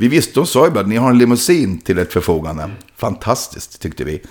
[0.00, 2.70] Vi visste, de sa ju bara, ni har en limousin till ert förfogande.
[2.96, 4.22] Fantastiskt, tyckte vi.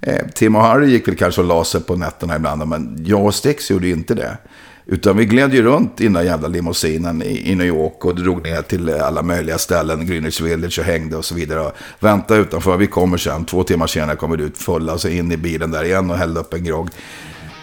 [0.00, 3.24] Eh, Tim och Harry gick väl kanske och la sig på nätterna ibland, men jag
[3.24, 4.38] och Stix gjorde ju inte det.
[4.86, 8.14] Utan vi gled ju runt i den där jävla limousinen i, i New York och
[8.14, 11.60] drog ner till alla möjliga ställen, Greenwich Village och hängde och så vidare.
[11.60, 15.08] Och väntade utanför, vi kommer sen, två timmar senare kommer vi ut fulla och så
[15.08, 16.88] in i bilen där igen och hällde upp en grogg.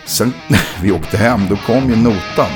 [0.05, 2.51] Sen när vi åkte hem, då kom ju notan.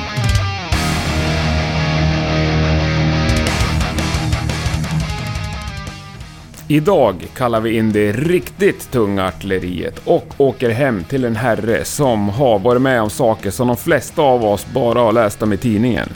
[6.68, 12.30] Idag kallar vi in det riktigt tunga artilleriet och åker hem till en herre som
[12.30, 15.58] har varit med om saker som de flesta av oss bara har läst om i
[15.58, 16.10] tidningen.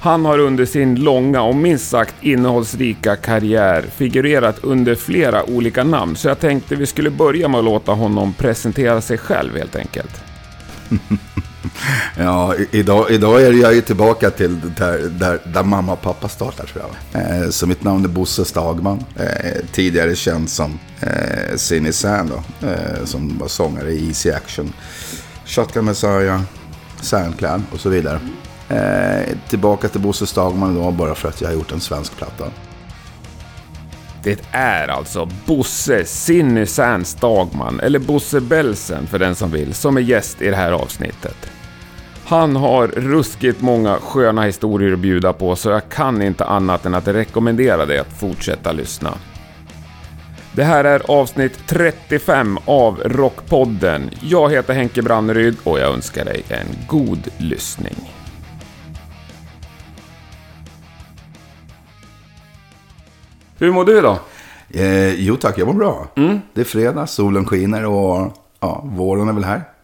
[0.00, 6.16] Han har under sin långa och minst sagt innehållsrika karriär figurerat under flera olika namn,
[6.16, 10.22] så jag tänkte vi skulle börja med att låta honom presentera sig själv helt enkelt.
[12.18, 16.68] Ja, idag, idag är jag ju tillbaka till där, där, där mamma och pappa startade
[16.68, 17.22] tror jag.
[17.22, 19.04] Eh, så mitt namn är Bosse Stagman.
[19.16, 24.72] Eh, tidigare känd som eh, Sinny Sand då, eh, som var sångare i Easy Action.
[25.44, 26.40] Shotgun Messiah,
[27.00, 28.20] Sandclan och så vidare.
[28.68, 32.44] Eh, tillbaka till Bosse Stagman då bara för att jag har gjort en svensk platta.
[34.22, 39.96] Det är alltså Bosse Sinny Sands Dagman, eller Bosse Belsen för den som vill, som
[39.96, 41.36] är gäst i det här avsnittet.
[42.26, 46.94] Han har ruskigt många sköna historier att bjuda på, så jag kan inte annat än
[46.94, 49.18] att rekommendera dig att fortsätta lyssna.
[50.52, 54.10] Det här är avsnitt 35 av Rockpodden.
[54.20, 57.96] Jag heter Henke Branneryd och jag önskar dig en god lyssning.
[63.58, 64.18] Hur mår du idag?
[64.70, 66.06] Eh, jo tack, jag mår bra.
[66.54, 69.75] Det är fredag, solen skiner och ja, våren är väl här.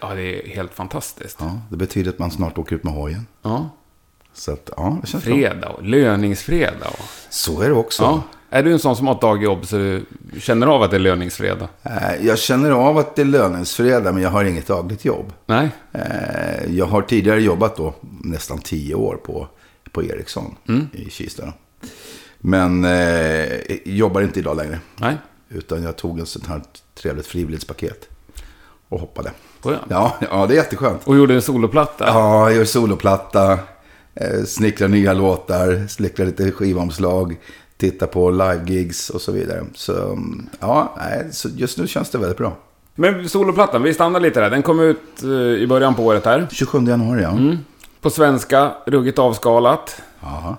[0.00, 1.36] Ja, det är helt fantastiskt.
[1.40, 3.26] Ja, det betyder att man snart åker ut med hojen.
[3.42, 3.70] Ja.
[4.32, 5.24] Så att, ja, det känns.
[5.24, 6.92] Fredag och löningsfredag.
[7.30, 8.02] Så är det också.
[8.02, 8.22] Ja.
[8.50, 10.04] Är du en sån som har ett dagjobb så du
[10.40, 11.68] känner av att det är löningsfredag?
[11.82, 15.32] Eh, Jag känner av att det är löningsfredag, men jag har inget dagligt jobb.
[15.46, 15.68] Nej?
[15.92, 17.94] Eh, Jag har tidigare jobbat då
[18.24, 19.48] nästan tio år på,
[19.92, 20.86] på Ericsson Mm.
[20.92, 21.52] i Kista.
[22.38, 23.46] Men eh,
[23.84, 24.80] jobbar inte idag längre.
[24.96, 25.16] Nej?
[25.48, 26.62] Utan jag tog en sånt här
[26.94, 28.08] trevligt frivillighetspaket.
[28.88, 29.32] Och hoppade.
[29.62, 29.82] Skönt.
[29.88, 31.00] Ja, ja det är jätteskönt.
[31.04, 32.06] Och gjorde en soloplatta?
[32.06, 33.58] Ja, jag gör soloplatta.
[34.14, 35.86] Eh, snickrar nya låtar.
[35.88, 37.36] Snickrar lite skivomslag.
[37.76, 39.64] Tittar på live-gigs och så vidare.
[39.74, 40.18] Så
[40.60, 42.52] ja, nej, så just nu känns det väldigt bra.
[42.94, 44.50] Men soloplattan, vi stannar lite där.
[44.50, 46.46] Den kom ut eh, i början på året här.
[46.50, 47.30] 27 januari, ja.
[47.30, 47.58] Mm.
[48.00, 50.02] På svenska, ruggigt avskalat.
[50.20, 50.56] Jaha.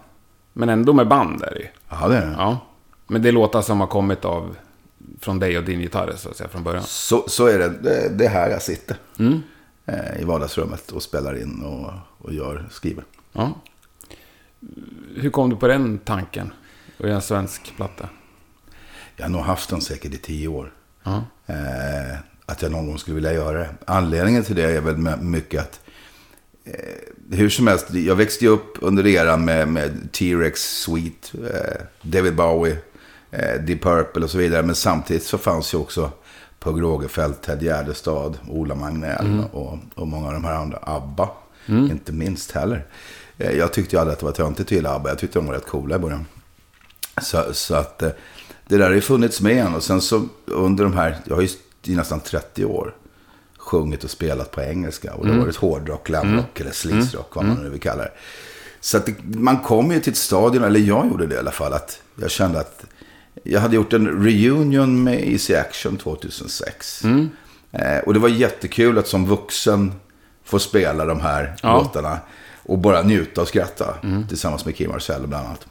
[0.53, 1.69] Men ändå med band där i.
[1.89, 2.35] Ja, det är det.
[2.37, 2.57] Ja.
[3.07, 4.55] Men det är låtar som har kommit av
[5.19, 6.83] från dig och din gitarr så att säga från början.
[6.83, 7.69] Så, så är det.
[7.69, 8.09] det.
[8.09, 8.97] Det är här jag sitter.
[9.19, 9.41] Mm.
[9.85, 13.03] Eh, I vardagsrummet och spelar in och, och gör, skriver.
[13.33, 13.53] Ja.
[15.15, 16.53] Hur kom du på den tanken?
[16.97, 18.09] Att göra en svensk platta?
[19.15, 20.73] Jag har nog haft den säkert i tio år.
[21.03, 21.23] Ja.
[21.45, 23.69] Eh, att jag någon gång skulle vilja göra det.
[23.85, 25.79] Anledningen till det är väl mycket att
[26.63, 31.81] eh, hur som helst, jag växte ju upp under eran med, med T-Rex, Sweet, eh,
[32.01, 32.77] David Bowie,
[33.31, 34.63] eh, Deep Purple och så vidare.
[34.63, 36.11] Men samtidigt så fanns ju också
[36.59, 40.79] Pugh Rogefeldt, Ted Gärdestad, Ola Magnell och, och många av de här andra.
[40.81, 41.29] ABBA,
[41.91, 42.85] inte minst heller.
[43.37, 45.09] Eh, jag tyckte ju aldrig att det var töntigt att gilla ABBA.
[45.09, 46.25] Jag tyckte de var rätt coola i början.
[47.21, 48.09] Så, så att eh,
[48.67, 49.75] det där har ju funnits med en.
[49.75, 51.49] Och sen så under de här, jag har ju
[51.83, 52.95] i nästan 30 år
[53.57, 55.13] sjungit och spelat på engelska.
[55.13, 58.11] Och det har varit hårdrock, glamrock eller sleaze-rock, vad man nu vill kalla det.
[58.79, 61.51] Så att det, man kom ju till ett stadion, eller jag gjorde det i alla
[61.51, 62.85] fall, att jag kände att
[63.43, 67.01] jag hade gjort en reunion med Easy Action 2006.
[67.71, 69.91] Eh, och det var jättekul att som vuxen
[70.43, 71.77] få spela de här Ja.
[71.77, 72.19] låtarna.
[72.63, 73.95] Och bara njuta och skratta.
[74.27, 75.65] Tillsammans med Kim Marcello bland annat.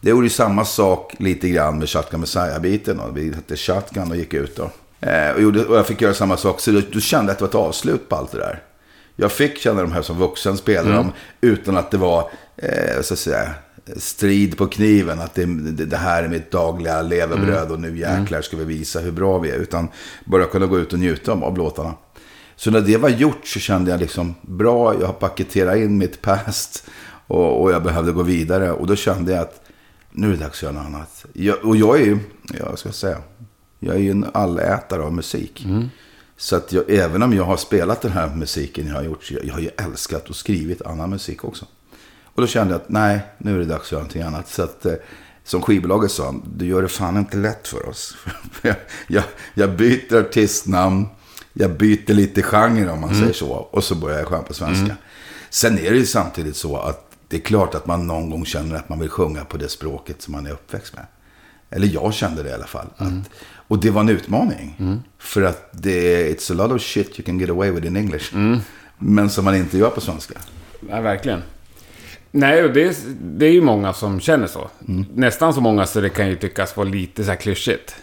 [0.00, 3.00] Det gjorde ju samma sak lite grann med Shotgun Messiah-biten.
[3.14, 4.70] Vi hette Shotgun och gick ut då.
[5.08, 6.60] Eh, och, gjorde, och jag fick göra samma sak.
[6.60, 8.62] Så då, då kände jag att det var ett avslut på allt det där.
[9.16, 13.14] Jag fick känna de här som vuxen, spela dem utan att det var, eh, så
[13.14, 13.50] att säga,
[13.96, 15.20] strid på kniven.
[15.20, 15.44] Att det,
[15.84, 19.50] det, här är mitt dagliga levebröd och nu jäklar ska vi visa hur bra vi
[19.50, 19.56] är.
[19.56, 19.88] Utan
[20.24, 21.94] bara kunna gå ut och njuta av, låtarna.
[22.56, 26.22] Så när det var gjort så kände jag liksom, bra, jag har paketerat in mitt
[26.22, 26.86] past.
[27.26, 28.72] Och, och jag behövde gå vidare.
[28.72, 29.60] Och då kände jag att
[30.10, 31.24] nu är det dags att göra något annat.
[31.32, 32.18] Jag, och jag är ju,
[32.58, 33.18] jag ska säga,
[33.78, 35.66] jag är ju en allätare av musik.
[36.36, 39.44] Så att jag, även om jag har spelat den här musiken jag har gjort, jag,
[39.44, 41.66] jag har ju älskat och skrivit annan musik också.
[42.34, 44.48] Och då kände jag att nej, nu är det dags att göra någonting annat.
[44.48, 44.94] Så att, eh,
[45.44, 48.16] som skivbolaget sa, du gör det fan inte lätt för oss.
[48.62, 48.76] jag,
[49.06, 51.06] jag, jag byter artistnamn,
[51.52, 53.48] jag byter lite genre om man säger så.
[53.50, 54.96] Och så börjar jag sjunga på svenska.
[55.50, 58.76] Sen är det ju samtidigt så att det är klart att man någon gång känner
[58.76, 61.06] att man vill sjunga på det språket som man är uppväxt med.
[61.70, 62.86] Eller jag kände det i alla fall.
[62.96, 63.30] Att,
[63.68, 64.76] och det var en utmaning.
[65.18, 67.96] För att det är, it's a lot of shit you can get away with in
[67.96, 68.34] English.
[68.98, 70.34] Men som man inte gör på svenska.
[70.90, 71.42] Ja, verkligen.
[72.36, 74.68] Nej, och det är, det är ju många som känner så.
[75.14, 77.96] Nästan så många så det kan ju tyckas vara lite så här klyschigt.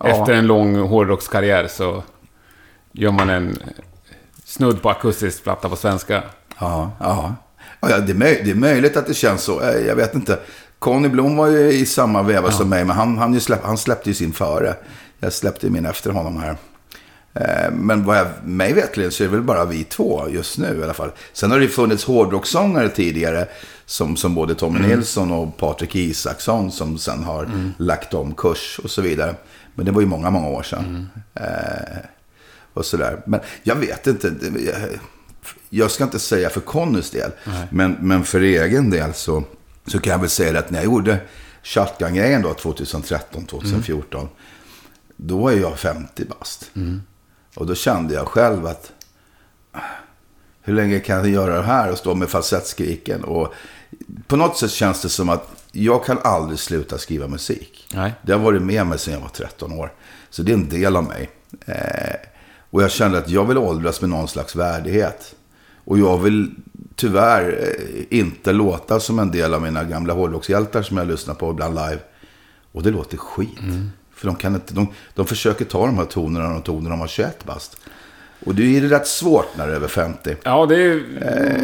[0.00, 0.06] Ja.
[0.08, 2.02] Efter en lång hårdrockskarriär så
[2.92, 3.58] gör man en
[4.44, 6.22] snudd på akustisk platta på svenska.
[6.60, 7.34] Ja, ja.
[7.80, 9.60] ja ja, det, är möj- det är möjligt att det känns så.
[9.60, 10.38] Eh, Jag vet inte.
[10.78, 14.10] Conny Blom var ju i samma veva som mig, men han, han, släpp, han släppte
[14.10, 14.74] ju sin före.
[15.20, 16.56] Jag släppte ju min efter honom här.
[17.34, 20.78] Eh, Men vad jag, mig vetligen så är det väl bara vi två just nu
[20.80, 21.10] i alla fall.
[21.32, 23.46] Sen har det ju funnits hårdrocksångare tidigare.
[23.86, 28.90] Som, som både Tommy Nilsson och Patrik Isaksson som sen har lagt om kurs och
[28.90, 29.34] så vidare.
[29.74, 31.08] Men det var ju många, många år sedan.
[31.34, 31.98] Eh,
[32.72, 33.22] och sådär.
[33.26, 34.34] Men jag vet inte.
[35.68, 37.30] Jag, ska inte säga för Connys del.
[37.70, 39.44] Men, men för egen del så,
[39.86, 41.18] så kan jag väl säga att när jag gjorde
[41.62, 44.28] Shotgun-grejen då 2013, 2014.
[45.16, 46.70] Då var jag 50 bast.
[47.54, 48.92] Och då kände jag själv att
[49.72, 49.80] ah,
[50.62, 53.24] hur länge kan jag göra det här och stå med falsettskriken?
[53.24, 53.54] Och
[54.26, 57.88] på något sätt känns det som att jag kan aldrig sluta skriva musik.
[57.94, 58.12] Nej.
[58.22, 59.92] Det har varit med mig sedan jag var 13 år.
[60.30, 61.30] Så det är en del av mig.
[61.66, 62.16] Eh,
[62.70, 65.34] och jag kände att jag vill åldras med någon slags värdighet.
[65.84, 66.54] Och jag vill
[66.94, 71.50] tyvärr eh, inte låta som en del av mina gamla hårdrockshjältar som jag lyssnar på
[71.50, 71.98] ibland live.
[72.72, 73.58] Och det låter skit.
[74.14, 77.06] För de, kan inte, de, de försöker ta de här tonerna och tonerna de var
[77.06, 77.76] 21 bast.
[78.46, 80.36] Och det är rätt svårt när det är över 50.
[80.42, 81.02] Ja, det är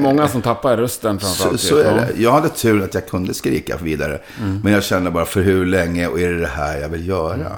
[0.03, 1.61] många som tappar rösten Så, framförallt.
[1.61, 1.93] så är Ja.
[1.95, 2.23] det.
[2.23, 4.21] Jag hade tur att jag kunde skrika vidare.
[4.63, 7.53] Men jag kände bara, för hur länge och är det det här jag vill göra?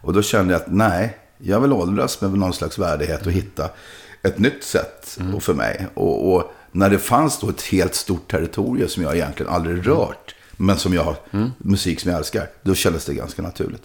[0.00, 3.68] Och då kände jag att nej, jag vill åldras med någon slags värdighet och hitta
[4.22, 5.86] ett nytt sätt och för mig.
[5.94, 10.34] Och, och när det fanns då ett helt stort territorium som jag egentligen aldrig rört,
[10.56, 11.16] men som jag har,
[11.58, 13.82] musik som jag älskar, då kändes det ganska naturligt.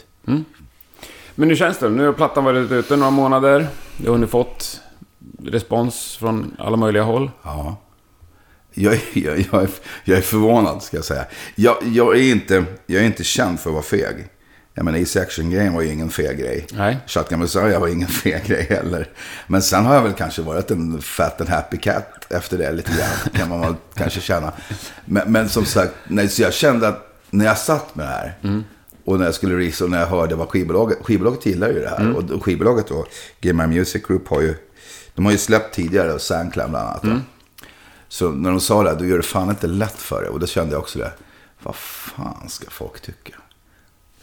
[1.40, 1.90] Men hur känns det?
[1.90, 3.68] Nu har plattan varit ute några månader.
[3.98, 4.82] Du har hunnit fått
[5.44, 7.32] respons från alla möjliga håll.
[7.44, 7.78] Ja.
[8.74, 9.70] Jag, är- jag, jag, är,
[10.04, 11.26] jag är förvånad, ska jag säga.
[11.56, 14.28] Jag, jag, är inte, jag är inte känd för att vara feg.
[14.74, 16.68] Jag menar, Easy Action-grejen var ju ingen feg grej.
[16.74, 16.98] Nej.
[17.08, 19.10] Shotgun Messiah var ingen feg grej heller.
[19.48, 22.92] Men sen har jag väl kanske varit en fat and happy cat efter det lite
[22.92, 23.32] grann.
[23.34, 24.52] Kan man väl kanske känna.
[25.06, 28.64] Men, men som sagt, nej, så jag kände att när jag satt med det här.
[29.08, 31.90] Och när jag skulle resa och när jag hörde vad skivbolaget, skivbolaget gillar ju det
[31.90, 32.16] här.
[32.16, 33.06] Och, och skivbolaget då,
[33.42, 34.56] Game My Music Group har ju,
[35.16, 37.02] de har ju släppt tidigare, och Soundcloud bland annat.
[37.04, 37.10] då.
[38.10, 40.30] Så när de sa det, då gör det fan inte lätt för det.
[40.30, 41.12] Och då kände jag också det.
[41.64, 43.34] Vad fan ska folk tycka?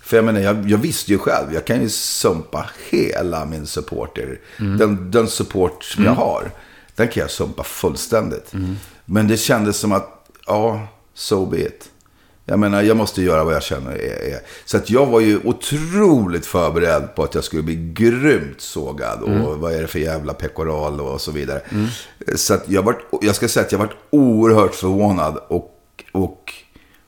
[0.01, 1.55] För jag menar, jag, jag visste ju själv.
[1.55, 4.41] Jag kan ju sumpa hela min supporter.
[4.59, 6.51] Den, den support som jag har.
[6.95, 8.53] Den kan jag sumpa fullständigt.
[9.05, 11.91] Men det kändes som att, ja, so be it.
[12.47, 14.39] Jag menar, jag måste göra vad jag känner är.
[14.65, 19.23] Så att jag var ju otroligt förberedd på att jag skulle bli grymt sågad.
[19.23, 21.61] Och vad är det för jävla pekoral och så vidare.
[22.37, 25.39] Så att jag, var, jag ska säga att jag var oerhört förvånad.
[25.49, 25.81] Och,
[26.13, 26.53] och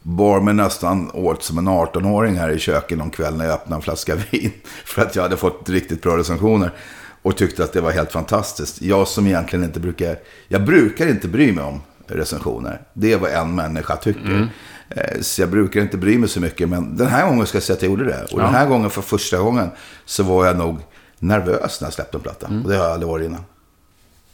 [0.03, 3.79] bar mig nästan åt som en 18-åring här i köket någon kväll när jag öppnade
[3.79, 4.53] en flaska vin.
[4.85, 6.71] För att jag hade fått riktigt bra recensioner.
[7.23, 8.83] Och tyckte att det var helt fantastiskt.
[8.83, 10.19] Jag som egentligen inte brukar...
[10.49, 12.81] Jag brukar inte bry mig om recensioner.
[12.93, 14.41] Det är vad en människa tycker.
[14.41, 14.47] Eh,
[15.21, 16.69] Så jag brukar inte bry mig så mycket.
[16.69, 18.25] Men den här gången ska jag säga att jag gjorde det.
[18.33, 19.71] Och den här gången för första gången
[20.05, 20.79] så var jag nog
[21.19, 22.47] nervös när jag släppte en platta.
[22.47, 23.45] Och det har jag aldrig varit innan.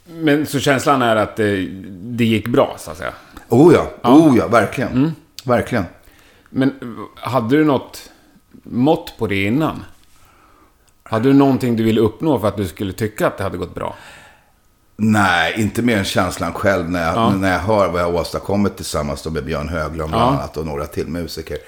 [0.04, 3.12] Men så känslan är att det, det gick bra, så att säga.
[3.48, 5.12] Oh ja, oh ja, verkligen.
[5.44, 5.84] Verkligen.
[6.50, 6.72] Men
[7.14, 8.10] hade du något
[8.62, 9.84] mått på det innan?
[11.02, 13.74] Hade du någonting du ville uppnå för att du skulle tycka att det hade gått
[13.74, 13.96] bra?
[15.04, 17.30] Nej, inte mer än känslan själv när jag, Ja.
[17.30, 20.28] när jag hör vad jag åstadkommit tillsammans med Björn Höglund bland Ja.
[20.28, 21.58] annat och några till musiker.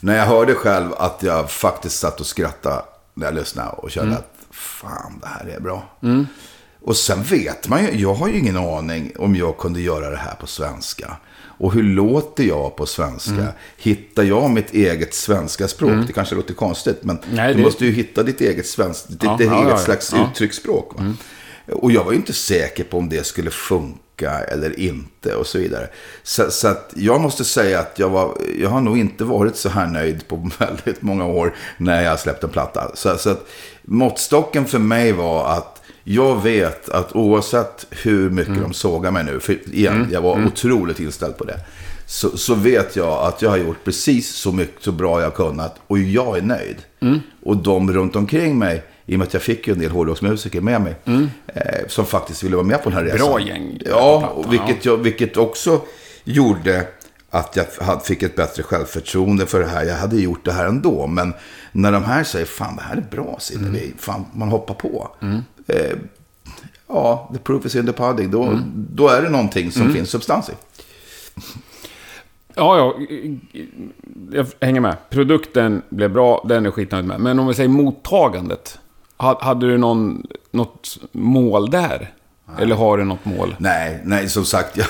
[0.00, 2.82] När jag hörde själv att jag faktiskt satt och skrattade
[3.14, 5.82] när jag lyssnade och kände att fan, det här är bra.
[6.84, 10.16] Och sen vet man ju, jag har ju ingen aning om jag kunde göra det
[10.16, 11.16] här på svenska.
[11.58, 13.46] Och hur låter jag på svenska?
[13.76, 16.06] Hittar jag mitt eget svenska språk?
[16.06, 19.22] Det kanske låter konstigt, men Nej, du det- måste ju hitta ditt eget, svensk, ditt
[19.22, 19.76] Ja, eget ja, ja, ja.
[19.78, 20.92] slags uttrycksspråk.
[20.98, 21.14] Va?
[21.72, 25.58] Och jag var ju inte säker på om det skulle funka eller inte och så
[25.58, 25.88] vidare.
[26.22, 29.68] Så, så att jag måste säga att jag, var, jag har nog inte varit så
[29.68, 32.90] här nöjd på väldigt många år när jag släppte en platta.
[32.94, 33.48] Så, så att
[33.82, 39.40] måttstocken för mig var att jag vet att oavsett hur mycket de sågar mig nu,
[39.40, 41.60] för igen, jag var otroligt inställd på det.
[42.06, 45.76] Så, så vet jag att jag har gjort precis så mycket, så bra jag kunnat
[45.86, 46.76] och jag är nöjd.
[47.42, 50.60] Och de runt omkring mig, i och med att jag fick ju en del hårdrocksmusiker
[50.60, 50.94] med mig,
[51.46, 53.28] eh, som faktiskt ville vara med på den här resan.
[53.28, 53.80] Bra gäng.
[53.84, 55.80] Ja, och vilket, jag, vilket också
[56.24, 56.86] gjorde
[57.30, 59.84] att jag fick ett bättre självförtroende för det här.
[59.84, 61.06] Jag hade gjort det här ändå.
[61.06, 61.34] Men
[61.72, 63.92] när de här säger, fan det här är bra Sinnevi.
[63.98, 65.08] Fan, man hoppar på.
[65.66, 65.96] Eh,
[66.88, 68.30] ja, the proof is in the pudding.
[68.30, 70.52] Då, då är det någonting som finns substans i.
[72.54, 72.94] Ja, ja.
[74.32, 74.96] Jag hänger med.
[75.10, 77.20] Produkten blev bra, den är skitnöjd med.
[77.20, 78.78] Men om vi säger mottagandet.
[79.20, 82.10] Ha- Hade du någon, något mål där?
[82.58, 83.56] Eller har du något mål?
[83.58, 84.86] Nej, nej, som sagt, jag,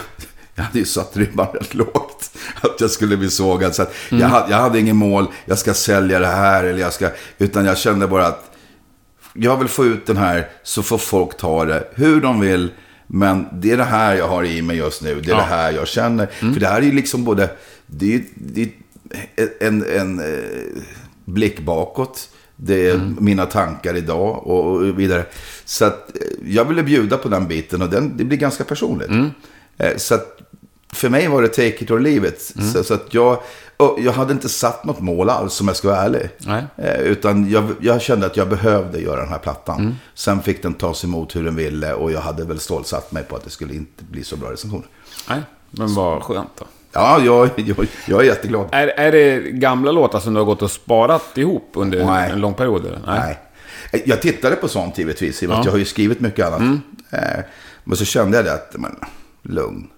[0.54, 2.30] jag hade ju satt ribban rätt lågt.
[2.60, 3.74] Att jag skulle bli sågad.
[3.74, 6.92] Så att jag, hade, jag hade ingen mål, jag ska sälja det här eller jag
[6.92, 7.10] ska...
[7.38, 8.50] Utan jag kände bara att
[9.34, 12.70] jag vill få ut den här så får folk ta det hur de vill.
[13.06, 15.20] Men det är det här jag har i mig just nu.
[15.20, 15.36] Det är Ja.
[15.36, 16.26] det här jag känner.
[16.26, 17.50] För det här är ju liksom både...
[17.86, 20.82] Det är, det är en, en eh,
[21.24, 22.28] blick bakåt.
[22.62, 25.24] Det är mina tankar idag och vidare.
[25.64, 26.22] Så att eh,
[26.54, 29.10] jag ville bjuda på den biten och den, det blir ganska personligt.
[29.78, 30.36] Eh, Så att
[30.92, 32.54] för mig var det take it or leave it.
[32.72, 33.38] Så, så att jag,
[33.98, 36.28] jag hade inte satt något mål alls om jag ska vara ärlig.
[36.38, 36.64] Nej.
[36.76, 39.94] Eh, Utan jag, jag kände att jag behövde göra den här plattan.
[40.14, 43.36] Sen fick den tas emot hur den ville och jag hade väl stålsatt mig på
[43.36, 44.86] att det skulle inte bli så bra recensioner.
[45.28, 45.40] Nej,
[45.70, 46.64] men vad skönt då.
[46.92, 48.68] Ja, jag, jag, jag är jätteglad.
[48.72, 52.30] Är, är det gamla låtar som du har gått och sparat ihop under Nej.
[52.30, 52.86] en lång period?
[52.86, 53.00] Eller?
[53.06, 53.38] Nej.
[53.92, 55.68] Eh, Jag tittade på sånt givetvis, i och med att Ja.
[55.68, 56.60] jag har ju skrivit mycket annat.
[57.10, 57.44] Eh,
[57.84, 58.96] Men så kände jag det att, men,
[59.42, 59.88] lugn.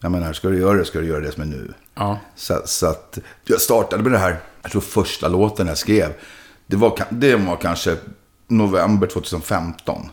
[0.00, 1.72] Jag menar, ska du göra det, ska du göra det som är nu.
[1.94, 2.18] Ja.
[2.36, 6.12] Så, så att jag startade med det här, jag tror första låten jag skrev,
[6.66, 7.96] det var, det var kanske
[8.48, 10.08] november 2015.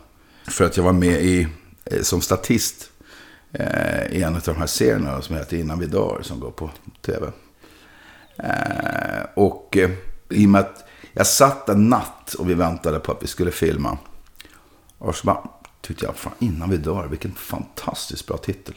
[0.48, 1.48] För att jag var med i,
[1.84, 2.89] eh, som statist
[4.10, 6.70] i en av de här serierna som heter Innan vi dör, som går på
[7.02, 7.26] tv.
[8.36, 9.90] Eh, och eh,
[10.28, 13.50] i och med att jag satt en natt och vi väntade på att vi skulle
[13.50, 13.98] filma.
[14.98, 15.48] Och så bara
[15.80, 18.74] tyckte jag, fan innan vi dör, vilken fantastiskt bra titel.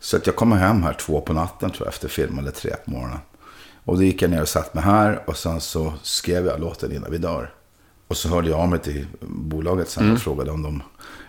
[0.00, 2.70] Så att jag kommer hem här två på natten tror jag, efter film, eller tre
[2.84, 3.18] på morgonen.
[3.84, 6.92] Och då gick jag ner och satt mig här och sen så skrev jag låten
[6.92, 7.54] innan vi dör.
[8.08, 10.82] Och så hörde jag av mig till bolaget sen och frågade om de...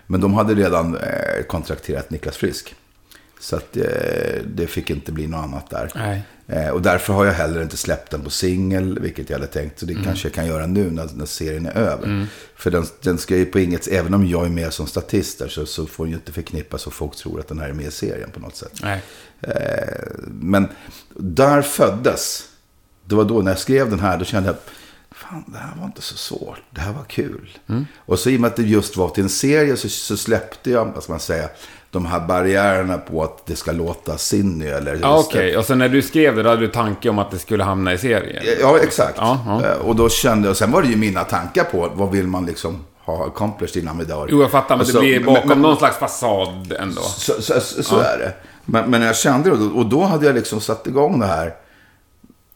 [0.07, 2.75] Men de hade redan eh, kontrakterat Niklas Frisk.
[3.39, 3.83] Så att eh,
[4.45, 5.91] det fick inte bli något annat där.
[5.95, 6.24] Nej.
[6.48, 9.79] Eh, och därför har jag heller inte släppt den på singel, vilket jag hade tänkt.
[9.79, 12.27] Så det kanske jag kan göra nu när, när serien är över.
[12.55, 15.48] För den, den ska ju på inget, även om jag är med som statist där,
[15.48, 17.86] så, så får den ju inte förknippas så folk tror att den här är med
[17.86, 18.79] i serien på något sätt.
[18.81, 19.01] Nej.
[20.25, 20.67] Men
[21.15, 22.50] där föddes,
[23.05, 24.55] det var då när jag skrev den här, då kände jag,
[25.30, 27.58] fan det här var inte så svårt, det här var kul.
[27.98, 30.72] Och så i och med att det just var till en serie så, så släppte
[30.72, 31.50] jag, vad ska man säga,
[31.92, 34.96] de här barriärerna på att det ska låta Sinny eller...
[35.01, 37.39] Ja, Okej, och sen när du skrev det, då hade du tanke om att det
[37.39, 38.44] skulle hamna i serien?
[38.62, 39.13] Ja, exakt.
[39.18, 39.62] Ja.
[39.65, 42.46] Eh, Och då kände jag, sen var det ju mina tankar på vad vill man
[42.46, 44.27] liksom ha accomplished innan vi dör.
[44.32, 47.01] Jo, jag fattar, men Och det så- blir men- bakom men- någon slags fasad ändå.
[47.01, 48.34] Så, så, så, så är det.
[48.65, 51.53] Men, men jag kände det, och då hade jag liksom satt igång det här.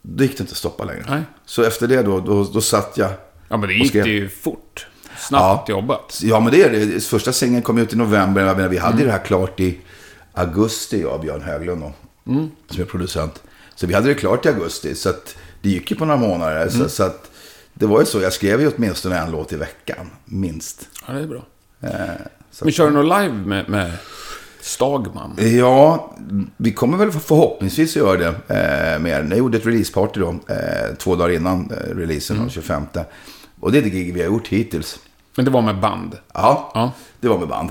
[0.09, 1.05] Då gick det inte att stoppa längre.
[1.09, 1.21] Nej.
[1.45, 3.09] Så efter det då, då, då satt jag.
[3.49, 4.87] Ja, men det gick det ju fort.
[5.17, 5.75] Snabbt Ja.
[5.75, 6.19] jobbat.
[6.23, 7.03] Ja, men det är det.
[7.03, 8.45] Första singeln kom ut i november.
[8.45, 9.77] Jag menar, vi hade det här klart i
[10.33, 11.93] augusti, jag och Björn Höglund då,
[12.69, 13.41] som är producent.
[13.75, 14.95] Så vi hade det klart i augusti.
[14.95, 16.69] Så att det gick ju på några månader.
[16.69, 17.31] Så, så att
[17.73, 18.21] det var ju så.
[18.21, 20.89] Jag skrev ju åtminstone en låt i veckan, minst.
[21.07, 21.45] Ja, det är bra.
[21.81, 21.89] Eh,
[22.61, 23.91] Men kör du någon live med, med
[24.67, 25.35] Stagman?
[25.59, 26.11] Ja,
[26.57, 29.27] vi kommer väl förhoppningsvis göra det eh, mer.
[29.29, 32.83] Jag gjorde ett releaseparty då, eh, två dagar innan eh, releasen, den 25.
[33.59, 34.99] Och det är det gig vi har gjort hittills.
[35.35, 36.17] Men det var med band?
[36.33, 36.91] Ja, Ja.
[37.19, 37.69] det var med band.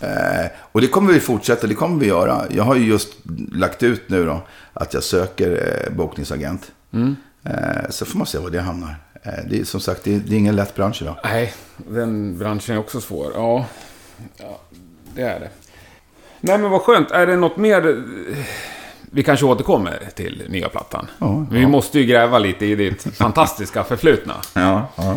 [0.00, 2.42] Eh, och det kommer vi fortsätta, det kommer vi göra.
[2.50, 3.08] Jag har ju just
[3.52, 4.40] lagt ut nu då
[4.72, 6.72] att jag söker eh, bokningsagent.
[7.44, 8.96] Eh, så får man se var det hamnar.
[9.22, 11.16] Eh, det är som sagt, det är, det är ingen lätt bransch idag.
[11.24, 13.32] Nej, den branschen är också svår.
[13.34, 13.66] Ja,
[14.36, 14.60] ja
[15.14, 15.48] det är det.
[16.40, 17.10] Nej, men vad skönt.
[17.10, 18.36] Är det något mer eh,
[19.10, 21.06] vi kanske återkommer till nya plattan?
[21.18, 24.34] Ja, Vi måste ju gräva lite i ditt fantastiska förflutna.
[24.54, 25.16] Ja, ja.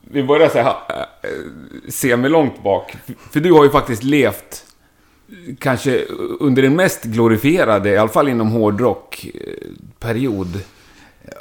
[0.00, 0.74] Vi börjar så här,
[1.22, 1.28] eh,
[1.88, 2.96] semilångt bak.
[3.32, 4.64] För du har ju faktiskt levt
[5.28, 6.04] eh, kanske
[6.40, 9.26] under den mest glorifierade, i alla fall inom hårdrock,
[10.00, 10.60] period.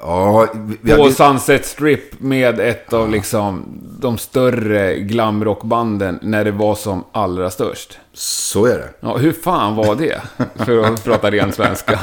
[0.02, 3.66] Ja vi, vi På hade- Sunset Strip med ett av liksom
[4.00, 8.00] de större glamrockbanden när det var som allra störst.
[8.14, 8.90] så är det.
[9.00, 10.22] Ja, hur fan var det?
[10.56, 12.00] För att prata ren svenska.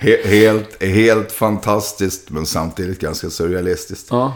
[0.00, 4.08] He- helt, helt fantastiskt, men samtidigt ganska surrealistiskt.
[4.10, 4.34] Ja.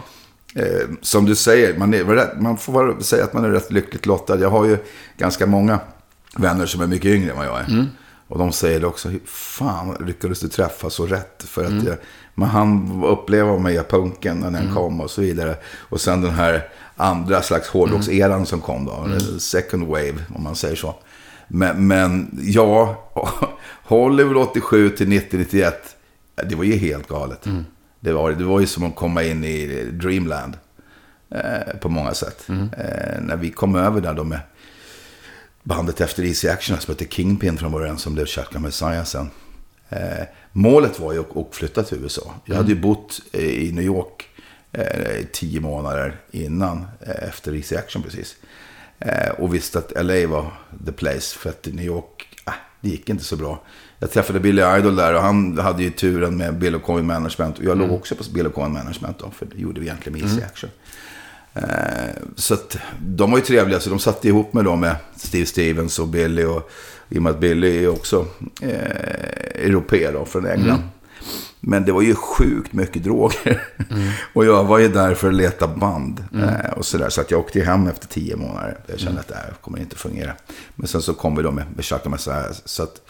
[0.55, 0.63] Eh,
[1.01, 4.39] som du säger, man, är, man får säga att man är rätt lyckligt lottad.
[4.39, 4.77] Jag har ju
[5.17, 5.79] ganska många
[6.37, 7.65] vänner som är mycket yngre än vad jag är.
[7.69, 7.85] Mm.
[8.27, 11.43] Och de säger det också, fan lyckades du träffa så rätt?
[11.47, 11.85] För att Mm.
[11.87, 11.95] jag,
[12.35, 15.55] man hann uppleva mig punken när den kom och så vidare.
[15.77, 19.39] Och sen den här andra slags hårdrockseran som kom då, Mm.
[19.39, 20.95] second wave om man säger så.
[21.47, 23.03] Men, men ja,
[23.83, 25.71] Hollywood 87 till 90-91,
[26.49, 27.45] det var ju helt galet.
[27.45, 27.65] Mm.
[27.99, 30.57] Det, var, det var ju som att komma in i Dreamland
[31.31, 32.45] eh, på många sätt.
[32.49, 32.69] Mm.
[32.77, 34.39] Eh, när vi kom över där då med
[35.63, 39.29] bandet efter Easy Action som hette Kingpin från början som blev Shotgun Messiah sen.
[39.89, 42.33] Eh, målet var ju att, att flytta till USA.
[42.45, 44.29] Jag hade ju bott eh, i New York
[44.71, 48.35] eh, tio månader innan, eh, efter Easy Action precis.
[49.37, 50.51] Och visste att LA var
[50.85, 53.61] the place, för att New York, ah, det gick inte så bra.
[53.99, 57.57] Jag träffade Billy Idol där och han hade ju turen med Bill Coin Management.
[57.57, 60.29] Och jag låg också på Bill Coin Management då, för det gjorde vi egentligen med
[60.29, 60.69] Easy Action.
[61.53, 65.45] Eh, så att de var ju trevliga, så de satte ihop mig då med Steve
[65.45, 66.43] Stevens och Billy.
[66.43, 66.71] Och,
[67.09, 68.27] I och med att Billy är också
[68.61, 70.81] eh, europé då, från England.
[71.59, 73.61] Men det var ju sjukt mycket droger.
[74.33, 76.23] och jag var ju där för att leta band.
[76.35, 77.09] Eh, och sådär.
[77.09, 78.77] Så att jag åkte hem efter tio månader.
[78.87, 80.33] Jag kände att det här kommer inte fungera.
[80.75, 82.45] Men sen så kom vi då med, med Chaka Messiah.
[82.65, 83.01] Så att,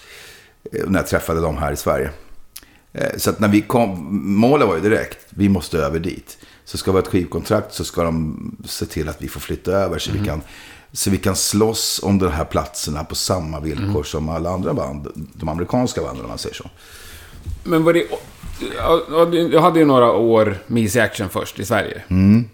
[0.74, 2.10] eh, när jag träffade dem här i Sverige.
[2.94, 4.08] Eh, Så att när vi kom,
[4.40, 6.38] målet var ju direkt, vi måste över dit.
[6.66, 9.72] Så ska vi ha ett skivkontrakt så ska de se till att vi får flytta
[9.72, 10.42] över så, vi, kan,
[10.96, 15.08] så vi kan slåss om de här platserna på samma villkor som alla andra band.
[15.34, 16.70] De amerikanska banden om man säger så.
[17.64, 18.04] Men var det...
[18.78, 22.04] ja, ja, Du hade ju några år med Easy Action först i Sverige.
[22.08, 22.46] Mm.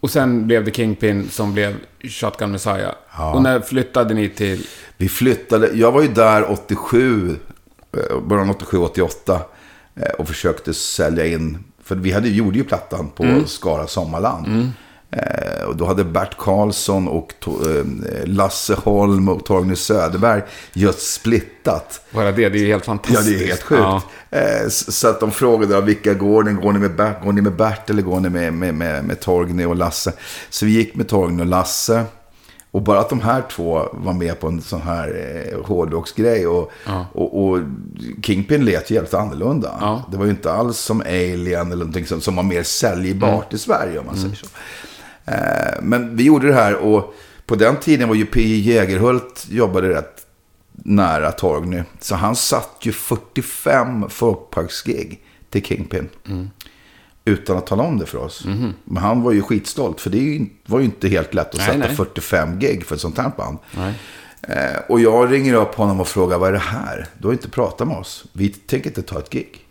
[0.00, 2.94] Och sen blev det Kingpin som blev Shotgun Messiah.
[3.34, 4.66] Och när flyttade ni till...
[4.96, 7.36] Vi flyttade, jag var ju där 87,
[7.96, 9.40] eh, början 87, 88.
[9.94, 14.46] eh, Och försökte sälja in, för vi hade, gjorde ju plattan på Skara Sommarland.
[14.46, 14.68] Eh,
[15.66, 17.84] och då hade Bert Karlsson och eh,
[18.24, 22.00] Lasse Holm och Torgny Söderberg just splittat.
[22.10, 23.38] Bara det, det är helt Ja, fantastiskt.
[23.38, 23.80] det är helt sjukt.
[23.82, 24.02] Ja.
[24.30, 26.52] Eh, Så att de frågade ja, vilka går ni?
[26.52, 29.20] Går ni med Bert, går ni med Bert eller går ni med, med, med, med
[29.20, 30.12] Torgny och Lasse?
[30.50, 32.04] Så vi gick med Torgny och Lasse.
[32.70, 35.08] Och bara att de här två var med på en sån här
[35.52, 36.46] eh, hårdrocksgrej.
[36.46, 36.70] Och,
[37.12, 37.58] och, och
[38.22, 39.74] Kingpin lät ju helt annorlunda.
[39.80, 40.04] Ja.
[40.10, 43.58] Det var ju inte alls som Alien eller någonting som, som var mer säljbart i
[43.58, 44.46] Sverige om man säger så.
[45.32, 47.14] Eh, men vi gjorde det här och
[47.46, 48.72] på den tiden var ju P.J.
[48.72, 50.26] Jägerhult jobbade rätt
[50.72, 51.82] nära Torgny.
[52.00, 56.08] Så han satt ju 45 folkparksgig till Kingpin.
[57.24, 58.44] Utan att tala om det för oss.
[58.84, 60.00] Men han var ju skitstolt.
[60.00, 61.96] För det var ju inte helt lätt att Nej, sätta nej.
[61.96, 63.58] 45 gig för ett sånt här band.
[63.76, 63.94] Nej.
[64.42, 67.06] Eh, och jag ringer upp honom och frågar vad är det här?
[67.18, 68.24] Du har inte pratat med oss.
[68.32, 69.64] Vi tänker inte ta ett gig.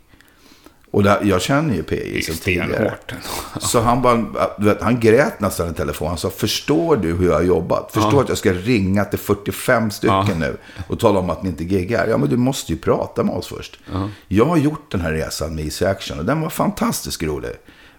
[0.92, 2.94] Och där, jag känner ju PJ sedan tidigare.
[3.60, 4.26] Så han, bara,
[4.82, 6.08] han grät nästan i telefon.
[6.08, 7.92] Han sa, förstår du hur jag har jobbat?
[7.92, 8.22] Förstår Ja.
[8.22, 10.34] att jag ska ringa till 45 stycken Ja.
[10.40, 12.08] nu och tala om att ni inte giggar?
[12.08, 13.80] Ja, men du måste ju prata med oss först.
[14.28, 17.52] Jag har gjort den här resan med Easy Action och den var fantastiskt rolig.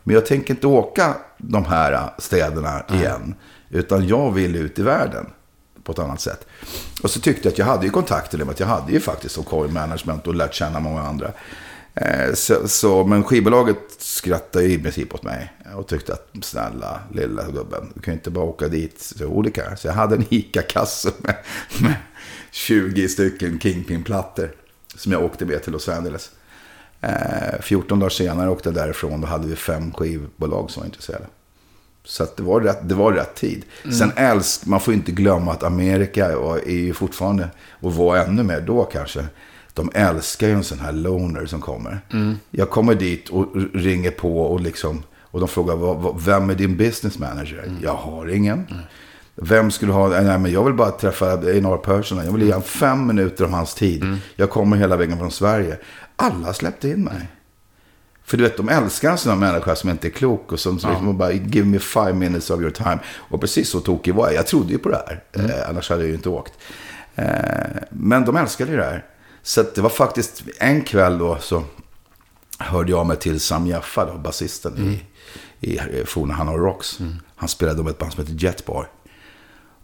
[0.03, 3.35] Men jag tänker inte åka de här städerna igen.
[3.71, 5.27] Utan jag vill ut i världen
[5.85, 6.47] på ett annat sätt.
[7.03, 10.27] Och så tyckte jag att jag hade ju kontakter jag hade ju faktiskt Okoy Management
[10.27, 11.31] och lärt känna många andra.
[12.01, 15.53] Eh, Så, så, men skivbolaget skrattade i princip åt mig.
[15.77, 19.01] Och tyckte att snälla lilla gubben, du kan ju inte bara åka dit.
[19.01, 19.79] Så, jo, det kan jag.
[19.79, 21.35] Så jag hade en ICA-kasse med,
[21.81, 21.95] med
[22.51, 24.51] 20 stycken Kingpin-plattor.
[24.97, 26.31] Som jag åkte med till Los Angeles.
[27.01, 29.21] Eh, 14 dagar senare åkte jag därifrån.
[29.21, 31.27] Då hade vi fem skivbolag som var intresserade.
[32.05, 33.65] Så det, var rätt, det var rätt tid.
[33.99, 36.27] Sen älsk, man får inte glömma att Amerika
[36.67, 37.49] är ju fortfarande,
[37.81, 39.27] och var ännu mer då kanske,
[39.79, 42.01] de älskar ju en sån här loner som kommer.
[42.51, 46.55] Jag kommer dit och ringer på och liksom, och de frågar, vad, vad, vem är
[46.55, 47.71] din business manager?
[47.83, 48.67] Jag har ingen.
[49.35, 52.25] Vem skulle ha, nej men jag vill bara träffa A&R person.
[52.25, 54.05] Jag vill ge honom fem minuter av hans tid.
[54.37, 55.79] Jag kommer hela vägen från Sverige.
[56.17, 57.29] Alla släppte in mig.
[58.25, 60.79] För du vet, de älskar en sån här människa som inte är klok och som,
[60.79, 62.99] som liksom bara, give me five minutes of your time.
[63.31, 64.35] Och precis så tokig var jag.
[64.35, 65.23] Jag trodde ju på det här.
[65.33, 66.53] Eh, annars hade jag ju inte åkt.
[67.15, 67.27] Eh,
[67.91, 69.05] men de älskade ju det här.
[69.43, 71.65] Så det var faktiskt en kväll då så
[72.59, 75.03] hörde jag mig till Sam Jaffa, då, basisten i,
[75.61, 76.99] i eh, forna Hanoi Rocks.
[77.37, 78.87] Han spelade med ett band som heter Jetboy.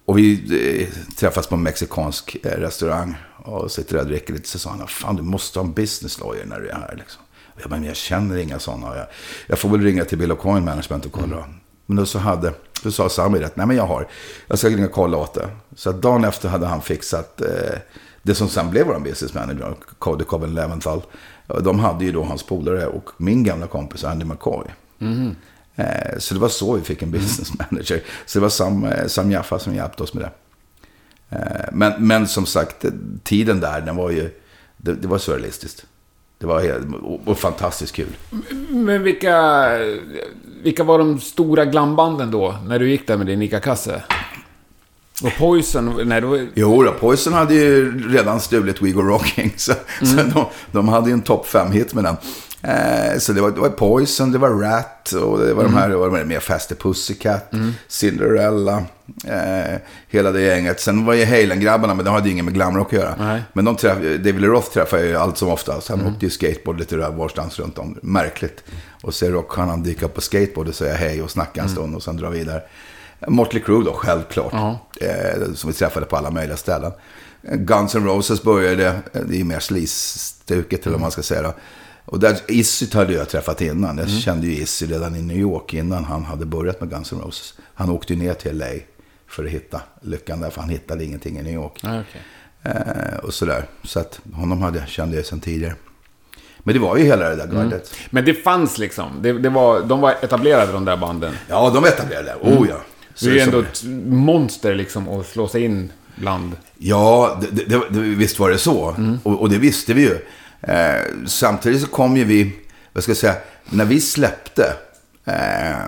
[0.05, 0.33] Och vi
[0.81, 4.49] eh, träffas på en mexikansk eh, restaurang och sitter där och dricker lite.
[4.49, 6.97] Så sa han, fan du måste ha en business lawyer när du är här.
[6.99, 7.23] Liksom.
[7.55, 8.97] Och jag bara, men jag känner inga sådana.
[8.97, 9.07] Jag,
[9.47, 11.45] jag får väl ringa till Bill Coin Management och kolla.
[11.87, 14.09] Men då så hade, då sa Sami rätt, nej men jag har,
[14.47, 15.49] jag ska ringa och kolla åt det.
[15.77, 17.79] Så dagen efter hade han fixat eh,
[18.25, 21.03] det som sen blev vår business manager, Cody Coven Leventhal.
[21.63, 24.67] De hade ju då hans polare och min gamla kompis Andy McCoy.
[25.77, 28.03] Eh, Så det var så vi fick en business manager.
[28.27, 30.31] Så det var Sam, eh, Sam Jaffa som hjälpte oss med det.
[31.37, 32.85] Eh, Men, men som sagt,
[33.25, 34.31] tiden där, den var ju,
[34.77, 35.87] det, det var surrealistiskt.
[36.39, 36.87] Det var helt,
[37.25, 38.17] och fantastiskt kul.
[38.71, 39.69] Men vilka,
[40.63, 44.03] vilka var de stora glambanden då, när du gick där med din ICA-kasse?
[45.23, 46.39] Och Poison, nej då...
[46.55, 49.55] Jo då, Poison hade ju redan stulit We Go Rocking.
[49.57, 49.73] Så,
[50.03, 52.17] så de, de hade ju en topp 5-hit med den.
[52.63, 55.89] Eh, så det var, det var Poison, det var Rat och det var de här,
[55.89, 57.53] det var de mer Faster Pussycat,
[57.89, 58.85] Cinderella,
[59.27, 60.81] eh, hela det gänget.
[60.81, 63.15] Sen var ju Halen-grabbarna, men de hade ju inget med glamrock att göra.
[63.19, 63.43] Nej.
[63.53, 65.89] Men de träff, David Lee Roth träffade ju allt som oftast.
[65.89, 67.99] Han åkte ju skateboard lite varstans runt om.
[68.03, 68.65] Märkligt.
[69.03, 72.03] Och så rockstjärnan dyka upp på skateboard och säga hej och snacka en stund och
[72.03, 72.63] sen dra vidare.
[73.29, 74.53] Motley Crue då, självklart.
[74.53, 74.79] Ja.
[75.01, 76.93] Eh, som vi träffade på alla möjliga ställen.
[77.43, 81.55] Guns N' Roses började, det är mer sleaze-stuket eller vad man ska säga då.
[82.05, 83.99] Och där, Izzy hade jag träffat innan.
[83.99, 87.21] Jag kände ju Izzy redan i New York innan han hade börjat med Guns N'
[87.25, 87.55] Roses.
[87.75, 88.67] Han åkte ju ner till LA
[89.29, 91.81] för att hitta lyckan där, för han hittade ingenting i New York.
[91.83, 92.23] Nej, okej.
[92.63, 93.65] Eh, och sådär.
[93.83, 95.75] Så att honom hade, kände jag sedan tidigare.
[96.59, 97.95] Men det var ju hela det där gardet.
[98.11, 101.35] Men det fanns liksom, det, det var, de var etablerade de där banden.
[101.49, 102.51] Ja, de etablerade det.
[102.51, 102.77] Oh ja.
[103.15, 106.53] Så- Det är ändå ett monster liksom att slå sig in bland.
[106.79, 108.97] Ja, det, det, det, visst var det så.
[109.23, 110.19] Och, och det visste vi ju.
[110.73, 112.53] Eh, samtidigt så kom ju vi,
[112.93, 113.35] vad ska jag säga,
[113.71, 114.73] när vi släppte
[115.25, 115.87] eh,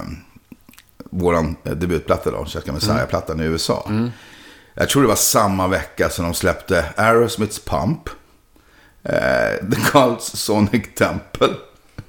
[1.10, 3.90] vår debutplatta då, Chaska Messiah-plattan i USA.
[4.74, 8.08] Jag tror det var samma vecka som de släppte Aerosmiths Pump,
[9.02, 11.48] eh, The Cults Sonic Temple.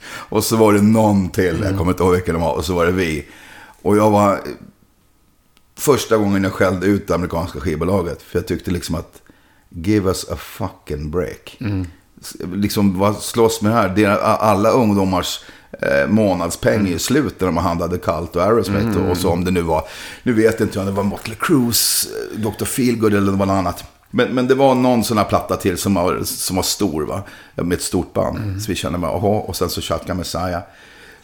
[0.09, 2.73] Och så var det någon till, jag kommer inte ihåg vilken de var, och så
[2.73, 3.25] var det vi.
[3.81, 4.39] Och jag var
[5.77, 8.21] första gången jag skällde ut det amerikanska skivbolaget.
[8.21, 9.21] För jag tyckte liksom att,
[9.69, 11.57] give us a fucking break.
[12.21, 13.89] S- Liksom, vad slåss med det här?
[13.95, 15.39] Deras- alla ungdomars
[15.81, 18.97] eh, månadspeng är ju slut när de handlade Cult och Aerosmith.
[18.97, 19.83] Och, och så om det nu var,
[20.23, 22.65] nu vet jag inte om det var Motley Crues, eh, Dr.
[22.65, 23.83] Feelgood eller det något annat.
[24.11, 27.23] Men, men det var någon sån här platta till som var, som var stor, va?
[27.55, 28.61] Med ett stort band.
[28.61, 30.61] Så vi kände jaha, och sen så Shotgun Messiah.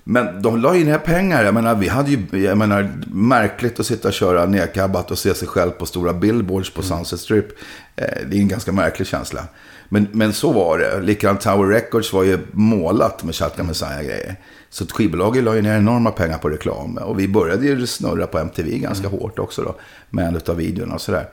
[0.04, 1.44] Men de la ju ner pengar.
[1.44, 5.34] Jag menar, vi hade ju, jag menar, märkligt att sitta och köra nedkabbat och se
[5.34, 7.48] sig själv på stora billboards på Sunset Strip.
[7.96, 9.44] Eh, det är en ganska märklig känsla.
[9.90, 11.02] Men, men så var det.
[11.02, 14.36] Likadant Tower Records var ju målat med Shotgun Messiah-grejer.
[14.70, 16.98] Så skivbolaget la ju ner enorma pengar på reklam.
[16.98, 19.76] Och vi började ju snurra på MTV ganska hårt också då.
[20.10, 21.30] Med en av videorna och sådär.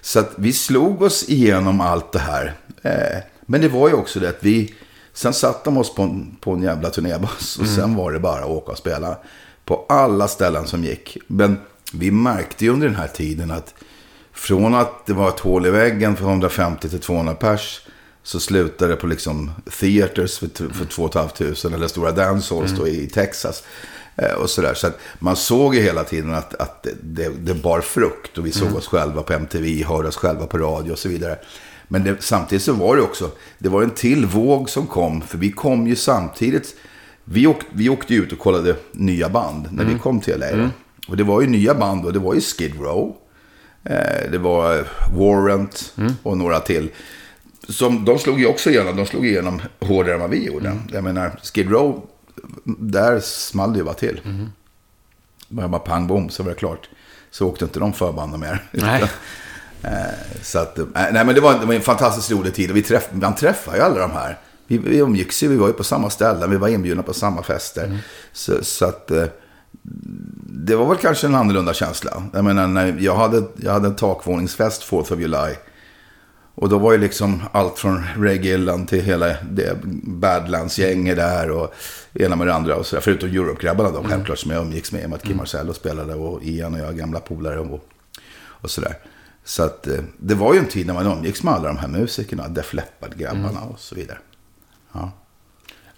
[0.00, 2.54] Så att vi slog oss igenom allt det här.
[2.82, 4.74] Eh, men det var ju också det att vi...
[5.20, 7.58] Sen satte de oss på en, på en jävla turnébuss.
[7.58, 9.16] Och sen var det bara att åka och spela.
[9.64, 11.18] På alla ställen som gick.
[11.26, 11.58] Men
[11.92, 13.74] vi märkte ju under den här tiden att...
[14.32, 17.80] Från att det var ett hål i väggen för 150 till 200 pers.
[18.22, 23.06] Så slutade det på liksom theaters för, för 2 500 eller stora dancehalls då i
[23.06, 23.62] Texas.
[24.16, 24.74] Eh, och sådär.
[24.74, 28.38] Så att man såg ju hela tiden att, att det, det, bar frukt.
[28.38, 31.38] Och vi såg oss själva på MTV, hörde oss själva på radio och så vidare.
[31.92, 35.20] Men det, samtidigt så var det också, det var en till våg som kom.
[35.20, 36.76] För vi kom ju samtidigt,
[37.24, 40.46] vi, åk, vi åkte ut och kollade nya band när vi kom till LA.
[41.08, 43.16] Och det var ju nya band och det var ju Skid Row.
[43.84, 46.90] Eh, det var Warrant och några till.
[47.68, 50.76] Som, de slog ju också igenom, de slog igenom hårdare än vad vi gjorde.
[50.92, 52.06] Jag menar, Skid Row,
[52.64, 54.20] där small det ju bara till.
[55.48, 56.88] Bara, bara pang bom så var det klart.
[57.30, 58.64] Så åkte inte de förbanden mer.
[58.72, 59.04] Nej.
[59.82, 62.70] Eh, så att, eh, nej men det var, det var en fantastiskt rolig tid.
[62.70, 64.38] Och vi träff, man träffade ju alla de här.
[64.66, 67.42] Vi, vi umgicks ju, vi var ju på samma ställen, vi var inbjudna på samma
[67.42, 67.98] fester.
[68.32, 69.24] Så, så att eh,
[70.52, 72.22] det var väl kanske en annorlunda känsla.
[72.32, 75.54] Jag menar, när jag hade, jag hade en takvåningsfest 4th of July.
[76.54, 78.04] Och då var ju liksom allt från
[78.42, 81.74] Gillan till hela det Badlands-gänget där och
[82.14, 83.02] ena med det andra och sådär.
[83.02, 85.02] Förutom Europe-grabbarna då, självklart, som jag umgicks med.
[85.02, 87.88] I och med att Kim Marcello spelade och Ian och jag gamla polare och,
[88.40, 88.94] och sådär.
[89.44, 91.88] Så att eh, det var ju en tid när man umgicks med alla de här
[91.88, 94.18] musikerna, Def Leppard-grabbarna och så vidare.
[94.92, 95.10] Ja.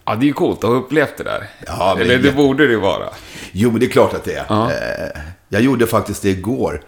[0.05, 1.51] Ja, det är ju coolt att ha upplevt det där.
[1.67, 3.09] Ja, Eller det jätte- borde det vara.
[3.53, 4.45] Jo, men det är klart att det är.
[4.49, 4.73] Ja.
[4.73, 6.83] Eh, jag gjorde faktiskt det igår.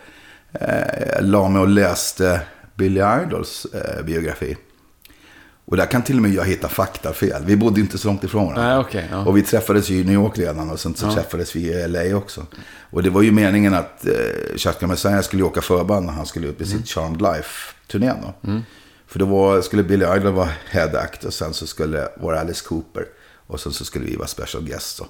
[0.53, 0.69] Eh,
[1.15, 2.41] jag la mig och läste
[2.75, 3.67] Billy Idols
[4.05, 4.57] biografi.
[5.67, 7.43] Och där kan till och med jag hitta faktafel.
[7.45, 8.69] Vi bodde inte så långt ifrån varandra.
[8.69, 9.25] Nej, okej, ja.
[9.25, 12.17] Och vi träffades ju i New York redan och sen så träffades vi i LA
[12.17, 12.47] också.
[12.91, 16.47] Och det var ju meningen att eh, Chaka Messiah skulle åka förband när han skulle
[16.49, 16.79] ut med Mm.
[16.83, 18.17] sitt Charmed Life-turnén.
[18.23, 18.61] Då.
[19.07, 22.65] För då var, skulle Billy Idol vara head act och sen så skulle vara Alice
[22.69, 23.05] Cooper.
[23.47, 25.07] Och sen så skulle vi vara special guest och,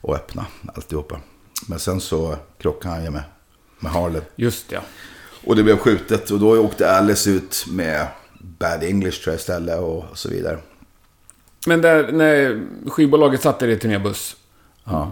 [0.00, 1.20] och öppna alltihopa.
[1.66, 3.22] Men sen så krockade han ju med,
[3.78, 4.22] med Harlem.
[4.36, 4.80] Just det, ja.
[5.44, 8.06] Och det blev skjutet och då åkte Alice ut med
[8.42, 10.58] Bad English tror jag istället och så vidare.
[11.66, 14.36] Men där, när skivbolaget satte er i turnébuss.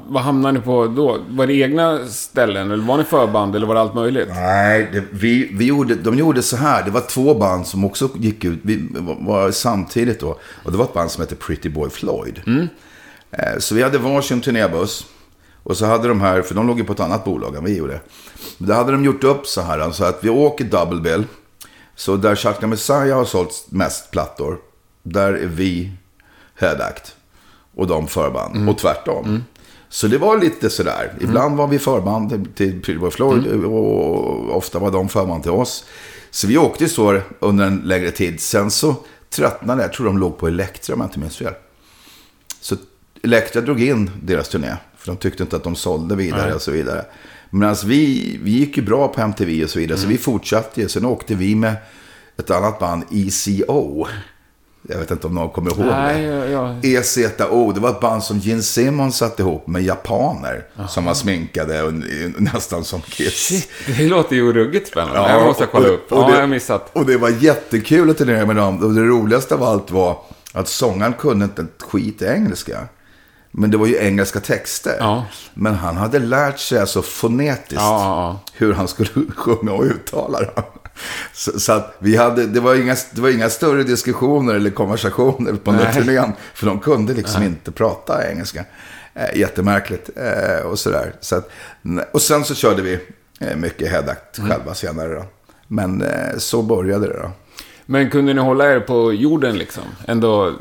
[0.07, 1.19] Vad hamnade ni på då?
[1.29, 2.71] Var det egna ställen?
[2.71, 3.57] Eller var ni förband?
[3.57, 4.29] Eller var det allt möjligt?
[4.29, 6.85] Nej, det, vi, vi gjorde, de gjorde så här.
[6.85, 8.59] Det var två band som också gick ut.
[8.63, 8.89] Vi
[9.21, 10.39] var, samtidigt då.
[10.65, 12.41] Och det var ett band som hette Pretty Boy Floyd.
[13.31, 15.07] Eh, så vi hade varsin turnébuss.
[15.63, 17.77] Och så hade de här, för de låg ju på ett annat bolag än vi
[17.77, 18.01] gjorde.
[18.59, 21.25] Då hade de gjort upp så här, så att vi åker double bill.
[22.01, 24.59] Så där Shotgun Messiah har sålt mest plattor,
[25.03, 25.93] där är vi
[26.55, 27.15] head act.
[27.75, 28.69] Och de förband.
[28.69, 29.45] Och tvärtom.
[29.89, 31.13] Så det var lite sådär.
[31.21, 35.85] Ibland var vi förband till- Pretty Boy Floyd och ofta var de förband till oss.
[36.31, 38.41] Så vi åkte så under en längre tid.
[38.41, 38.95] Sen så
[39.31, 39.89] tröttnade jag.
[39.89, 41.53] Jag tror de låg på Elektra om jag inte minns fel.
[42.61, 42.77] Så
[43.23, 44.77] Elektra drog in deras turné.
[44.97, 47.05] För de tyckte inte att de sålde vidare och så vidare.
[47.51, 49.99] Medan vi, vi gick ju bra på MTV och så vidare.
[49.99, 50.89] Så vi fortsatte ju.
[50.89, 51.75] Sen åkte vi med
[52.39, 54.07] ett annat band, ECO.
[54.89, 56.51] Jag vet inte om någon kommer ihåg Nej, det.
[56.51, 56.99] ja, ja.
[57.01, 60.65] EZO, det var ett band som Gene Simmons satte ihop med japaner.
[60.89, 61.93] Som var sminkade och,
[62.39, 63.35] nästan som Kiss.
[63.49, 65.31] Shit, det låter ju ruggigt spännande.
[65.33, 66.13] jag måste kolla och- upp.
[66.13, 66.91] och ja, det- jag har missat.
[66.93, 68.79] Och det var jättekul att turnera med dem.
[68.85, 70.19] Och det roligaste av allt var
[70.53, 72.79] att sångaren kunde inte ett skit i engelska.
[73.51, 74.97] Men det var ju engelska texter.
[75.01, 75.25] Ja.
[75.55, 80.41] Men han hade lärt sig alltså fonetiskt Ja, ja, hur han skulle sjunga och uttala
[80.41, 80.63] det.
[81.33, 85.53] Så, så att vi hade, det var, inga, det var inga större diskussioner eller konversationer
[85.53, 86.33] på den turnén.
[86.55, 88.65] För de kunde liksom inte prata engelska.
[89.15, 91.13] Eh, jättemärkligt eh, och sådär.
[91.21, 91.51] Så att,
[92.13, 92.99] och sen så körde vi
[93.41, 94.51] eh, mycket headact Mm.
[94.51, 95.25] själva senare då.
[95.69, 97.31] Men eh, så började det då.
[97.87, 99.83] Men kunde ni hålla er på jorden liksom?
[100.07, 100.53] Ändå...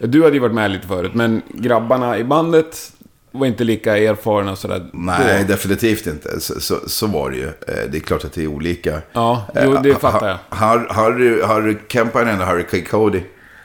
[0.00, 2.92] Du hade ju varit med lite förut, men grabbarna i bandet
[3.32, 4.90] var inte lika erfarna och sådär.
[4.92, 5.48] Nej, då.
[5.52, 6.40] definitivt inte.
[6.40, 7.46] Så, så, så var det ju.
[7.46, 9.02] Eh, Det är klart att det är olika.
[9.12, 10.56] Ja, jo, det Eh, fattar jag.
[10.56, 12.76] Har- Harry, Harry Kempainen och Harry K.
[12.90, 13.22] Cody,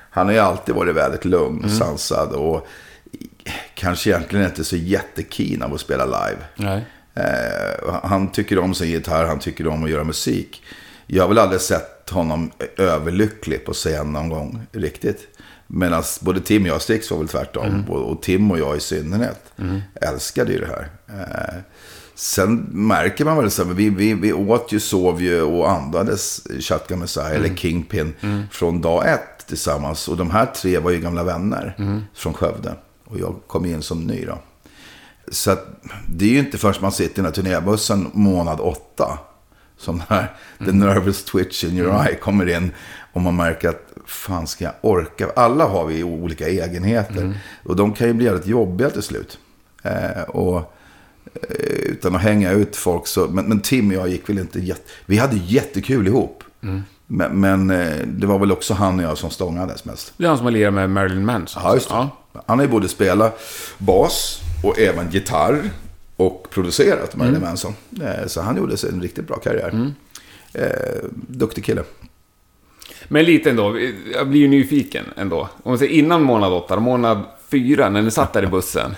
[0.09, 1.69] han har ju alltid varit väldigt lugn, Mm.
[1.77, 2.67] sansad och
[3.75, 6.37] kanske egentligen inte så jättekeen av att spela live.
[6.55, 6.85] Nej.
[7.15, 10.63] Eh, han tycker om sin gitarr, han tycker om att göra musik.
[11.07, 15.27] Jag har väl aldrig sett honom överlycklig på scen någon gång riktigt.
[15.67, 17.85] Medan både Tim och jag, Stix var väl tvärtom.
[17.89, 19.53] Och, och Tim och jag i synnerhet
[20.01, 20.89] älskade ju det här.
[21.07, 21.61] Eh,
[22.15, 26.41] sen märker man väl så här, vi, vi, vi åt ju, sov ju och andades
[26.59, 28.13] Shotgun Messiah eller Kingpin
[28.51, 30.07] från dag ett tillsammans.
[30.07, 31.75] Och de här tre var ju gamla vänner
[32.13, 32.75] från Skövde.
[33.05, 34.39] Och jag kom in som ny då.
[35.31, 35.67] Så att,
[36.07, 39.19] det är ju inte först man sitter i den här turnébussen månad åtta.
[39.77, 40.33] Som när
[40.65, 42.71] the nervous twitch in your eye kommer in.
[43.13, 45.27] Och man märker att fan ska jag orka?
[45.35, 47.39] Alla har vi olika egenheter.
[47.63, 49.39] Och de kan ju bli jävligt jobbiga till slut.
[49.83, 50.57] Eh, och
[51.33, 53.27] eh, utan att hänga ut folk så.
[53.27, 54.81] Men, men Tim och jag gick väl inte jätte...
[55.05, 56.43] Vi hade jättekul ihop.
[57.07, 60.13] Men, men eh, det var väl också han och jag som stångades mest.
[60.17, 61.61] Det är han som har lirat med Marilyn Manson.
[61.65, 61.95] Ja, just det.
[61.95, 62.09] Ja.
[62.45, 63.39] Han har ju både spelat
[63.77, 65.69] bas och även gitarr
[66.15, 67.73] och producerat Marilyn Manson.
[68.01, 69.91] Eh, Så han gjorde sig en riktigt bra karriär.
[70.53, 70.69] Eh,
[71.27, 71.83] duktig kille.
[73.07, 73.79] Men lite ändå,
[74.13, 75.39] jag blir ju nyfiken ändå.
[75.63, 77.19] Om man säger innan månad åtta, månad
[77.51, 78.95] fyra, när ni satt där i bussen.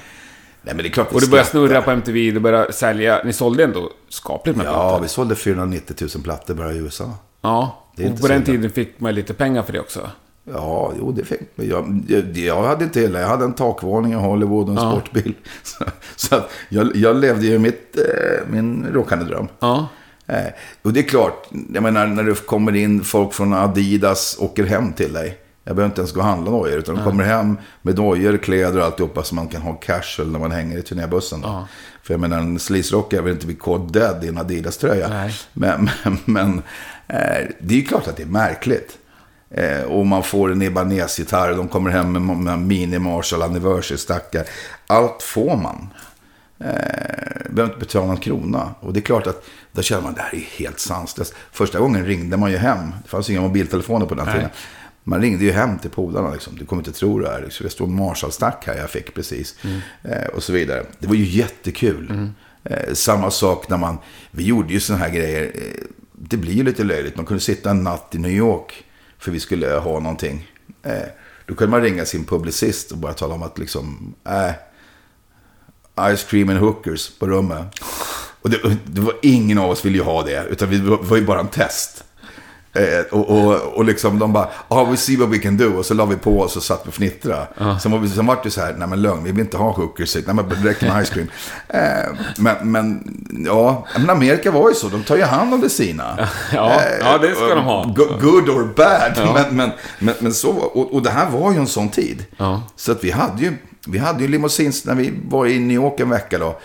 [0.62, 3.22] Nej, men det är klart Och det började snurra på MTV, det började sälja.
[3.26, 5.02] Ni sålde ändå skapligt med Ja, plattor.
[5.02, 7.14] vi sålde 490 000 plattor bara i USA.
[7.42, 10.10] Ja, och på så den tiden fick man lite pengar för det också.
[10.54, 13.20] Ja, jo, det fick jag, jag, jag hade inte hela.
[13.20, 14.92] Jag hade en takvåning i Hollywood och en Ja.
[14.92, 15.34] sportbil.
[15.64, 19.48] Så, så att jag, jag levde ju mitt, eh, min rockande dröm.
[19.60, 19.88] Ja.
[20.28, 20.48] Eh,
[20.82, 24.94] och det är klart, jag menar när det kommer in folk från Adidas åker hem
[24.94, 25.38] till dig.
[25.64, 28.80] Jag behöver inte ens gå och handla dojor, utan de kommer hem med dojor, kläder
[28.80, 31.40] och alltihopa så man kan ha casual när man hänger i turnébussen.
[31.44, 31.68] Ja.
[32.04, 35.30] För jag menar, en sleaze-rockare vill inte bli caught dead i en Adidas-tröja.
[35.54, 36.58] Men, men, men
[37.08, 38.98] eh, det är ju klart att det är märkligt.
[39.50, 44.46] Eh, och man får en Ibanez-gitarr, de kommer hem med, med Mini Marshall Anniversary, stackar.
[44.88, 45.88] Allt får man.
[46.60, 48.76] Eh, behöver inte betala en krona.
[48.80, 49.46] Och det är klart att
[49.78, 51.34] då känner man det här är helt sanslöst.
[51.52, 52.94] Första gången ringde man ju hem.
[53.04, 54.36] Det fanns inga mobiltelefoner på den Nej.
[54.36, 54.50] tiden.
[55.04, 56.32] Man ringde ju hem till polarna.
[56.32, 56.56] Liksom.
[56.56, 57.42] Du kommer inte tro det här.
[57.42, 57.64] Liksom.
[57.64, 59.56] Det står Marshall-stack här jag fick precis.
[60.04, 60.86] Eh, och så vidare.
[61.00, 62.30] Det var ju jättekul.
[62.64, 63.98] Eh, samma sak när man...
[64.32, 65.52] Vi gjorde ju sådana här grejer.
[65.56, 67.16] Eh, det blir ju lite löjligt.
[67.16, 68.84] Man kunde sitta en natt i New York.
[69.20, 70.52] För vi skulle ha någonting.
[71.46, 74.16] Då kunde man ringa sin publicist och bara tala om att liksom...
[74.26, 74.52] Äh,
[76.16, 77.68] Ice cream and hookers på rummet.
[78.42, 81.18] Och det, det var ingen av oss ville ju ha det, utan vi det var
[81.18, 82.04] ju bara en test.
[82.74, 85.78] Eh, och, och, och liksom de bara, ah, we see what we can do.
[85.78, 87.48] Och så la vi på oss och satt och fnittra.
[87.80, 89.72] Sen var vi, sen var det så här, nej men lugn, vi vill inte ha
[89.72, 90.16] hookers.
[90.16, 91.28] Nej men räcker med ice cream.
[91.68, 93.04] Eh, men, men,
[93.46, 96.18] ja, men Amerika var ju så, de tar ju hand om det sina.
[96.54, 97.84] Ja, ja, det ska de ha.
[97.96, 99.34] Go- Good or bad.
[99.34, 102.26] Men, men, men, men så, och, och det här var ju en sån tid.
[102.38, 102.62] Ja.
[102.76, 103.54] Så att vi hade ju,
[103.88, 106.60] vi hade ju limousins när vi var i New York en vecka då.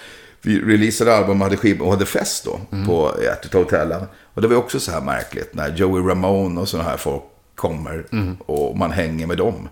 [0.44, 4.02] Vi releasade album och hade skiv och hade fest då på ett av hotellen.
[4.35, 7.22] Och det var också så här märkligt när Joey Ramone och sådana här folk
[7.55, 8.05] kommer
[8.46, 9.68] och man hänger med dem.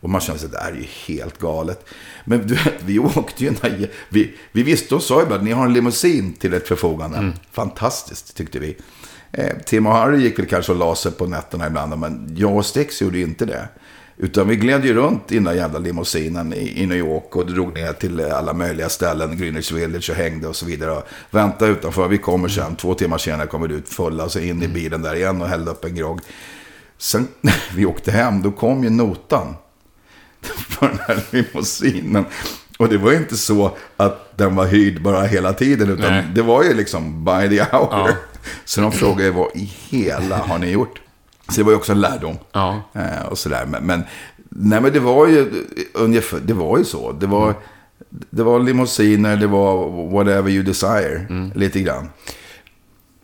[0.00, 1.86] Och man känner sig, det här är ju helt galet.
[2.24, 5.66] Men du vet, vi åkte ju, när, vi, vi visste och sa ibland, ni har
[5.66, 7.32] en limousin till ett förfogande.
[7.52, 8.76] Fantastiskt, tyckte vi.
[9.32, 12.56] Eh, Tim och Harry gick väl kanske och la sig på nätterna ibland, men jag
[12.56, 13.68] och Stix gjorde ju inte det.
[14.16, 17.46] Utan vi gled ju runt i den där jävla limousinen i, i New York och
[17.46, 20.90] drog ner till alla möjliga ställen, Greenwich Village och hängde och så vidare.
[20.90, 24.62] Och väntade utanför, vi kommer sen, två timmar senare kommer vi ut fulla, så in
[24.62, 26.20] i bilen där igen och hällde upp en grogg.
[26.98, 29.54] Sen när vi åkte hem, då kom ju notan
[30.68, 32.24] för den här limousinen.
[32.78, 36.24] Och det var ju inte så att den var hyrd bara hela tiden, utan Nej.
[36.34, 37.88] det var ju liksom by the hour.
[37.90, 38.08] Ja.
[38.64, 41.00] Så de frågade vad i hela har ni gjort?
[41.48, 42.36] Så det var ju också en lärdom.
[42.52, 42.82] Ja.
[42.92, 43.66] Eh, och sådär.
[43.66, 44.02] Men, men,
[44.48, 45.50] nej, men det var ju
[45.94, 47.12] ungefär, det var ju så.
[47.12, 47.54] Det var,
[48.30, 51.26] det var limousiner, det var whatever you desire.
[51.54, 52.08] Lite grann.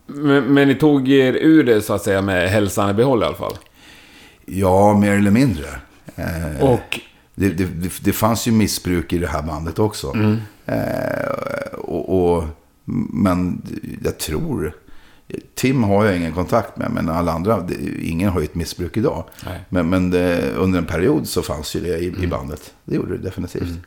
[0.05, 3.25] Men, men ni tog er ur det så att säga med hälsan i behåll i
[3.25, 3.57] alla fall?
[4.45, 5.65] Ja, mer eller mindre.
[6.15, 6.99] Eh, Och
[7.35, 10.13] det, det, det, fanns ju missbruk i det här bandet också.
[10.65, 12.43] Eh, och, och,
[13.13, 13.61] men
[14.03, 14.75] jag tror...
[15.55, 17.67] Tim har jag ingen kontakt med, men alla andra,
[18.01, 19.23] ingen har ju ett missbruk idag.
[19.45, 19.59] Nej.
[19.69, 22.73] Men, men det, under en period så fanns ju det i, i bandet.
[22.85, 23.79] Det gjorde det definitivt.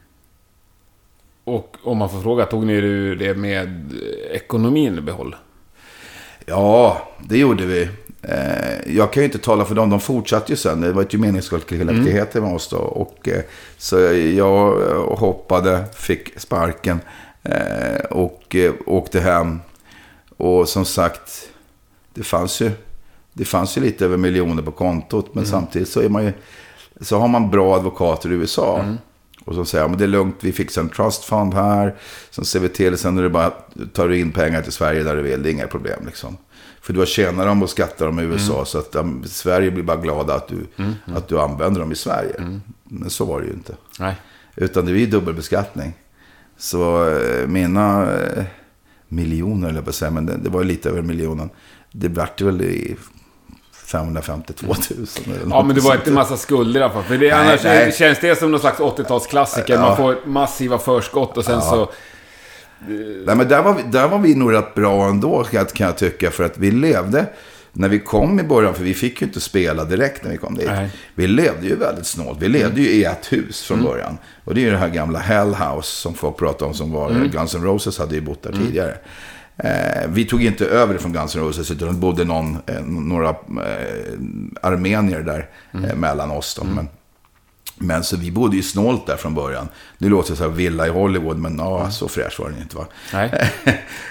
[1.45, 2.81] Och om man får fråga, tog ni
[3.15, 3.93] det med
[4.33, 5.37] ekonomin i behåll?
[6.47, 7.89] Ja, det gjorde vi.
[8.23, 10.81] Eh, jag kan ju inte tala för dem, de fortsatte ju sen.
[10.81, 12.77] Det var ett gemenskapsaktiviteter med oss då.
[12.77, 13.43] Och, eh,
[13.79, 13.99] så
[14.37, 14.77] jag
[15.17, 17.01] hoppade, fick sparken
[17.43, 19.61] eh, och åkte hem.
[20.37, 21.49] Och som sagt,
[22.15, 22.71] det fanns ju,
[23.33, 25.35] det fanns ju lite över miljoner på kontot.
[25.35, 26.33] Men samtidigt så, är man ju,
[27.01, 28.85] så har man bra advokater i USA.
[29.45, 31.95] Och som säger, men det är lugnt, vi fixar en trust fund här.
[32.31, 33.51] Sen ser vi till, sen är det bara
[33.93, 36.37] tar du in pengar till Sverige där du vill, det är inga problem liksom.
[36.81, 39.83] För du har tjänat dem och skattar dem i USA, så att um, Sverige blir
[39.85, 40.67] bara glada att du,
[41.15, 42.61] att du använder dem i Sverige.
[42.85, 43.75] Men så var det ju inte.
[43.99, 44.15] Nej.
[44.57, 45.93] Utan det är ju dubbelbeskattning.
[46.57, 48.45] Så eh, mina eh,
[49.15, 51.51] miljoner, eller att säga, men det, det var lite över miljonen.
[51.93, 52.97] Det vart väl i
[53.85, 57.03] 552 000 eller Ja, men det var inte en massa skulder i alla fall.
[57.03, 57.93] För det, Nej, annars nej.
[57.93, 59.73] känns det som någon slags 80-talsklassiker.
[59.73, 59.81] Ja.
[59.81, 61.91] Man får massiva förskott och sen så...
[63.27, 65.97] Nej, men där var, vi, där var vi nog rätt bra ändå, jag, kan jag
[65.97, 66.31] tycka.
[66.31, 67.27] För att vi levde,
[67.77, 70.55] när vi kom i början, för vi fick ju inte spela direkt när vi kom
[70.55, 70.67] dit.
[70.67, 70.91] Nej.
[71.15, 72.39] Vi levde ju väldigt snålt.
[72.43, 73.91] Vi levde ju i ett hus från Mm.
[73.91, 74.19] början.
[74.45, 77.11] Och det är ju det här gamla Hell House som folk pratar om, som var
[77.11, 77.31] Mm.
[77.31, 78.97] Guns N' Roses hade ju bott där tidigare.
[79.57, 82.81] Eh, vi tog inte över det från Guns N' Roses, utan det bodde någon, eh,
[82.85, 83.35] några eh,
[84.63, 85.85] armenier där Mm.
[85.91, 86.55] eh, mellan oss.
[86.55, 86.65] Då.
[86.65, 86.89] Men,
[87.77, 89.69] men så vi bodde ju snålt där från början.
[89.99, 92.77] Nu låter det så här villa i Hollywood, men ja, så fräsch var den inte
[92.77, 92.87] va.
[93.13, 93.51] Nej.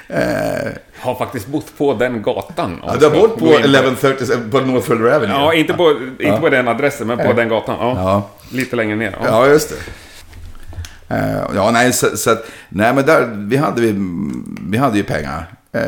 [0.99, 2.81] Har faktiskt bott på den gatan.
[2.85, 5.35] Ja, du har bott på gå in 1130, på North Fuller Avenue?
[5.35, 7.77] Ja, inte på, inte på den adressen, men på den gatan.
[7.79, 7.95] Ja.
[7.97, 8.29] Ja.
[8.57, 9.17] Lite längre ner.
[9.21, 9.27] Ja.
[9.27, 9.75] Ja, just det.
[11.15, 13.95] Eh, ja, nej, så, så att, nej, men där, vi hade, vi,
[14.69, 15.45] vi hade ju pengar.
[15.71, 15.81] Eh,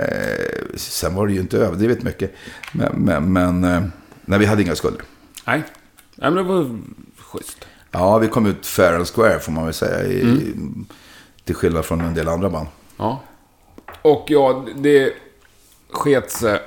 [0.76, 2.36] sen var det ju inte överdrivet mycket.
[2.72, 3.84] Men, men, men eh,
[4.26, 5.02] nej, vi hade inga skulder.
[5.46, 5.64] Nej.
[6.16, 6.80] Nej, men det var
[7.38, 7.58] schysst.
[7.92, 10.04] Ja, vi kom ut fair and square får man väl säga.
[10.04, 10.54] I,
[11.44, 12.68] Till skillnad från en del andra band.
[12.98, 13.22] Ja.
[14.02, 15.14] Och ja, det
[15.92, 16.60] sket sig.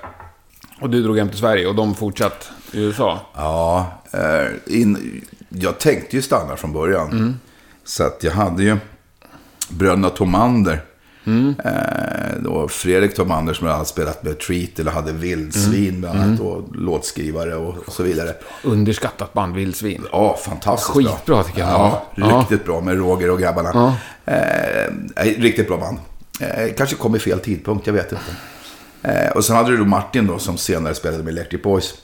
[0.81, 3.21] Och du drog hem till Sverige och de fortsatt i USA.
[3.35, 7.41] Ja, eh, in, jag tänkte ju stanna från början.
[7.85, 8.77] Så att jag hade ju
[9.69, 10.85] bröderna Tomander.
[11.65, 16.41] Eh, då Fredrik Tomander som hade spelat med Treat eller hade Vildsvin bland annat.
[16.41, 18.35] Och låtskrivare och, och så vidare.
[18.65, 20.05] Underskattat band, Vildsvin.
[20.13, 21.69] Ja, fantastiskt Skitbra, tycker jag.
[21.71, 22.41] Ja, Ja.
[22.41, 23.97] riktigt bra med Roger och grabbarna.
[24.25, 25.99] Eh, nej, riktigt bra band.
[26.41, 28.37] Eh, kanske kom i fel tidpunkt, jag vet inte.
[29.03, 31.95] Eh, och sen hade du då Martin då som senare spelade med Electric Boys.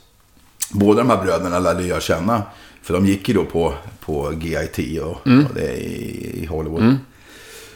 [0.71, 2.43] Båda de här bröderna lärde jag känna.
[2.83, 6.97] För de gick ju då på, på GIT och, och det i, i Hollywood.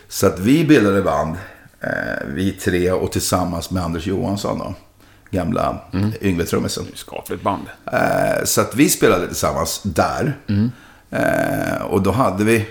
[0.08, 1.36] Så att vi bildade band,
[1.80, 4.74] eh, vi tre och tillsammans med Anders Johansson då.
[5.30, 6.12] Gamla mm.
[6.20, 6.84] Yngve-trummisen.
[6.94, 7.62] Skapligt band.
[7.92, 10.36] Eh, så att vi spelade tillsammans där.
[11.10, 12.66] Eh, och då hade vi,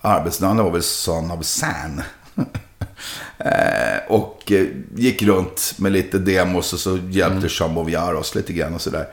[0.00, 2.02] arbetsnamnet var väl Son of San.
[3.38, 7.48] eh, och eh, gick runt med lite demos och så hjälpte mm.
[7.50, 9.08] Jean Boviar oss lite grann och sådär.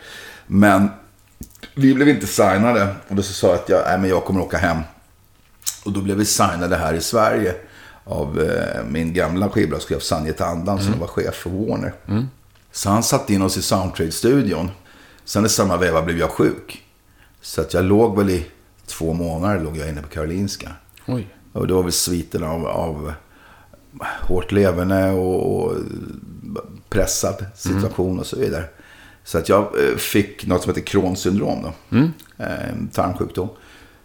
[0.48, 0.90] Men
[1.76, 2.96] vi blev inte signade.
[3.08, 4.78] Och då så sa jag att jag, nej, men jag kommer åka hem.
[5.86, 7.56] Och då blev vi signade här i Sverige
[8.04, 11.94] av eh, min gamla skivbolagschef Sanjit Andan som var chef för Warner.
[12.72, 14.72] Så han satte in oss i Soundtrade-studion.
[15.26, 16.84] Sen i samma veva blev jag sjuk.
[17.42, 18.46] Så att jag låg väl i
[18.86, 20.72] två månader låg jag inne på Karolinska.
[21.08, 21.28] Oj.
[21.54, 23.14] Och det var väl sviten av, av
[24.22, 25.76] hårt leverne och, och
[26.90, 28.66] pressad situation och så vidare.
[29.24, 31.64] Så att jag eh, fick något som heter Crohns syndrom.
[31.64, 31.98] Då.
[31.98, 32.12] Mm.
[32.38, 33.50] Eh, tarmsjukdom.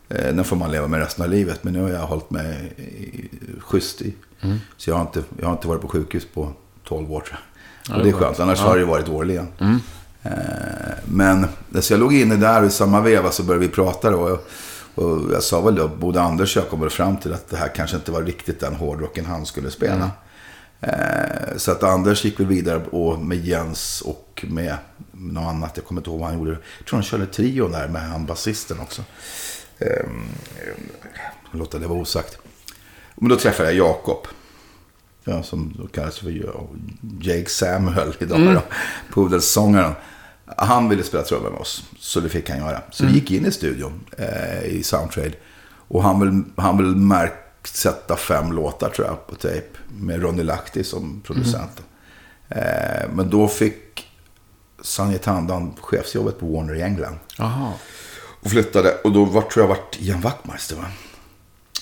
[0.08, 1.64] Eh, Den får man leva med resten av livet.
[1.64, 2.72] Men nu har jag hållit mig
[3.60, 4.14] schysst i.
[4.40, 4.58] Mm.
[4.76, 6.52] Så jag har, inte, jag har inte varit på sjukhus på
[6.84, 7.38] 12 år.
[7.88, 8.40] Ja, Och det är skönt.
[8.40, 8.64] Annars Ja.
[8.64, 9.48] har det varit årligen.
[9.60, 9.80] Mm.
[10.22, 10.32] Eh,
[11.04, 11.46] Men
[11.80, 14.18] så jag låg inne där och i samma veva så började vi prata då.
[14.18, 14.48] Och-
[14.94, 17.68] Och jag sa väl då, både Anders och jag kom fram till att det här
[17.74, 19.94] kanske inte var riktigt den hårdrocken han skulle spela.
[19.94, 20.08] Mm.
[20.80, 24.76] Eh, Så att Anders gick väl vidare och med Jens och med
[25.12, 25.72] något annat.
[25.74, 26.50] Jag kommer inte ihåg vad han gjorde.
[26.50, 29.02] Jag tror han körde trio där med han basisten också.
[29.78, 30.06] Eh,
[31.50, 32.38] Låta det vara osagt.
[33.16, 34.26] Men då träffade jag Jakob.
[35.24, 36.30] Ja, som då kallas för
[37.20, 38.40] Jake Samuel idag.
[38.40, 38.54] Mm.
[38.54, 38.62] Då,
[39.14, 39.92] Pudelssångaren.
[40.56, 41.84] Han ville spela trummor med oss.
[41.98, 42.80] Så det fick han göra.
[42.90, 43.12] Så Mm.
[43.14, 45.32] vi gick in i studion eh, i Soundtrade.
[45.88, 49.66] Och han vill, han vill märksätta fem låtar tror jag på tejp.
[49.88, 51.82] Med Ronny Lahti som producent.
[52.48, 54.06] Eh, men då fick
[54.82, 57.16] Sanjay Tandon chefsjobbet på Warner i England.
[57.38, 57.72] Jaha.
[58.40, 58.94] Och flyttade.
[59.04, 60.84] Och då var, tror jag vart Ian Wachtmeister va?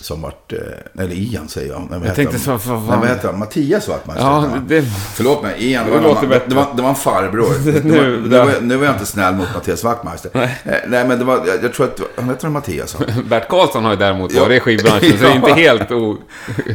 [0.07, 0.59] Som vart, eh,
[1.03, 1.87] eller Ian säger jag.
[1.91, 2.87] Nej, Jag tänkte så, Nej, fan.
[3.01, 3.39] vad heter han?
[3.39, 4.25] Mattias Wachtmeister.
[4.27, 4.83] Ja, det...
[5.15, 5.85] Förlåt mig, Ian.
[5.87, 7.49] Det Det var, låter någon, det, var, det var en farbror.
[7.65, 10.31] Nu- nu, nu, där- var, jag- nu var jag inte snäll mot Mattias Wachtmeister.
[10.35, 10.59] Nej.
[10.65, 12.97] Eh, Nej, men det var, jag, jag tror att, han heter Mattias.
[13.31, 14.41] Bert Karlsson har ju däremot Ja.
[14.43, 15.55] varit i skivbranschen, så det är inte Ja.
[15.55, 16.17] helt o...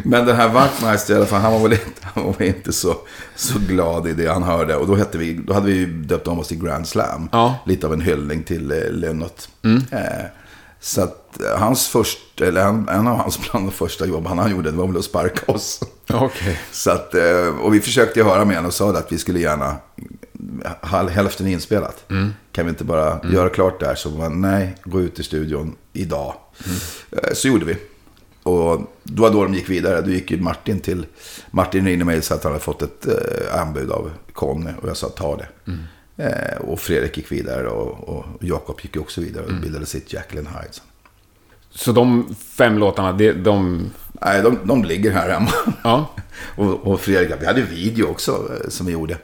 [0.04, 2.96] Men den här Wachtmeister i alla fall, han var väl inte, han var inte så,
[3.36, 4.76] så glad i det han hörde.
[4.76, 7.30] Och då, hette vi, då hade vi ju döpt om oss till Grand Slam.
[7.32, 7.56] Ja.
[7.66, 9.50] Lite av en hyllning till eh, Lynott.
[9.64, 9.84] Mm.
[9.92, 10.00] Eh,
[10.80, 14.52] så att eh, hans första, eller en, en av hans bland de första jobb han
[14.52, 15.80] gjorde, det var väl att sparka oss.
[16.14, 16.60] Okej.
[16.72, 19.76] Så att, eh, och vi försökte höra med honom och sa att vi skulle gärna
[20.82, 22.06] ha hälften inspelat.
[22.52, 23.96] Kan vi inte bara göra klart det här?
[23.96, 26.34] Så man, nej, gå ut i studion idag.
[27.12, 27.78] Eh, Så gjorde vi.
[28.44, 30.02] Och då var då de gick vidare.
[30.02, 31.06] Då gick ju Martin till...
[31.52, 34.72] Martin ringde mig och sa att han hade fått ett eh, anbud av Conny.
[34.82, 35.48] Och jag sa ta det.
[36.24, 40.48] Eh, och Fredrik gick vidare och, och Jakob gick också vidare och bildade sitt Jacqueline
[40.48, 40.74] Hyde.
[41.76, 43.90] Så de fem låtarna, det, de...
[44.26, 45.52] Nej, de, de ligger här hemma.
[45.84, 46.12] Ja.
[46.56, 49.18] Och, och Fredrik, vi hade video också eh, som vi gjorde.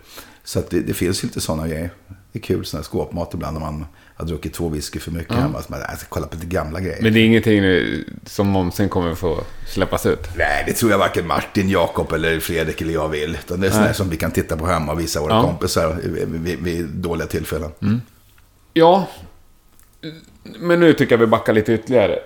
[0.43, 1.89] Så det, det finns ju lite sådana grejer.
[2.31, 3.85] Det är kul sån här skåpmat ibland när man
[4.15, 5.61] har druckit två whisky för mycket hemma.
[5.61, 7.01] Så man, jag ska kolla på lite gamla grejer.
[7.01, 7.63] Men det är ingenting
[8.25, 10.29] som någonsin kommer få släppas ut?
[10.37, 13.37] Nej, det tror jag varken Martin, Jakob eller Fredrik eller jag vill.
[13.45, 15.41] Utan det är här som vi kan titta på hemma och visa våra Ja.
[15.43, 18.01] kompisar vid, vid, vid dåliga tillfällen.
[18.73, 19.07] Ja.
[20.59, 22.19] Men nu tycker jag vi backar lite ytterligare.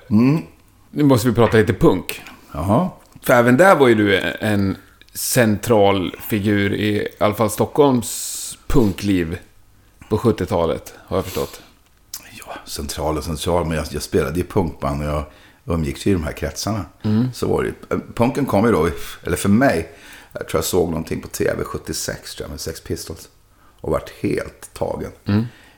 [0.92, 2.22] Nu måste vi prata lite punk.
[2.54, 2.90] Jaha.
[3.22, 4.78] För även där var ju du en
[5.14, 9.38] central figur i, i alla fall Stockholms punkliv
[10.10, 11.62] på 70-talet, har jag förstått.
[12.40, 13.66] Ja, central och central.
[13.66, 15.24] Men jag, jag spelade i punkband och jag
[15.66, 16.86] umgicks i de här kretsarna.
[17.34, 18.90] Så var det, punken kom ju då,
[19.24, 19.92] eller för mig,
[20.34, 23.30] jag tror jag såg någonting på tv 76, tror jag, med Sex Pistols.
[23.82, 25.12] Och vart helt tagen.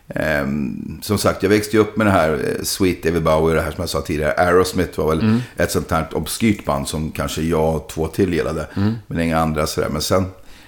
[0.07, 3.61] Ehm, som sagt, jag växte ju upp med det här eh, Sweet David Bowie, det
[3.61, 4.33] här som jag sa tidigare.
[4.33, 8.67] Aerosmith var väl ett sånt här obskyrt band som kanske jag och två till gillade.
[9.07, 9.89] Men inga andra sådär.
[9.89, 10.25] Men sen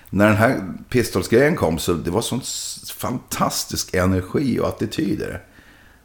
[0.10, 2.42] när den här Pistols-grejen kom så det var sån
[2.96, 5.42] fantastisk energi och attityder.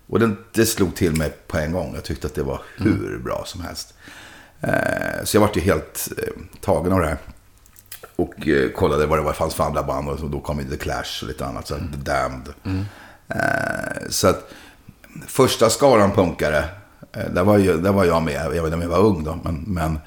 [0.06, 1.94] Och det, det slog till mig på en gång.
[1.94, 3.94] Jag tyckte att det var hur bra som helst.
[4.60, 7.18] Eh, så jag vart ju helt eh, tagen av det här.
[8.16, 8.34] Och
[8.74, 10.08] kollade vad det var, fanns för andra band.
[10.08, 11.66] Och då kom ju The Clash och lite annat.
[11.66, 12.48] Så The Damned.
[12.64, 12.72] Eh,
[14.08, 14.52] så att
[15.26, 16.64] första skaran punkare.
[17.12, 18.42] Eh, där, var ju, där var jag med.
[18.44, 19.38] Jag vet inte om jag var ung då.
[19.44, 19.98] Men, men,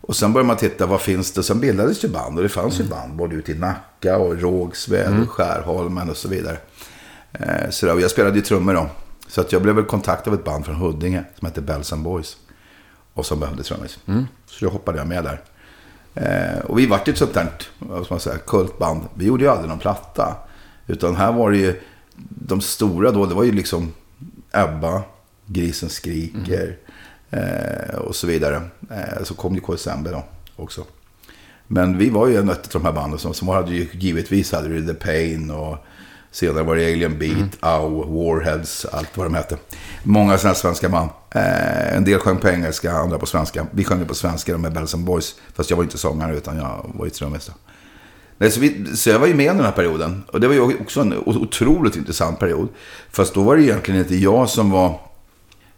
[0.00, 1.42] och sen började man titta, vad finns det?
[1.42, 2.36] Sen bildades ju band.
[2.36, 6.28] Och det fanns ju band både ute i Nacka och Rågsved och Skärholmen och så
[6.28, 6.56] vidare.
[7.32, 8.86] Eh, så där, och jag spelade ju trummor då.
[9.28, 12.02] Så att jag blev väl kontaktad av ett band från Huddinge som hette Bells and
[12.02, 12.36] Boys.
[13.14, 13.98] Och som behövde trummis.
[14.46, 15.40] Så då hoppade jag med där.
[16.14, 17.48] Eh, och vi vart ju ett sånt där,
[17.78, 19.02] vad ska man säga, kultband.
[19.14, 20.36] Vi gjorde ju aldrig någon platta.
[20.86, 21.80] Utan här var det ju,
[22.28, 23.92] de stora då, det var ju liksom
[24.52, 25.02] Ebba,
[25.46, 26.76] Grisen skriker
[27.30, 28.62] eh, och så vidare.
[28.90, 30.24] Eh, så kom ju KSMB då
[30.56, 30.84] också.
[31.66, 34.86] Men vi var ju en av de här banden som, som hade ju givetvis hade
[34.86, 35.76] The Pain och
[36.30, 39.56] senare var det Alien Beat, Ow, Warheads, allt vad de hette.
[40.02, 41.10] Många sådana svenska band.
[41.30, 43.66] Eh, en del sjöng på engelska, andra på svenska.
[43.70, 45.34] Vi sjöng på svenska med Bells and Boys.
[45.54, 47.52] Fast jag var inte sångare utan jag var ju trummis då.
[48.38, 50.24] Nej, så, vi, så jag var ju med den här perioden.
[50.32, 52.68] Och det var ju också en otroligt intressant period.
[53.10, 55.00] Fast då var det egentligen inte jag som var...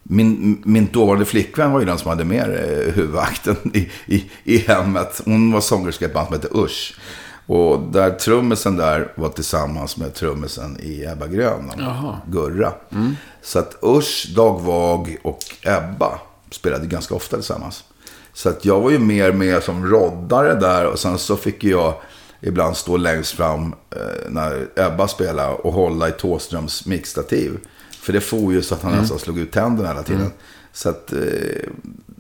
[0.03, 4.59] Min, min dåvarande flickvän var ju den som hade mer eh, huvudakten i, i, i
[4.59, 5.21] hemmet.
[5.25, 6.95] Hon var sångerska i ett band som hette Usch.
[7.47, 11.73] Och där trummisen där var tillsammans med trummisen i Ebba Grön.
[12.27, 12.73] Gurra.
[13.43, 16.19] Så att Usch, Dag Vag och Ebba
[16.51, 17.85] spelade ganska ofta tillsammans.
[18.33, 21.95] Så att jag var ju mer med som roddare där och sen så fick jag
[22.41, 27.59] ibland stå längst fram eh, när Ebba spelar och hålla i Tåströms mixstativ.
[28.01, 29.03] För det får ju så att han Mm.
[29.03, 30.33] nästan slog ut tänderna hela tiden.
[30.73, 31.19] Så att eh,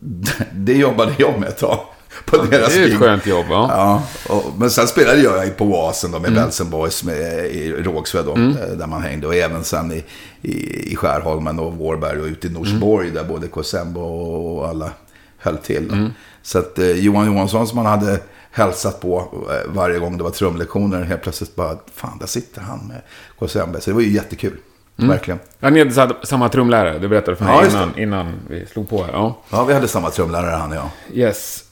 [0.53, 1.79] det jobbade jag med ett tag.
[2.25, 2.99] På deras Det är ett gig.
[2.99, 3.69] skönt jobb, ja.
[3.73, 4.03] Ja,
[4.35, 6.43] och, men sen spelade jag på Oasen då med Mm.
[6.43, 9.27] Belsen Boys med, i Rågsved då, eh, där man hängde.
[9.27, 10.05] Och även sen i,
[10.43, 10.53] i,
[10.93, 13.15] i Skärholmen och Vårberg och ute i Norsborg Mm.
[13.23, 14.91] där både KSMB och alla
[15.39, 15.89] höll till.
[15.89, 16.09] Då.
[16.43, 19.19] Så att eh, Johan Johansson som man hade hälsat på
[19.51, 23.03] eh, varje gång det var trumlektioner, helt plötsligt bara, fan där sitter han med
[23.39, 23.77] KSMB.
[23.81, 24.57] Så det var ju jättekul,
[24.97, 25.41] verkligen.
[25.59, 28.89] Ja, ni hade sa- samma trumlärare, du berättade för mig Ja, innan, innan vi slog
[28.89, 29.13] på här.
[29.13, 29.39] Ja.
[29.51, 30.89] Ja, vi hade samma trumlärare han och jag.
[31.13, 31.65] Yes.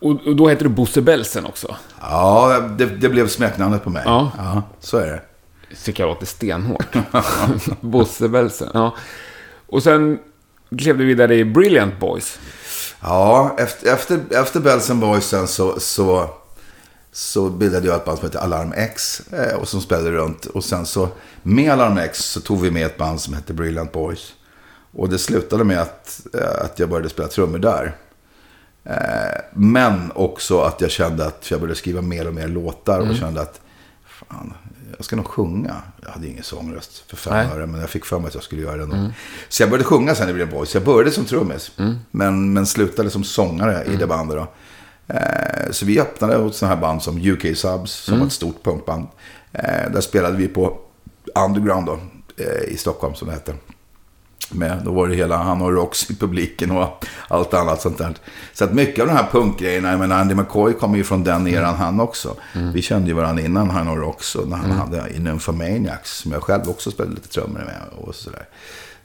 [0.00, 1.76] Och, och då heter du Bosse Belsen också.
[2.00, 4.02] Ja, det, det blev smeknamnet på mig.
[4.06, 4.30] Ja.
[4.38, 5.20] ja, så är det.
[5.84, 6.96] Tycker jag låter stenhårt.
[7.80, 8.94] Bosse Belsen, ja.
[9.66, 10.18] Och sen
[10.78, 12.38] klev du vidare i Brilliant Boys.
[13.02, 16.30] Ja, efter, efter, efter Belsen Boysen så, så,
[17.12, 19.22] så bildade jag ett band som heter Alarm X.
[19.32, 20.46] Eh, och som spelade runt.
[20.46, 21.08] Och sen så
[21.42, 24.32] med Alarm X så tog vi med ett band som hette Brilliant Boys.
[24.92, 27.96] Och det slutade med att, eh, att jag började spela trummor där.
[28.84, 33.00] Eh, men också att jag kände att jag började skriva mer och mer låtar.
[33.00, 33.60] Och kände att
[34.04, 34.54] fan,
[35.02, 35.74] jag ska nog sjunga.
[36.02, 38.62] Jag hade ingen sångröst för fem öre, men jag fick för mig att jag skulle
[38.62, 38.96] göra det ändå.
[39.48, 40.74] Så jag började sjunga sen i Brilliant Boys.
[40.74, 41.72] Jag började som trummis,
[42.10, 44.36] men, men slutade som sångare i det bandet.
[44.36, 44.46] Då.
[45.14, 48.62] Eh, så vi öppnade åt sådana här band som UK Subs, som var ett stort
[48.64, 49.06] punkband.
[49.52, 50.78] Eh, där spelade vi på
[51.46, 51.98] Underground då,
[52.36, 53.54] eh, i Stockholm, som det hette.
[54.52, 58.14] Med, då var det hela han och Rox i publiken och allt annat sånt där.
[58.52, 61.48] Så att mycket av de här punkgrejerna, jag menar Andy McCoy kommer ju från den
[61.48, 62.36] eran han också.
[62.74, 66.32] Vi kände ju varandra innan han och Rox och när han hade i Nymphomaniacs som
[66.32, 68.48] jag själv också spelade lite trummor med och sådär.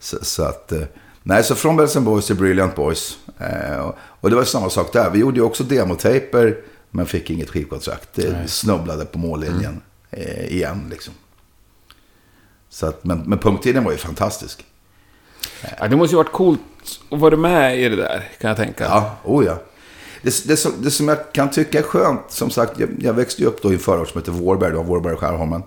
[0.00, 0.82] Så, så att, eh,
[1.22, 3.18] nej så från Bells Boys till Brilliant Boys.
[3.38, 5.10] Eh, och, och det var samma sak där.
[5.10, 6.56] Vi gjorde ju också demotaper
[6.90, 8.08] men fick inget skivkontrakt.
[8.14, 9.80] Det snubblade på mållinjen
[10.10, 11.14] eh, igen liksom.
[12.70, 14.64] Så att, men, men punktiden var ju fantastisk.
[15.78, 16.60] Ja, det måste ju varit coolt
[17.10, 18.84] att vara med i det där, kan jag tänka.
[18.84, 19.58] Ja, oh ja.
[20.22, 23.42] Det, det, som, det som jag kan tycka är skönt, som sagt, jag, jag växte
[23.42, 25.62] ju upp då i en förort som heter Vårberg, då, Vårberg och Skärholmen.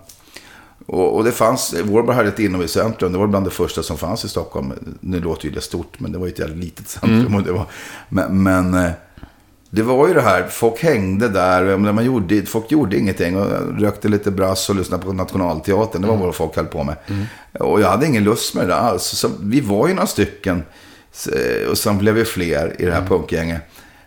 [0.86, 4.24] Och, och det fanns, Vårberg hade ett inomhuscentrum, det var bland det första som fanns
[4.24, 4.72] i Stockholm.
[5.00, 7.34] Nu låter ju det stort, men det var ju ett jävligt litet centrum.
[7.34, 7.66] Och det var,
[8.08, 8.90] men, men eh,
[9.74, 13.36] det var ju det här, folk hängde där, man gjorde, folk gjorde ingenting.
[13.36, 16.96] Och rökte lite brass och lyssnade på Nationalteatern, det var vad folk höll på med.
[17.60, 19.02] Och jag hade ingen lust med det där alls.
[19.02, 20.62] Så vi var ju några stycken,
[21.70, 23.62] och sen blev vi fler i det här punkgänget.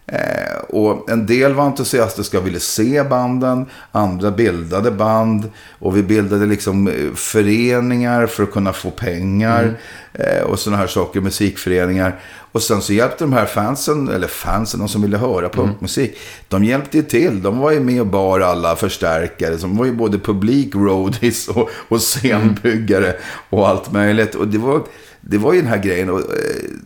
[0.08, 3.66] Eh, och en del var entusiastiska och ville se banden.
[3.91, 5.51] Andra bildade band.
[5.80, 9.78] Och vi bildade liksom eh, föreningar för att kunna få pengar.
[10.14, 12.20] Eh, och sådana här saker, musikföreningar.
[12.51, 16.18] Och sen så hjälpte de här fansen, eller fansen, de som ville höra punkmusik.
[16.47, 17.41] De hjälpte ju till.
[17.41, 19.56] De var ju med och bar alla förstärkare.
[19.56, 23.16] De var ju både publik, roadies och, och scenbyggare.
[23.49, 24.36] Och allt möjligt.
[24.36, 24.82] Och det var...
[25.28, 26.26] Det var ju den här grejen och eh,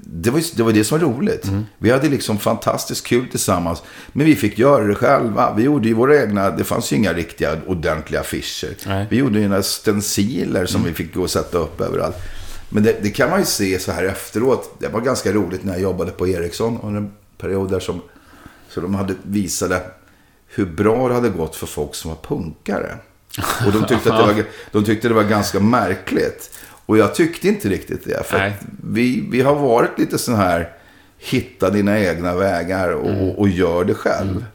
[0.03, 1.51] det var, det var det som var roligt.
[1.77, 3.83] Vi hade liksom fantastiskt kul tillsammans.
[4.07, 5.53] Men vi fick göra det själva.
[5.53, 8.75] Vi gjorde ju våra egna, det fanns ju inga riktiga ordentliga affischer.
[8.85, 9.07] Nej.
[9.09, 12.15] Vi gjorde ju några stenciler som vi fick gå och sätta upp överallt.
[12.69, 14.75] Men det, det kan man ju se så här efteråt.
[14.79, 18.01] Det var ganska roligt när jag jobbade på Ericsson under en period där som
[18.69, 19.81] så de hade visade
[20.47, 22.97] hur bra det hade gått för folk som var punkare.
[23.65, 26.59] Och de tyckte, att det, var, de tyckte det var ganska märkligt.
[26.89, 28.25] Och jag tyckte inte riktigt det.
[28.25, 28.37] För
[28.83, 30.69] vi, vi har varit lite sån här,
[31.17, 34.45] hitta dina egna vägar och, och gör det själv.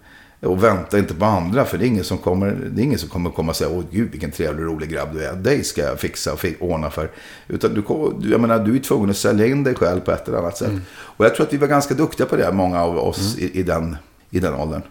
[0.41, 3.09] Och vänta inte på andra, för det är ingen som kommer, det är ingen som
[3.09, 5.83] kommer komma och säga, åh gud vilken trevlig och rolig grabb du är, dig ska
[5.83, 7.11] jag fixa och ordna för.
[7.49, 7.83] Utan du,
[8.31, 10.73] jag menar, du är tvungen att sälja in dig själv på ett eller annat sätt.
[10.95, 13.63] Och jag tror att vi var ganska duktiga på det, många av oss i, i,
[13.63, 13.97] den,
[14.31, 14.83] i den åldern.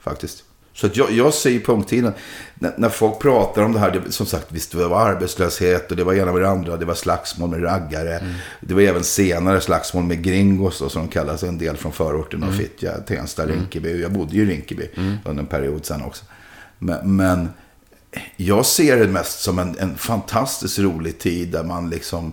[0.00, 0.44] Faktiskt.
[0.76, 2.12] Så att jag, jag ser ju punkttiden,
[2.54, 5.96] när, när folk pratar om det här, det, som sagt, visst det var arbetslöshet och
[5.96, 8.20] det var ena med det andra, det var slagsmål med raggare.
[8.60, 12.42] Det var även senare slagsmål med gringos då, som de kallas, en del från förorten
[12.42, 14.02] och Fittja, Tensta, Rinkeby.
[14.02, 14.88] Jag bodde ju i Rinkeby
[15.24, 16.24] under en period sen också.
[16.78, 17.48] Men, men
[18.36, 22.32] jag ser det mest som en, en fantastiskt rolig tid där man liksom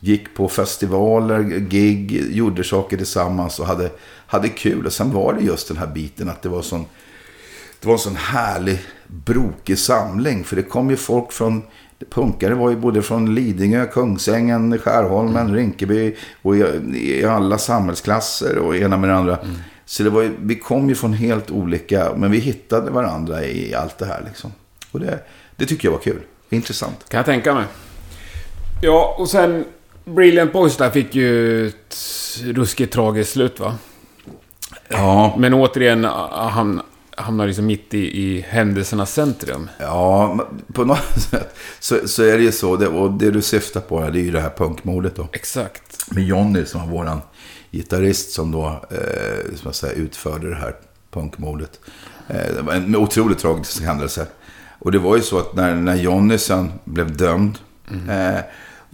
[0.00, 3.90] gick på festivaler, gig, gjorde saker tillsammans och hade,
[4.26, 4.86] hade kul.
[4.86, 6.86] Och sen var det just den här biten att det var sån
[7.84, 10.44] det var en sån härlig brokig samling.
[10.44, 11.62] För det kom ju folk från,
[12.10, 16.60] punkare var ju både från Lidingö, Kungsängen, Skärholmen, Rinkeby och i,
[16.94, 19.38] i alla samhällsklasser och ena med det andra.
[19.86, 23.74] Så det var ju, vi kom ju från helt olika, men vi hittade varandra i
[23.74, 24.52] allt det här liksom.
[24.90, 25.18] Och det,
[25.56, 26.20] det tycker jag var kul.
[26.50, 27.08] Intressant.
[27.08, 27.64] Kan jag tänka mig.
[28.82, 29.64] Ja, och sen...
[30.04, 31.96] Brilliant Boys där fick ju ett
[32.44, 33.74] ruskigt tragiskt slut va?
[34.88, 36.82] Ja, Men återigen, han
[37.16, 39.70] hamnar liksom mitt i, i händelsernas centrum.
[39.78, 40.38] Ja,
[40.72, 42.76] på något sätt så, så är det ju så.
[42.76, 45.28] Det, och det du syftar på här, det är ju det här punkmordet då.
[45.32, 46.10] Exakt.
[46.14, 47.20] Med Johnny som var våran
[47.70, 50.74] gitarrist som då eh, som jag säger, utförde det här
[51.10, 51.80] punkmordet.
[52.28, 54.26] Eh, det var en otroligt tragisk händelse.
[54.78, 57.58] Och det var ju så att när, när Johnny sen blev dömd
[58.08, 58.40] eh,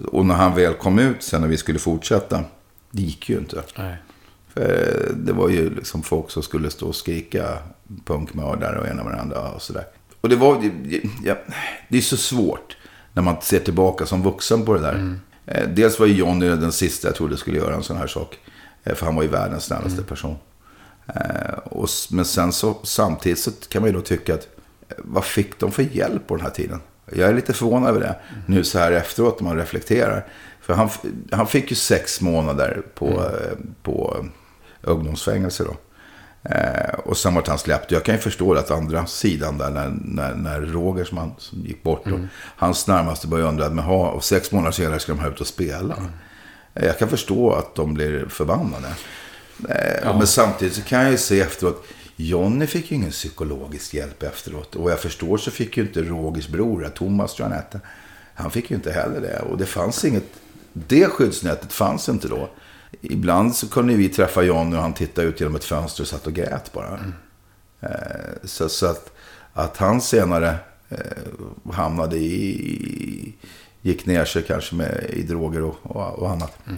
[0.07, 2.45] och när han väl kom ut sen när vi skulle fortsätta,
[2.91, 3.63] det gick ju inte.
[3.79, 3.97] Nej.
[4.55, 7.59] För det var ju liksom folk som skulle stå och skrika
[8.05, 9.85] punkmördare och ena med den andra och sådär.
[10.21, 10.71] Och det var
[11.25, 11.37] ja,
[11.89, 12.77] det är så svårt
[13.13, 15.17] när man ser tillbaka som vuxen på det där.
[15.47, 18.39] Eh, Dels var ju Johnny den sista jag trodde skulle göra en sån här sak.
[18.85, 20.37] Eh, För han var ju världens snällaste person.
[21.07, 24.49] Eh, Och, men sen så samtidigt så kan man ju då tycka att
[24.99, 26.81] vad fick de för hjälp på den här tiden?
[27.13, 28.17] Jag är lite förvånad över det
[28.47, 30.27] nu så här efteråt när man reflekterar.
[30.61, 30.89] För han,
[31.33, 34.27] han fick ju sex månader på, eh, på
[34.83, 35.77] ungdomsfängelse då.
[36.43, 37.91] Eh, och sen var han släppt.
[37.91, 41.59] Jag kan ju förstå att andra sidan där, när, när, när Roger som, han, som
[41.67, 42.21] gick bort, då,
[42.57, 45.47] hans närmaste började undra, men ha, och sex månader senare ska de här ut och
[45.47, 45.97] spela.
[46.75, 48.89] Eh, Jag kan förstå att de blir förbannade.
[49.69, 51.85] Eh, Men samtidigt så kan jag ju se efteråt,
[52.17, 54.77] Jonny fick ju ingen psykologisk hjälp efteråt.
[54.77, 57.81] Och jag förstår så fick ju inte Rogers bror, Thomas tror jag han hette,
[58.35, 59.39] han fick ju inte heller det.
[59.51, 60.25] Och det fanns inget,
[60.73, 62.49] det skyddsnätet fanns inte då.
[63.01, 66.27] Ibland så kunde vi träffa Jonny och han tittade ut genom ett fönster och satt
[66.27, 66.99] och grät bara.
[67.81, 67.89] Eh,
[68.45, 69.13] Så, så att,
[69.53, 70.55] att han senare
[70.89, 73.35] eh, hamnade i,
[73.83, 76.59] gick ner sig kanske med, i droger och, och, och annat.
[76.67, 76.73] Eh,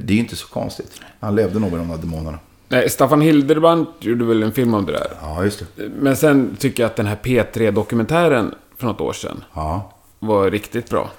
[0.00, 1.00] Det är ju inte så konstigt.
[1.20, 2.38] Han levde nog med de där demonerna.
[2.68, 5.06] Nej, Staffan Hildebrand gjorde väl en film om det där.
[5.20, 5.88] Ja, just det.
[5.88, 10.90] Men sen tycker jag att den här P3-dokumentären för något år sedan Ja, var riktigt
[10.90, 11.10] bra.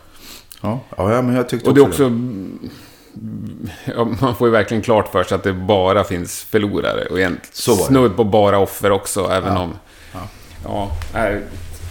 [0.61, 2.15] ja, ja men jag tyckte Och det är också också...
[3.85, 7.05] Ja, man får ju verkligen klart för sig att det bara finns förlorare.
[7.05, 7.57] Och en det.
[7.61, 9.73] snudd på bara offer också, även om...
[10.63, 11.41] Ja, är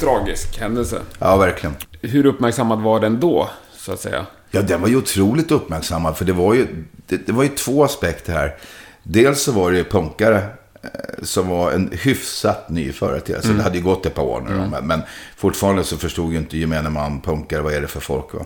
[0.00, 1.00] tragisk händelse.
[1.18, 1.76] Ja, verkligen.
[2.00, 4.26] Hur uppmärksammad var den då, så att säga?
[4.50, 6.16] Ja, den var ju otroligt uppmärksammad.
[6.16, 6.66] För det var ju,
[7.06, 8.56] det, det var ju två aspekter här.
[9.02, 10.36] Dels så var det ju punkare
[10.82, 10.90] eh,
[11.22, 13.52] som var en hyfsat ny företeelse.
[13.52, 14.68] Det hade ju gått ett par år nu.
[14.70, 15.02] Men, men
[15.36, 18.34] fortfarande så förstod ju inte gemene man punkare, vad är det för folk?
[18.34, 18.44] Va?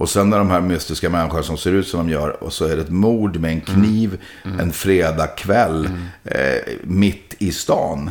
[0.00, 2.42] Och sen när de här mystiska människorna som ser ut som de gör.
[2.42, 4.20] Och så är det ett mord med en kniv
[4.60, 5.88] en fredagkväll
[6.24, 8.10] eh, mitt i stan.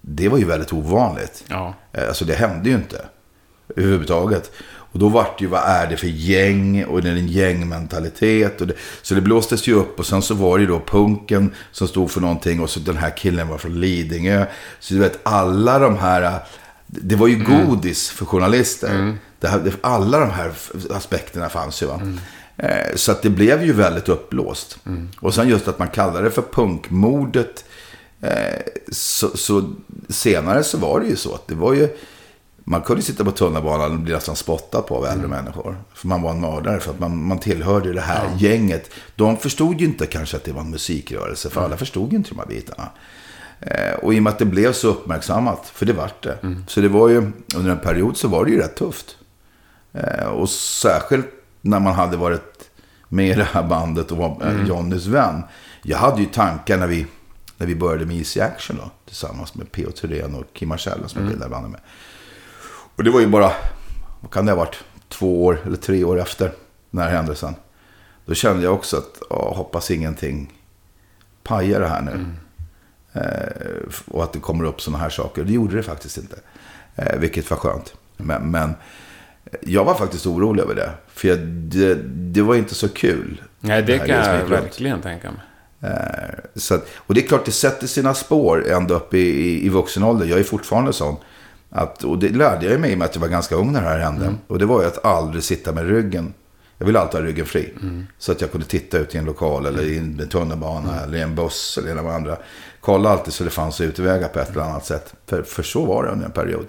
[0.00, 1.44] Det var ju väldigt ovanligt.
[1.46, 1.74] Ja.
[1.92, 3.04] Eh, Alltså det hände ju inte.
[3.76, 4.52] Överhuvudtaget.
[4.92, 6.84] Och då vart det ju, vad är det för gäng?
[6.84, 8.60] Och det är en gängmentalitet.
[8.60, 9.98] Och det, så det blåstes ju upp.
[9.98, 12.60] Och sen så var det ju då punken som stod för någonting.
[12.60, 14.46] Och så den här killen var från Lidingö.
[14.80, 16.38] Så du vet, alla de här...
[16.92, 19.16] Det var ju godis för journalister.
[19.42, 20.52] Här- det, alla de här
[20.90, 21.86] aspekterna fanns ju.
[21.86, 22.00] Va?
[22.56, 24.78] Eh, Så att det blev ju väldigt uppblåst.
[25.20, 27.64] Och sen just att man kallade det för punkmordet.
[28.20, 28.60] Eh,
[28.92, 29.72] så, så
[30.08, 31.88] senare så var det ju så att det var ju...
[32.64, 35.76] Man kunde sitta på tunnelbanan och bli nästan spottad på av äldre människor.
[35.94, 38.90] För man var en mördare, för att man, man tillhörde det här gänget.
[39.16, 42.30] De förstod ju inte kanske att det var en musikrörelse, för alla förstod ju inte
[42.30, 42.88] de här bitarna.
[43.60, 46.38] Eh, och i och med att det blev så uppmärksammat, för det vart det.
[46.66, 49.16] Så det var ju, under en period så var det ju rätt tufft.
[49.92, 51.26] Eh, och särskilt
[51.60, 52.70] när man hade varit
[53.08, 55.42] med i det här bandet och var eh, Johnnys vän.
[55.82, 57.06] Jag hade ju tankar när vi,
[57.56, 59.90] när vi började med Easy Action då, tillsammans med P.O.
[59.90, 61.80] Thyrén och Kim Marcello som jag bildade bandet med.
[62.96, 63.52] Och det var ju bara,
[64.20, 66.52] vad kan det ha varit, två år eller tre år efter
[66.90, 67.54] den här händelsen.
[68.26, 70.52] Då kände jag också att, hoppas ingenting
[71.42, 72.10] pajar det här nu.
[72.10, 72.26] Eh,
[74.06, 75.44] och att det kommer upp sådana här saker.
[75.44, 76.36] Det gjorde det faktiskt inte.
[76.96, 77.94] Eh, vilket var skönt.
[78.16, 78.74] Men, men
[79.60, 80.90] jag var faktiskt orolig över det.
[81.08, 81.94] För jag, det,
[82.32, 83.42] det var inte så kul.
[83.60, 84.64] Nej, det här kan jag gick runt.
[84.64, 85.40] verkligen tänka mig.
[85.92, 89.66] Eh, Så att, och det är klart, det sätter sina spår ända upp i, i,
[89.66, 90.26] i vuxen ålder.
[90.26, 91.16] Jag är fortfarande sån.
[91.70, 93.98] Att, och det lärde jag mig med att jag var ganska ung när det här
[93.98, 94.34] hände.
[94.46, 96.34] Och det var ju att aldrig sitta med ryggen.
[96.80, 97.72] Jag ville alltid ha ryggen fri.
[98.18, 101.20] Så att jag kunde titta ut i en lokal eller i en tunnelbana eller i
[101.20, 102.36] en buss eller en av andra.
[102.80, 105.14] Kolla alltid så det fanns utvägar på ett eller annat sätt.
[105.26, 106.66] För, för så var det under en period.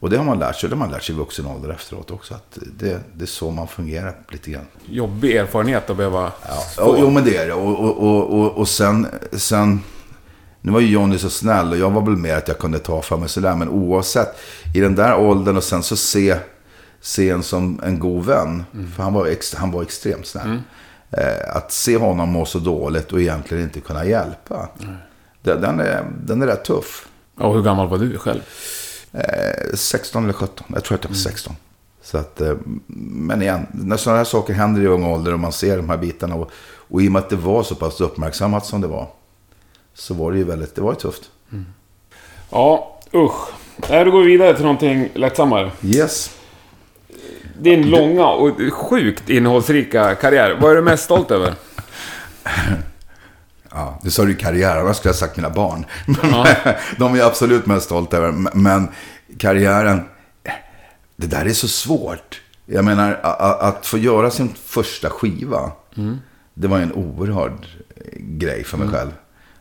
[0.00, 0.68] Och det har man lärt sig.
[0.70, 2.34] Det har man lärt sig i vuxen ålder efteråt också.
[2.34, 4.66] Att det, det är så man fungerar lite grann.
[4.86, 6.32] Jobbig erfarenhet att behöva
[6.76, 7.52] Ja, jo men det är det.
[7.52, 9.80] Och, och, och, och, och sen, sen...
[10.60, 13.02] Nu var ju Johnny så snäll och jag var väl mer att jag kunde ta
[13.02, 13.56] för mig sådär.
[13.56, 14.36] Men oavsett,
[14.74, 16.36] i den där åldern och sen så se,
[17.06, 18.64] se en som en god vän.
[18.96, 20.60] För han var, ex, han var extremt snäll.
[21.10, 24.68] Eh, att se honom må så dåligt och egentligen inte kunna hjälpa.
[25.42, 27.08] Det, den, är, den är rätt tuff.
[27.38, 28.40] Och hur gammal var du själv?
[29.12, 30.66] Eh, 16 eller 17.
[30.74, 31.56] Jag tror att jag var 16.
[32.02, 32.54] Så att, eh,
[32.86, 35.96] men igen, när sådana här saker händer i ung ålder och man ser de här
[35.96, 36.34] bitarna.
[36.34, 36.50] Och,
[36.88, 39.08] och i och med att det var så pass uppmärksammat som det var.
[39.94, 41.22] Så var det ju väldigt, det var ju tufft.
[42.50, 43.48] Ja, usch.
[43.90, 45.70] Nej, då går vi vidare till någonting lättsammare.
[45.82, 46.35] Yes.
[47.58, 50.58] Din långa och sjukt innehållsrika karriär.
[50.60, 51.54] Vad är du mest stolt över?
[53.70, 55.86] Ja, det sa du karriär, annars skulle jag sagt mina barn.
[56.98, 58.32] De är jag absolut mest stolt över.
[58.54, 58.88] Men
[59.38, 60.02] karriären,
[61.16, 62.42] det där är så svårt.
[62.66, 63.20] Jag menar,
[63.60, 66.18] att, få göra sin första skiva, mm.
[66.54, 67.66] det var en oerhörd
[68.16, 68.98] grej för mig mm.
[68.98, 69.10] själv.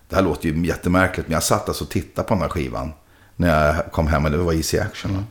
[0.09, 2.91] Det här låter ju jättemärkligt, men jag satt alltså och tittade på den här skivan
[3.35, 5.11] när jag kom hem och det var Easy Action.
[5.11, 5.23] Mm.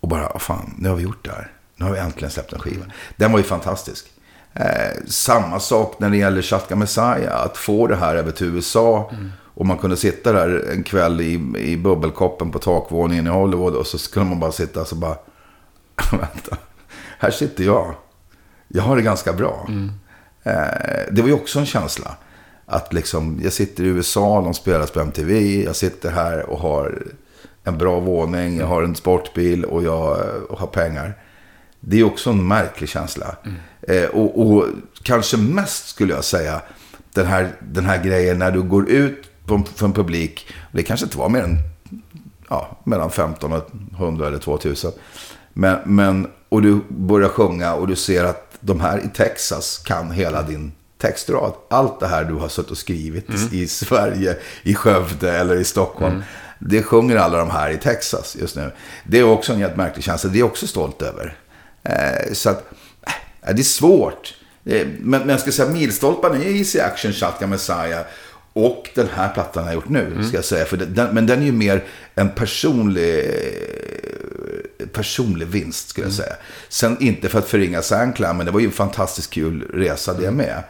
[0.00, 1.52] Och bara, fan, nu har vi gjort det här.
[1.80, 2.84] Nu har vi äntligen släppt en skiva.
[3.16, 4.06] Den var ju fantastisk.
[4.54, 7.44] Eh, samma sak när det gäller Chatka Messiah.
[7.44, 9.10] Att få det här över till USA.
[9.12, 9.32] Mm.
[9.42, 13.74] Och man kunde sitta där en kväll i, i bubbelkoppen på takvåningen i Hollywood.
[13.74, 15.16] Och så skulle man bara sitta och så bara...
[16.10, 16.56] vänta,
[17.18, 17.94] här sitter jag.
[18.68, 19.66] Jag har det ganska bra.
[19.68, 19.92] Mm.
[20.42, 22.16] Eh, det var ju också en känsla.
[22.66, 25.62] Att liksom, jag sitter i USA, de spelas på MTV.
[25.64, 27.02] Jag sitter här och har
[27.64, 30.18] en bra våning, jag har en sportbil och jag
[30.48, 31.14] och har pengar.
[31.80, 33.36] Det är också en märklig känsla.
[33.44, 33.56] Mm.
[33.82, 34.66] Eh, och, och,
[35.02, 36.62] kanske mest skulle jag säga
[37.14, 40.46] den här, den här grejen när du går ut på, för en publik.
[40.72, 41.58] Det kanske inte var mer än
[42.48, 44.92] ja, mellan 1500 eller 2000.
[45.52, 50.10] Men, men, och du börjar sjunga och du ser att de här i Texas kan
[50.10, 51.52] hela din textrad.
[51.70, 53.48] Allt det här du har suttit och skrivit mm.
[53.52, 56.14] i Sverige, i Skövde eller i Stockholm.
[56.14, 56.24] Mm.
[56.58, 58.72] Det sjunger alla de här i Texas just nu.
[59.04, 60.30] Det är också en jättemärklig känsla.
[60.30, 61.36] Det är jag också stolt över.
[61.82, 62.72] Eh, så att,
[63.42, 64.34] eh, det är svårt.
[64.64, 68.02] Eh, men, men jag ska säga milstolparna är Easy Action, Shotgun Messiah.
[68.52, 70.24] Och den här plattan jag har gjort nu, mm.
[70.24, 70.64] ska jag säga.
[70.64, 73.30] För den, men den är ju mer en personlig,
[74.92, 76.24] personlig vinst, skulle jag mm.
[76.24, 76.36] säga.
[76.68, 80.30] Sen inte för att förringa Sanklam, men det var ju en fantastiskt kul resa det
[80.30, 80.62] med.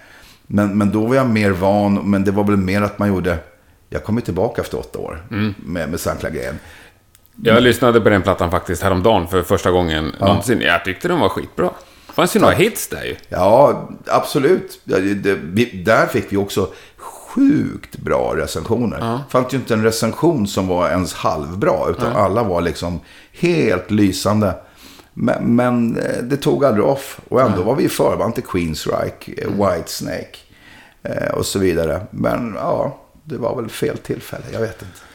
[0.47, 3.39] Men, men då var jag mer van, men det var väl mer att man gjorde...
[3.89, 5.55] Jag kom ju tillbaka efter åtta år mm.
[5.59, 6.59] med, med Sankla-grejen.
[7.43, 10.27] Jag lyssnade på den plattan faktiskt häromdagen för första gången ja.
[10.27, 10.61] någonsin.
[10.61, 11.71] Jag tyckte den var skitbra.
[12.07, 13.17] Det fanns ju några hits där ju.
[13.29, 14.81] Ja, absolut.
[15.85, 18.99] Där fick vi också sjukt bra recensioner.
[19.01, 19.07] Ja.
[19.27, 21.91] Det fanns ju inte en recension som var ens halvbra.
[21.91, 22.19] Utan ja.
[22.19, 23.01] alla var liksom
[23.33, 24.55] helt lysande.
[25.15, 27.21] Men, men, eh, det tog aldrig off.
[27.29, 27.65] Och ändå ja.
[27.65, 29.59] var vi i förband till Queensryche, eh, mm.
[29.59, 30.37] Whitesnake
[31.03, 32.07] eh, och så vidare.
[32.11, 34.45] Men ja, det var väl fel tillfälle.
[34.53, 35.10] Jag vet inte.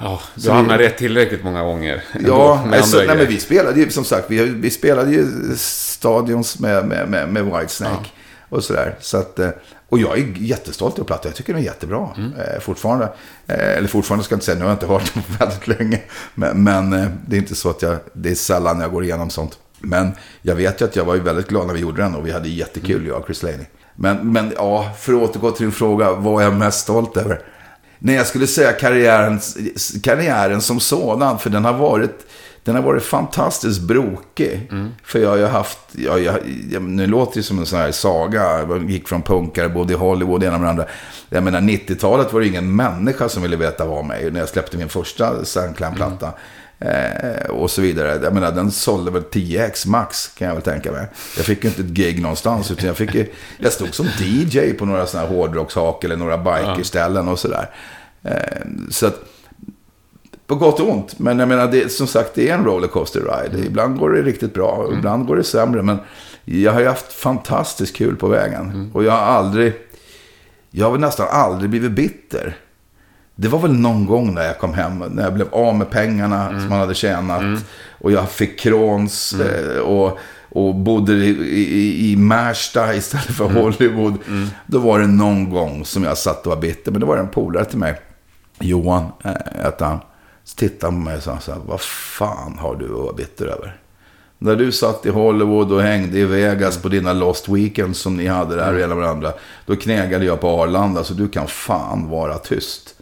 [0.00, 2.04] Ja, du hamnade rätt tillräckligt många gånger.
[2.26, 5.26] Ja, alltså, nej, men vi spelade ju som sagt, vi, vi spelade ju
[5.56, 7.92] stadions med, med, med, med Whitesnake.
[7.92, 8.56] Ja.
[8.56, 8.96] Och sådär.
[9.00, 9.48] Så att, eh,
[9.88, 11.28] och jag är jättestolt över plattan.
[11.28, 12.08] Jag tycker den är jättebra.
[12.16, 12.32] Mm.
[12.32, 13.04] Eh, fortfarande.
[13.46, 15.66] Eh, eller fortfarande ska jag inte säga, nu har jag inte hört den på väldigt
[15.66, 16.00] länge.
[16.34, 19.30] Men, men eh, det är inte så att jag, det är sällan jag går igenom
[19.30, 19.58] sånt.
[19.80, 22.32] Men jag vet ju att jag var väldigt glad när vi gjorde den och vi
[22.32, 23.08] hade jättekul, mm.
[23.08, 23.66] jag och Chris Laney.
[23.94, 27.42] Men, men ja, för att återgå till din fråga, vad är jag mest stolt över?
[27.98, 29.40] Nej, jag skulle säga karriären,
[30.02, 32.26] karriären som sådan, för den har varit,
[32.64, 34.68] den har varit fantastiskt brokig.
[34.70, 34.90] Mm.
[35.04, 36.34] För jag har ju haft, jag, jag,
[36.70, 39.96] jag, nu låter det som en sån här saga, jag gick från punkare, bodde i
[39.96, 40.84] Hollywood, ena med det andra.
[41.28, 44.76] Jag menar, 90-talet var det ingen människa som ville veta vad mig, när jag släppte
[44.76, 46.26] min första Soundclan-platta.
[46.26, 46.38] Mm.
[46.80, 48.20] Eh, och så vidare.
[48.22, 51.06] Jag menar, den sålde väl 10x max, kan jag väl tänka mig.
[51.36, 53.26] Jag fick ju inte ett gig någonstans, utan jag, fick ju,
[53.58, 57.70] jag stod som DJ på några sådana här hårdrockshak eller några bikerställen och sådär.
[58.22, 59.14] Eh, så att,
[60.46, 61.18] på gott och ont.
[61.18, 63.56] Men jag menar, det, som sagt, det är en rollercoaster ride.
[63.56, 63.66] Mm.
[63.66, 64.98] Ibland går det riktigt bra, mm.
[64.98, 65.82] ibland går det sämre.
[65.82, 65.98] Men
[66.44, 68.70] jag har ju haft fantastiskt kul på vägen.
[68.70, 68.90] Mm.
[68.92, 69.72] Och jag har aldrig,
[70.70, 72.56] jag har väl nästan aldrig blivit bitter.
[73.40, 76.48] Det var väl någon gång när jag kom hem, när jag blev av med pengarna
[76.48, 76.60] mm.
[76.60, 77.40] som man hade tjänat.
[77.40, 77.60] Mm.
[77.98, 79.76] Och jag fick krons mm.
[79.76, 80.18] Eh, och,
[80.48, 83.56] och bodde i, i, i Märsta istället för mm.
[83.56, 84.14] Hollywood.
[84.28, 84.48] Mm.
[84.66, 86.92] Då var det någon gång som jag satt och var bitter.
[86.92, 88.00] Men det var en polare till mig,
[88.58, 89.32] Johan äh,
[89.62, 89.98] hette han.
[90.44, 93.12] Så tittade han på mig och sa så här, vad fan har du att vara
[93.12, 93.76] bitter över?
[94.38, 98.26] När du satt i Hollywood och hängde i Vegas på dina Lost Weekends som ni
[98.26, 99.32] hade där och hela varandra.
[99.66, 102.94] Då knägade jag på Arlanda, så du kan fan vara tyst.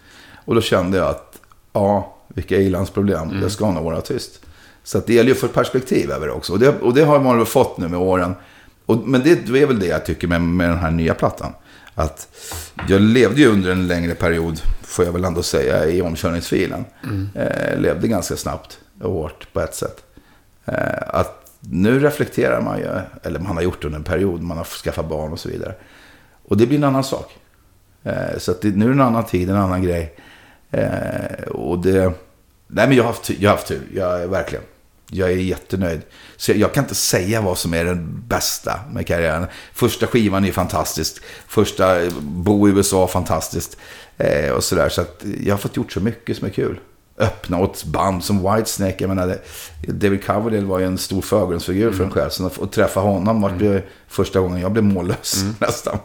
[0.47, 1.39] Och då kände jag att,
[1.73, 3.29] ja, vilka ilandsproblem.
[3.29, 3.43] Mm.
[3.43, 4.41] Jag ska nog vara tyst.
[4.85, 6.53] Så det gäller ju att få perspektiv över det också.
[6.53, 8.35] Och det, och det har man väl fått nu med åren.
[8.87, 11.53] Och, men det, det är väl det jag tycker med, med den här nya plattan.
[11.95, 12.29] Att
[12.89, 16.85] jag levde ju under en längre period, får jag väl ändå säga, i omkörningsfilen.
[17.05, 17.29] Mm.
[17.35, 20.05] Eh, levde ganska snabbt och hårt på ett sätt.
[20.65, 22.89] Eh, att nu reflekterar man ju,
[23.23, 25.75] eller man har gjort under en period, man har skaffat barn och så vidare.
[26.49, 27.39] Och det blir en annan sak.
[28.03, 30.15] Eh, så att det, nu är det en annan tid, en annan grej.
[30.77, 32.13] Eh, och det...
[32.67, 33.83] Nej, men jag har haft, jag har haft tur.
[33.95, 34.65] Jag är verkligen.
[35.11, 36.01] Jag är jättenöjd.
[36.37, 39.47] Så jag, jag, kan inte säga vad som är den bästa med karriären.
[39.73, 41.23] Första skivan är fantastisk.
[41.47, 43.77] Första eh, Bo i USA fantastiskt.
[44.17, 44.89] Eh, och sådär.
[44.89, 46.79] Så att jag har fått gjort så mycket som är kul
[47.19, 48.97] öppna åt band som Whitesnake.
[48.99, 49.37] Jag menar,
[49.89, 52.31] David Coverdale var ju en stor förgrundsfigur för en själv.
[52.31, 55.99] Så att träffa honom var det första gången jag blev mållös nästan.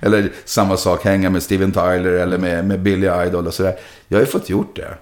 [0.00, 3.76] Eller samma sak, hänga med Steven Tyler eller med, med Billy Idol och sådär.
[4.08, 4.94] Jag har ju fått gjort det.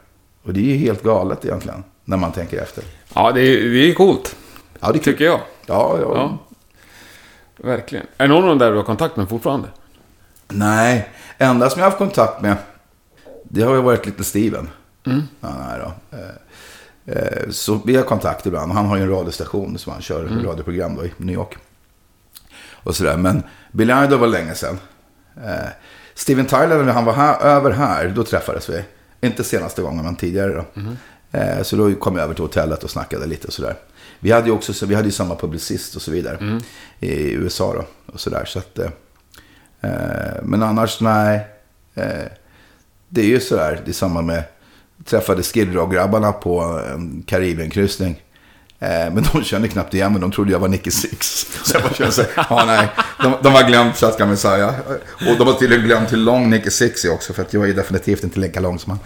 [0.42, 2.84] Och det är ju helt galet egentligen, när man tänker efter.
[3.14, 4.36] Ja, det är, det är coolt.
[4.80, 5.02] Ja, det är.
[5.02, 5.40] Tycker jag.
[5.66, 6.14] Ja, ja.
[6.14, 6.38] Ja.
[7.56, 8.06] Verkligen.
[8.16, 9.68] Är någon av dem där du har kontakt med fortfarande?
[10.48, 11.08] Nej,
[11.38, 12.56] enda som jag har haft kontakt med,
[13.44, 14.68] det har ju varit lite Steven.
[15.06, 15.22] Mm.
[15.40, 16.16] Ja, nej då.
[16.18, 18.72] Eh, eh, Så vi har kontakt ibland.
[18.72, 20.46] Han har ju en radiostation som han kör Mm.
[20.46, 21.56] radioprogram då i New York.
[22.72, 23.16] Och sådär.
[23.16, 23.42] Men
[23.72, 24.78] Billy Idol var länge sedan.
[25.44, 25.68] Eh,
[26.14, 28.82] Steven Tyler, när han var här, över här, då träffades vi.
[29.20, 30.80] Inte senaste gången, men tidigare då.
[30.80, 30.96] Mm.
[31.64, 33.76] Så då kom jag över till hotellet och snackade lite och sådär.
[34.20, 36.36] Vi hade ju också så vi hade ju samma publicist och så vidare.
[36.36, 36.60] Mm.
[37.00, 37.84] I USA då.
[38.12, 38.44] Och sådär.
[38.44, 38.78] Så att,
[40.42, 41.46] men annars, nej.
[43.08, 44.42] Det är ju sådär, det är samma med,
[45.04, 46.60] träffade Skid Row-grabbarna på
[46.94, 48.22] en Karibienkryssning.
[48.78, 51.46] Eh, men de kände knappt igen mig, de trodde jag var Nicky Six.
[51.64, 52.88] Så jag bara kände så ja nej,
[53.22, 54.74] de, de har glömt Shotgun Messiah.
[55.28, 57.74] Och de har tydligen glömt hur lång Nicky Six är också, för att jag är
[57.74, 59.00] definitivt inte lika lång som han.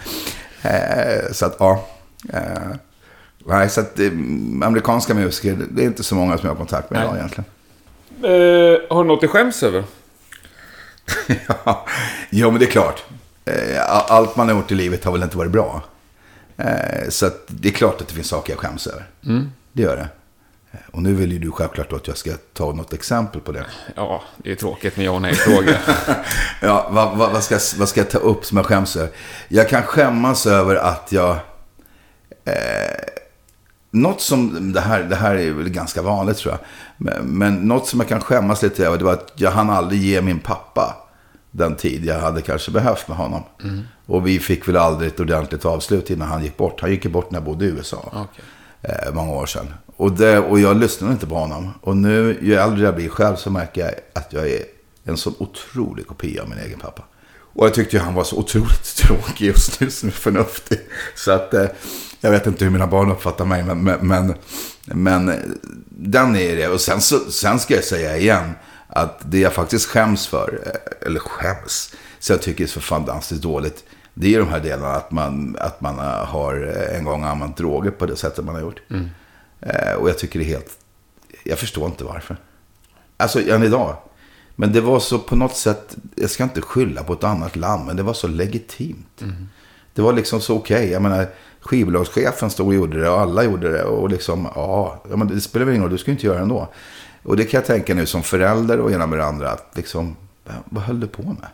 [0.71, 1.87] Eh, så att, ja.
[2.33, 2.41] Eh,
[3.45, 3.99] nej, så att
[4.63, 7.19] amerikanska musiker, det är inte så många som jag har kontakt med idag Nej.
[7.19, 7.45] egentligen.
[8.23, 9.83] Eh, har du något du skäms över?
[11.65, 11.85] Ja,
[12.29, 13.03] jo, men det är klart.
[13.45, 13.81] Eh,
[14.11, 15.81] Allt man har gjort i livet har väl inte varit bra.
[16.57, 19.05] Eh, Så det är klart att det finns saker jag skäms över.
[19.73, 20.07] Det gör det.
[20.91, 23.65] Och nu vill ju du självklart att jag ska ta något exempel på det.
[23.95, 25.75] Ja, det är tråkigt med ja och nej-frågor.
[26.61, 29.09] Ja, vad, vad, vad, ska, jag- vad ska jag ta upp som jag skäms över?
[29.47, 31.31] Jag kan skämmas över att jag...
[32.45, 32.53] Eh,
[33.91, 36.59] något som, det här, det här är väl ganska vanligt tror jag.
[36.97, 40.01] Men, men något som jag kan skämmas lite över, det var att jag hann aldrig
[40.01, 40.95] ge min pappa
[41.55, 43.43] den tid jag hade kanske behövt med honom.
[44.05, 46.81] Och vi fick väl aldrig ett ordentligt avslut innan han gick bort.
[46.81, 48.11] Han gick bort när jag bodde i USA.
[48.13, 48.45] Okej.
[48.81, 49.73] Eh, många år sedan.
[49.95, 51.73] Och, det, och jag lyssnade inte på honom.
[51.81, 54.63] Och nu, ju äldre jag blir själv, så märker jag att jag är
[55.03, 57.03] en så otrolig kopia av min egen pappa.
[57.37, 60.79] Och jag tyckte ju han var så otroligt tråkig och snus förnuftig.
[61.15, 61.65] Så att, eh,
[62.21, 64.33] jag vet inte hur mina barn uppfattar mig, men, men, men,
[64.85, 65.35] men eh,
[65.89, 66.67] den är det.
[66.67, 68.51] Och sen, så, sen ska jag säga igen,
[68.95, 73.41] att det jag faktiskt skäms för, eh, eller skäms, så jag tycker är så fantastiskt
[73.41, 73.83] dåligt,
[74.13, 77.57] det är de här delarna att man, att man eh, har eh, en gång använt
[77.57, 78.81] droger på det sättet man har gjort.
[79.61, 80.77] Eh, och jag tycker det är helt...
[81.43, 82.37] Jag förstår inte varför.
[83.17, 83.95] Alltså, än idag.
[84.55, 87.85] Men det var så på något sätt, jag ska inte skylla på ett annat land,
[87.85, 89.21] men det var så legitimt.
[89.93, 90.89] Det var liksom så okej.
[90.89, 91.27] Jag menar,
[91.59, 93.83] skivbolagschefen stod och gjorde det och alla gjorde det.
[93.83, 96.37] Och liksom, ja, ja men det spelar väl ingen roll, du ska ju inte göra
[96.37, 96.67] det ändå.
[97.25, 100.15] Och det kan jag tänka nu som förälder och ena med det andra, att liksom,
[100.65, 101.47] vad höll du på med?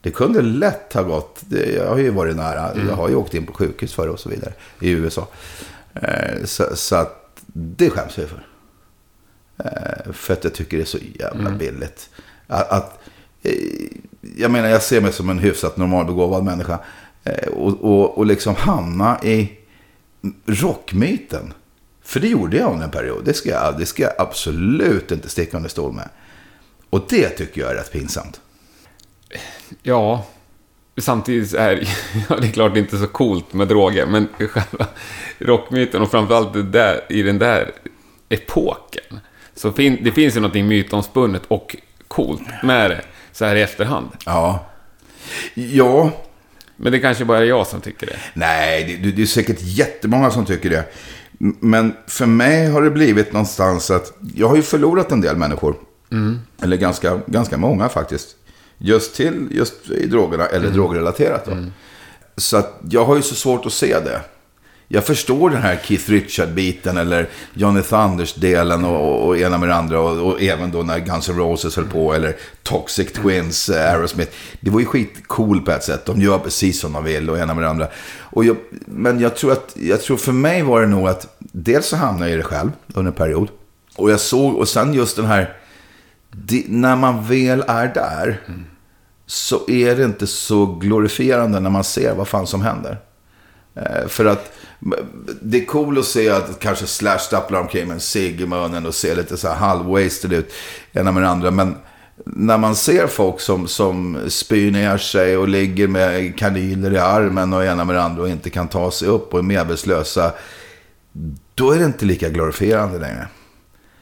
[0.00, 3.34] Det kunde lätt ha gått, det, jag har ju varit nära, jag har ju åkt
[3.34, 5.28] in på sjukhus för och så vidare i USA.
[5.94, 8.46] Eh, så, så att det skäms jag för.
[9.64, 12.10] Eh, för att jag tycker det är så jävla billigt.
[12.46, 12.98] Att, att,
[13.42, 13.52] eh,
[14.36, 16.78] jag menar, jag ser mig som en hyfsat normalbegåvad människa.
[17.52, 19.52] Och, och, och liksom hamna i
[20.46, 21.52] rockmyten.
[22.04, 23.24] För det gjorde jag under en period.
[23.24, 26.08] Det ska jag, det ska jag absolut inte sticka under stol med.
[26.90, 28.40] Och det tycker jag är rätt pinsamt.
[29.82, 30.26] Ja,
[31.00, 31.88] samtidigt är
[32.28, 34.86] ja, det är klart inte så coolt med droger, men själva
[35.38, 37.70] rockmyten och framförallt det där, i den där
[38.28, 39.20] epoken.
[39.54, 41.76] Så fin, det finns ju någonting mytomspunnet och
[42.08, 43.00] coolt med det,
[43.32, 44.08] så här i efterhand.
[44.26, 44.66] Ja.
[45.54, 46.10] Ja,
[46.76, 48.16] Men det kanske bara är jag som tycker det.
[48.34, 50.84] Nej, det, det- är säkert jättemånga som tycker det.
[51.60, 55.74] Men för mig har det blivit någonstans att jag har ju förlorat en del människor.
[56.62, 58.36] Eller ganska, ganska många faktiskt.
[58.78, 61.44] Just till just i drogerna eller drogrelaterat.
[61.44, 61.52] Då.
[62.36, 64.20] Så att jag har ju så svårt att se det.
[64.94, 69.74] Jag förstår den här Keith Richard-biten eller Johnny Thunders-delen och, och, och ena med det
[69.74, 70.00] andra.
[70.00, 74.32] Och, och även då när Guns N' Roses höll på eller Toxic Twins, eh, Aerosmith.
[74.60, 76.06] Det var ju skitcool på ett sätt.
[76.06, 77.88] De gör precis som de vill och ena med det andra.
[78.20, 81.86] Och jag, men jag tror, att, jag tror för mig var det nog att dels
[81.86, 83.48] så hamnade jag i det själv under en period.
[83.96, 85.56] Och jag såg, och sen just den här,
[86.30, 88.40] det, när man väl är där.
[89.26, 92.98] Så är det inte så glorifierande när man ser vad fan som händer.
[93.74, 94.52] Eh, För att
[95.40, 98.86] det är cool att se att kanske Slash stapplar omkring med en cigg i munnen
[98.86, 100.52] och ser lite så här halvwasted ut.
[100.92, 101.50] Ena med det andra.
[101.50, 101.74] Men
[102.24, 107.52] när man ser folk som, som spyr ner sig och ligger med kanyler i armen
[107.52, 110.32] och ena med det andra och inte kan ta sig upp och är medvetslösa.
[111.54, 113.26] Då är det inte lika glorifierande längre.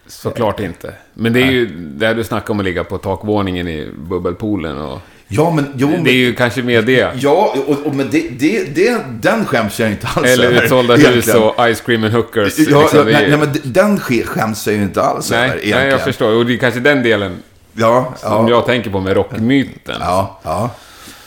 [0.07, 0.95] Såklart inte.
[1.15, 4.99] Men det är ju där du snackar om att ligga på takvåningen i bubbelpoolen och...
[5.33, 5.67] Ja, men...
[5.77, 7.09] Jo, men Det är ju kanske mer det.
[7.17, 10.97] Ja, och, och, men det, det, det, den skäms jag inte alls Eller över, utsålda
[10.97, 12.59] hus och ice cream and hookers.
[12.59, 12.99] Ja, liksom.
[12.99, 15.79] ja, nej, nej, men den sk- skäms jag ju inte alls över nej, egentligen.
[15.79, 16.33] nej, jag förstår.
[16.33, 17.37] Och det är kanske den delen
[17.73, 19.97] Ja, som ja, jag tänker på med rockmyten.
[20.01, 20.71] ja, ja.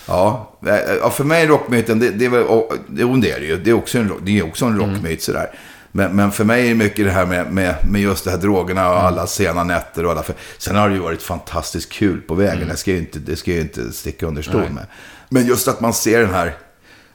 [0.08, 2.44] Ja, Eh, ja, för mig är rockmyten, det, det är väl,
[2.98, 3.58] jo det är det ju.
[3.58, 4.94] Det är också en, det är också en Mm.
[4.94, 5.48] rockmyt sådär.
[5.96, 8.38] Men, men för mig är det mycket det här med, med, med just det här
[8.38, 9.06] drogerna och Mm.
[9.06, 10.24] alla sena nätter och alla.
[10.24, 12.56] För, sen har det ju varit fantastiskt kul på vägen.
[12.58, 12.68] Mm.
[12.70, 14.86] Det, ska ju inte, det ska jag ju inte sticka under stol med.
[15.30, 16.56] Men just att man ser den här,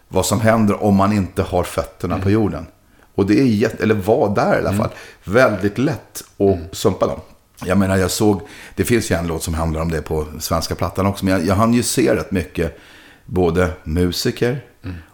[0.09, 2.25] vad som händer om man inte har fötterna Mm.
[2.25, 2.67] på jorden.
[3.15, 4.91] Och det är jätte, eller var där i alla fall,
[5.25, 6.59] väldigt lätt att Mm.
[6.73, 7.21] sumpa dem.
[7.65, 8.41] Jag menar, jag såg,
[8.77, 11.25] det finns ju en låt som handlar om det på svenska plattan också.
[11.25, 12.79] Men jag, jag hann ju se rätt mycket,
[13.27, 14.61] både musiker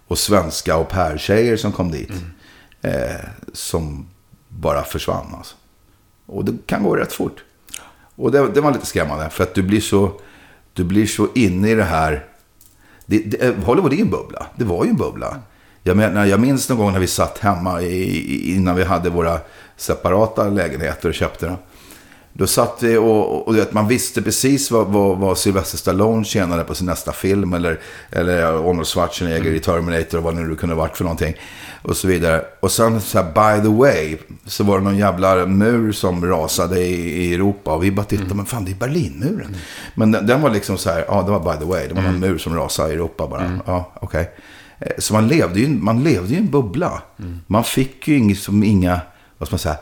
[0.07, 2.11] och svenska och tjejer som kom dit.
[2.85, 3.21] Eh,
[3.53, 4.07] som
[4.49, 5.57] bara försvann alltså.
[6.27, 7.45] Och det kan gå rätt fort.
[8.17, 10.21] Och det, det var lite skrämmande, för att du blir så,
[10.73, 12.25] du blir så inne i det här.
[13.07, 14.47] Det, det, eh, Hollywood är en bubbla.
[14.57, 15.37] Det var ju en bubbla.
[15.83, 19.41] Jag, menar, jag minns någon gång när vi satt hemma i, innan vi hade våra
[19.77, 21.57] separata lägenheter och köpte dem.
[22.37, 26.65] Då satt vi och, och, och man visste precis vad, vad, vad Sylvester Stallone tjänade
[26.65, 27.55] på sin nästa film.
[27.55, 27.81] Eller,
[28.11, 31.35] eller Arnold Schwarzenegger i Terminator och vad det nu kunde varit för någonting.
[31.83, 32.45] Och så vidare.
[32.61, 33.25] Och sen så här,
[33.57, 34.17] by the way,
[34.47, 37.75] så var det någon jävla mur som rasade i, i Europa.
[37.75, 39.57] Och vi bara tittade, men fan det är Berlinmuren.
[39.95, 41.89] Men den, den var liksom så här, ja det var by the way.
[41.89, 43.59] Det var någon mur som rasade i Europa bara.
[43.67, 44.31] Ja, okej.
[44.79, 47.03] Eh, Så man levde ju, man levde ju i en bubbla.
[47.47, 49.01] Man fick ju inga, som inga,
[49.39, 49.77] vad ska man säga,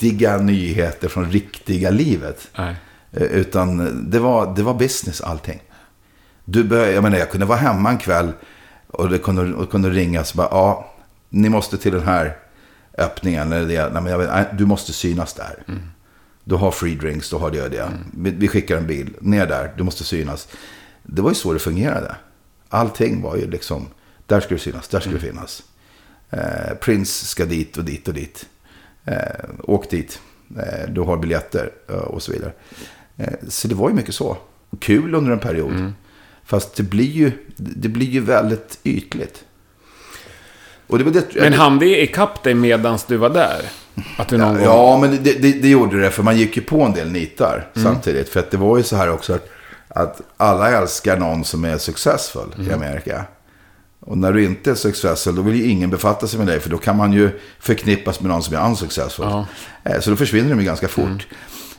[0.00, 2.48] riktiga nyheter från riktiga livet.
[2.58, 2.76] Nej.
[3.12, 5.62] Eh, Utan det var, det var business allting.
[6.44, 8.32] Du bör, jag menar, jag kunde vara hemma en kväll
[8.86, 10.34] och det kunde, och kunde ringas.
[10.34, 10.94] Bara, ja,
[11.28, 12.36] ni måste till den här
[12.98, 13.52] öppningen.
[13.52, 15.64] Eller det, nej, men jag vet, du måste synas där.
[16.44, 17.88] Du har free drinks, du har det och det.
[18.16, 20.48] Vi, vi skickar en bil, ner där, du måste synas.
[21.02, 22.16] Det var ju så det fungerade.
[22.68, 23.86] Allting var ju liksom,
[24.26, 25.62] där ska du synas, där ska du finnas.
[26.30, 28.46] Eh, Prince ska dit och dit och dit.
[29.04, 29.14] Eh,
[29.62, 30.20] åk dit,
[30.56, 32.52] eh, du har biljetter eh, och så vidare.
[33.16, 34.36] Eh, så det var ju mycket så.
[34.80, 35.92] Kul under en period.
[36.44, 39.44] Fast det blir, ju, det blir ju väldigt ytligt.
[40.86, 43.60] Det det, Men hann det ikapp dig medans du var där?
[44.18, 44.64] Att du någon gång...
[44.64, 46.10] Ja, men det, det, gjorde det.
[46.10, 48.28] För man gick ju på en del nitar samtidigt.
[48.28, 49.48] För att det var ju så här också att,
[49.88, 53.24] att alla älskar någon som är successful i Amerika.
[54.00, 56.60] Och när du inte är successful, då vill ju ingen befatta sig med dig.
[56.60, 59.26] För då kan man ju förknippas med någon som är unsuccessful.
[59.28, 59.46] Ja.
[59.84, 61.26] Eh, Så då försvinner de ju ganska fort.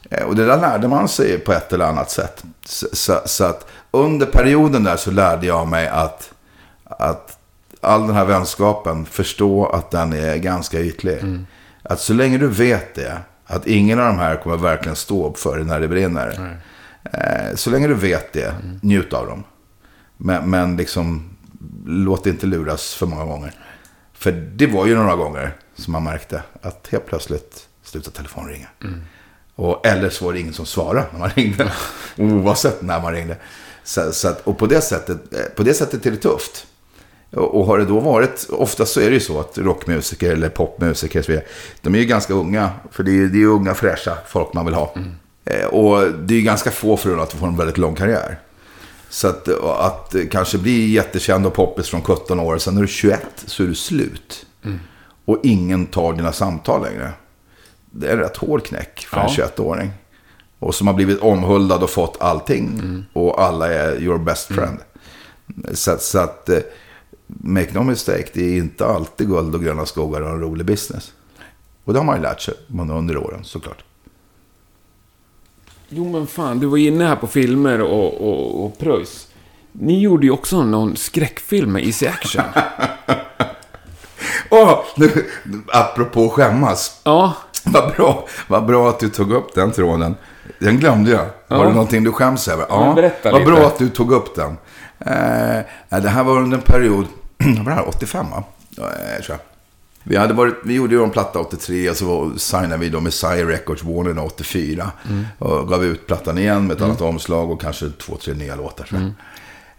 [0.10, 2.44] Eh, Och det där lärde man sig på ett eller annat sätt.
[2.66, 6.34] Så, så, så att under perioden där så lärde jag mig att,
[6.84, 7.38] att
[7.82, 11.18] all den här vänskapen, förstå att den är ganska ytlig.
[11.84, 15.38] Att så länge du vet det, att ingen av de här kommer verkligen stå upp
[15.40, 16.58] för dig när det brinner.
[17.14, 19.44] Eh, så länge du vet det, njut av dem.
[20.18, 21.30] Men, men liksom,
[21.86, 23.54] låt inte luras för många gånger.
[24.14, 28.68] För det var ju några gånger som man märkte att helt plötsligt slutade telefonen ringa.
[29.56, 31.72] Och, eller så var det ingen som svarade när man ringde.
[32.18, 33.38] Oavsett när man ringde.
[33.84, 36.68] Så, så att, och på det, sättet, eh, på det sättet är det tufft.
[37.32, 40.50] Och, och har det då varit, oftast så är det ju så att rockmusiker eller
[40.50, 41.46] popmusiker, och så vidare,
[41.82, 42.70] de är ju ganska unga.
[42.92, 44.96] För det är ju det är unga fräscha folk man vill ha.
[45.46, 48.40] Eh, och det är ju ganska få förunnat att få en väldigt lång karriär.
[49.12, 52.91] Så att, att kanske bli jättekänd och poppis från 17 år, sen när du är
[52.91, 54.45] 21 så är du slut.
[55.26, 57.12] Och ingen tar dina samtal längre.
[57.91, 59.43] Det är en rätt hård knäck för en Ja.
[59.57, 59.91] 21-åring.
[60.59, 62.82] Och som har blivit omhuldad och fått allting.
[63.14, 64.78] Och alla är your best friend.
[65.74, 66.57] Så, att- så att, eh,
[67.28, 71.12] make no mistake, det är inte alltid guld och gröna skogar och en rolig business.
[71.84, 72.53] Och det har man ju lärt sig
[72.91, 73.84] under åren såklart.
[75.94, 79.28] Jo men fan, du var inne här på filmer och, och, och pröjs.
[79.72, 82.44] Ni gjorde ju också någon skräckfilm med Easy Action.
[84.50, 85.26] Åh, nu,
[85.74, 87.02] apropå skämmas.
[87.04, 87.34] ja,
[87.66, 90.16] Vad bra, vad bra att du tog upp den tråden.
[90.60, 91.26] Den glömde jag.
[91.48, 91.64] Var Ja.
[91.64, 92.94] det någonting du skäms över?
[92.96, 93.52] Berätta vad lite.
[93.52, 94.52] bra att du tog upp den.
[95.00, 97.06] Eh, det här var under en period,
[97.38, 98.44] var det här, 85 va?
[98.70, 99.51] Ja, eh, tror jag.
[100.04, 103.14] Vi, hade varit, vi gjorde ju en platta 83 och så signade vi då med
[103.14, 104.91] Sire Records Warner 84.
[105.10, 105.26] Mm.
[105.38, 108.89] Och gav ut plattan igen med ett annat omslag och kanske två, tre nya låtar.
[108.91, 109.12] Mm.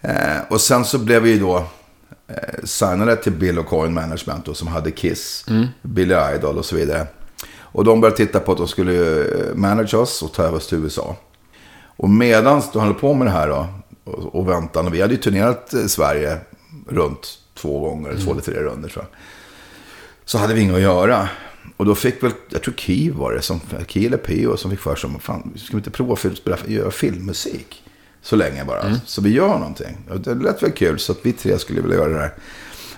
[0.00, 1.56] Eh, och sen så blev vi då
[2.28, 5.46] eh, signade till Bill och Coin Management då, som hade Kiss,
[5.82, 7.06] Billy Idol och så vidare.
[7.72, 10.68] Och de började titta på att de skulle eh, manage oss och ta över oss
[10.68, 11.16] till USA.
[11.96, 13.66] Och medan de höll på med det här då,
[14.04, 16.38] och, och väntade, och vi hade ju turnerat eh, Sverige
[16.88, 19.18] runt två gånger, två eller tre runder tror jag.
[20.24, 21.28] Så hade vi inget att göra.
[21.76, 24.80] Och då fick väl, jag tror Kiev var det, som, Kiev eller Pio som fick
[24.80, 27.82] för sig, fan, ska vi inte prova att göra filmmusik?
[28.22, 29.00] Så länge bara.
[29.06, 29.96] Så vi gör någonting.
[30.10, 32.34] Och det lät väl kul, så att vi tre skulle vilja göra det här.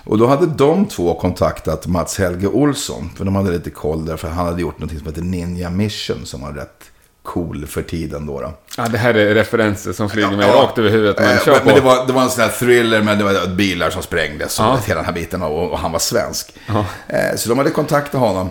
[0.03, 3.09] Och då hade de två kontaktat Mats Helge Olsson.
[3.15, 6.25] För de hade lite koll där, för han hade gjort någonting som heter Ninja Mission.
[6.25, 6.91] Som var rätt
[7.25, 8.41] cool för tiden då.
[8.41, 8.53] då.
[8.77, 11.19] Ja, det här är referenser som flyger mig Ja, rakt över huvudet.
[11.19, 13.47] Men eh, kör men, det, var, det var en sån här thriller med det var
[13.55, 14.79] bilar som sprängdes och Ja.
[14.85, 15.41] hela den här biten.
[15.43, 16.53] Och, och han var svensk.
[16.67, 16.85] Ja.
[17.07, 18.49] Eh, så de hade kontaktat honom.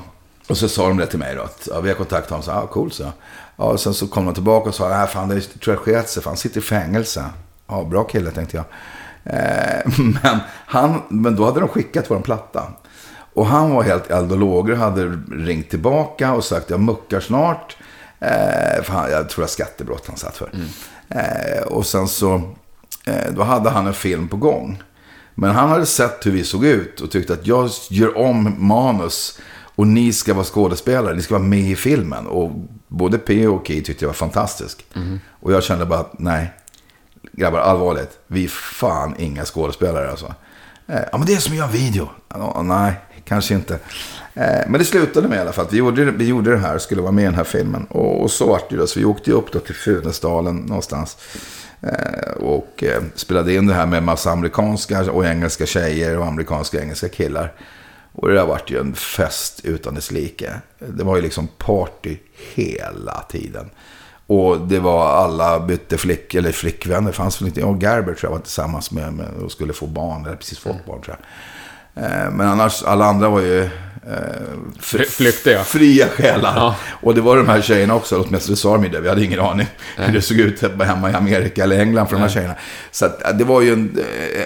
[0.48, 1.42] Och så sa de det till mig då.
[1.42, 2.42] Att, ja, vi har kontaktat honom.
[2.42, 3.12] Så, ja, cool, så.
[3.56, 6.08] Ja, och sen så kom de tillbaka och sa, nej fan det tror jag sket
[6.08, 6.22] sig.
[6.26, 7.24] Han sitter i fängelse.
[7.68, 8.64] Ja, bra kille tänkte jag.
[9.34, 9.80] Eh,
[10.22, 12.62] men, han, men då hade de skickat vår platta.
[13.34, 17.76] Och han var helt eld och lågor, hade ringt tillbaka och sagt jag muckar snart.
[18.24, 20.50] Eh, för han, jag tror det var skattebrott han satt för.
[21.08, 22.34] Eh, och sen så,
[23.04, 24.82] eh, då hade han en film på gång.
[25.34, 29.38] Men han hade sett hur vi såg ut och tyckte att jag gör om manus.
[29.76, 32.26] Och ni ska vara skådespelare, ni ska vara med i filmen.
[32.26, 32.50] Och
[32.88, 34.86] både P och Key tyckte jag var fantastisk.
[35.40, 36.52] Och jag kände bara att nej,
[37.32, 38.18] grabbar, allvarligt.
[38.26, 40.34] Vi är fan inga skådespelare alltså.
[40.86, 42.08] Eh, ja, men det är som att göra en video.
[42.28, 42.94] Ja, nej,
[43.24, 43.78] kanske inte.
[44.34, 46.78] Eh, men det slutade med i alla fall att vi gjorde, vi gjorde det här,
[46.78, 47.84] skulle vara med i den här filmen.
[47.90, 48.86] Och, och så vart det då.
[48.86, 51.16] Så vi åkte upp då till Funäsdalen någonstans.
[51.80, 56.76] Eh, och eh, spelade in det här med massa amerikanska och engelska tjejer och amerikanska
[56.76, 57.52] och engelska killar.
[58.12, 60.52] Och det där vart ju en fest utan dess like.
[60.78, 62.16] Det var ju liksom party
[62.54, 63.70] hela tiden.
[64.26, 67.06] Och det var alla bytte flick, eller flickvänner.
[67.06, 67.62] Det fanns väl inte.
[67.64, 70.26] Och Gerber tror jag var tillsammans med, med och skulle få barn.
[70.26, 72.04] Eller precis fått barn tror jag.
[72.04, 73.70] Eh, Men annars, alla andra var ju...
[74.10, 74.16] Eh,
[74.80, 75.64] Fly- flyktiga.
[75.64, 76.52] Fria själar.
[76.56, 76.76] Ja.
[77.02, 79.00] Och det var de här tjejerna också, åtminstone sa de det.
[79.00, 82.22] Vi hade ingen aning hur det såg ut hemma i Amerika eller England för de
[82.22, 82.54] här tjejerna.
[82.90, 83.98] Så att, eh, det var ju en,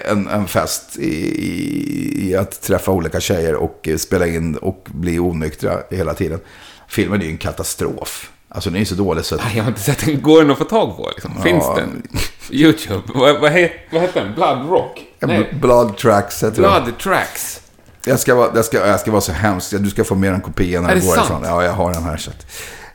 [0.05, 4.87] en, en fest i, i, i att träffa olika tjejer och eh, spela in och
[4.91, 6.39] bli onyktra hela tiden.
[6.87, 8.29] Filmen är ju en katastrof.
[8.51, 9.41] Alltså den är ju så dålig så att...
[9.45, 10.21] Nej, jag har inte sett den.
[10.21, 11.09] Går den att få tag på?
[11.15, 11.41] Liksom?
[11.43, 11.75] Finns Ja.
[11.75, 12.03] den?
[12.51, 13.01] YouTube.
[13.15, 14.33] Vad, vad, het, vad heter den?
[14.35, 15.01] Blood Rock?
[15.19, 15.53] Nej.
[15.61, 16.55] Blood Tracks heter.
[16.61, 17.61] Blood Tracks.
[18.09, 19.73] Jag ska, vara, jag, ska, jag ska vara så hemskt.
[19.79, 21.25] Du ska få med en kopia när Är du det går sant?
[21.29, 21.43] ifrån.
[21.43, 22.17] Ja, jag har den här.
[22.17, 22.45] Så att,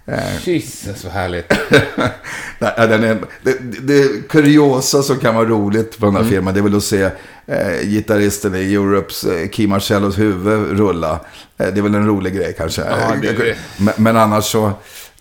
[0.06, 1.52] eh, Jesus, vad härligt.
[2.58, 6.32] Nej, den är, det, det, kuriosa som kan vara roligt på den här Mm.
[6.32, 7.10] filmen, det är väl att se
[7.46, 11.12] eh, gitarristen i Europes eh, Key Marcellos huvud rulla.
[11.56, 12.82] Eh, det är väl en rolig grej kanske.
[12.82, 13.56] Ja, det är det.
[13.76, 14.72] Men, men annars så,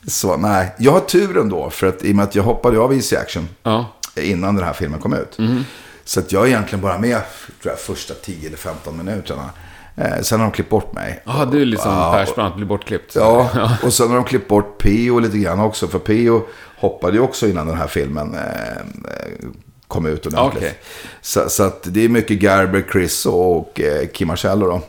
[0.08, 0.76] så, nej.
[0.78, 3.50] Jag har tur ändå, för att i och med att jag hoppade av Easy Action
[3.64, 3.94] Ja.
[4.16, 5.40] innan den här filmen kom ut.
[5.40, 5.64] Mm.
[6.06, 7.22] Så att jag är egentligen bara med,
[7.62, 9.50] tror jag, första 10 eller 15 minuterna.
[9.96, 11.22] Eh, sen har de klippt bort mig.
[11.26, 13.16] Jaha, du är liksom Ja, Persbrandt, blir bortklippt.
[13.16, 15.88] Ja, och sen har de klippt bort Pio lite grann också.
[15.88, 16.44] För Pio
[16.78, 19.48] hoppade ju också innan den här filmen eh, eh,
[19.88, 20.64] kom ut ordentligt.
[20.64, 20.78] Okej.
[21.22, 24.82] Så, så det är mycket Gerber, Chris och eh, Kim Marcello då.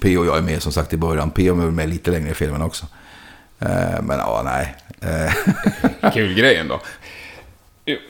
[0.00, 1.30] Pio och jag är med som sagt i början.
[1.30, 2.86] Pio är med lite längre i filmen också.
[3.58, 4.74] Eh, men ja, nej.
[5.00, 6.80] Eh, Kul grej ändå.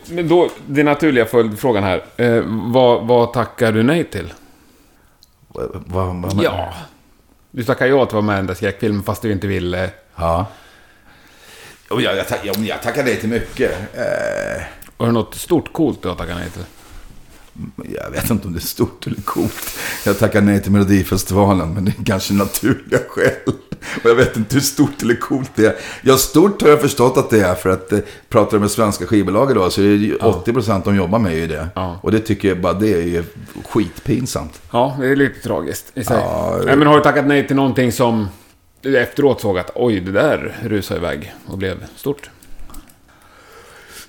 [0.07, 2.05] Men då, den naturliga följdfrågan här.
[2.17, 4.33] Eh, vad, vad tackar du nej till?
[5.87, 6.73] Vad, vad, Ja.
[7.51, 9.91] Du tackar ja till att vara med i den där skräckfilmen fast du inte ville.
[10.17, 10.47] Ja.
[11.91, 13.71] Och jag, jag, tack, jag, jag tackar nej till mycket.
[13.95, 14.63] Eh,
[14.97, 16.65] Var det något stort coolt du har tackat nej till?
[17.95, 19.79] Jag vet inte om det är stort eller coolt.
[20.07, 23.33] Jag tackar nej till Melodifestivalen, men det är kanske naturliga skäl.
[24.03, 25.77] Och jag vet inte hur stort eller coolt det är.
[26.03, 27.99] Ja, stort har jag förstått att det är, för att eh,
[28.29, 31.47] pratar du med svenska skivbolag idag så är det ju 80% de jobbar med ju
[31.47, 31.69] det.
[31.75, 31.99] Ja.
[32.03, 33.25] Och det tycker jag bara, det är ju
[33.71, 34.61] skitpinsamt.
[34.73, 36.17] Ja, det är lite tragiskt i sig.
[36.21, 38.29] Ja, det- Nej, men har du tackat nej till någonting som
[38.81, 42.31] du efteråt såg att oj, det där rusade iväg och blev stort?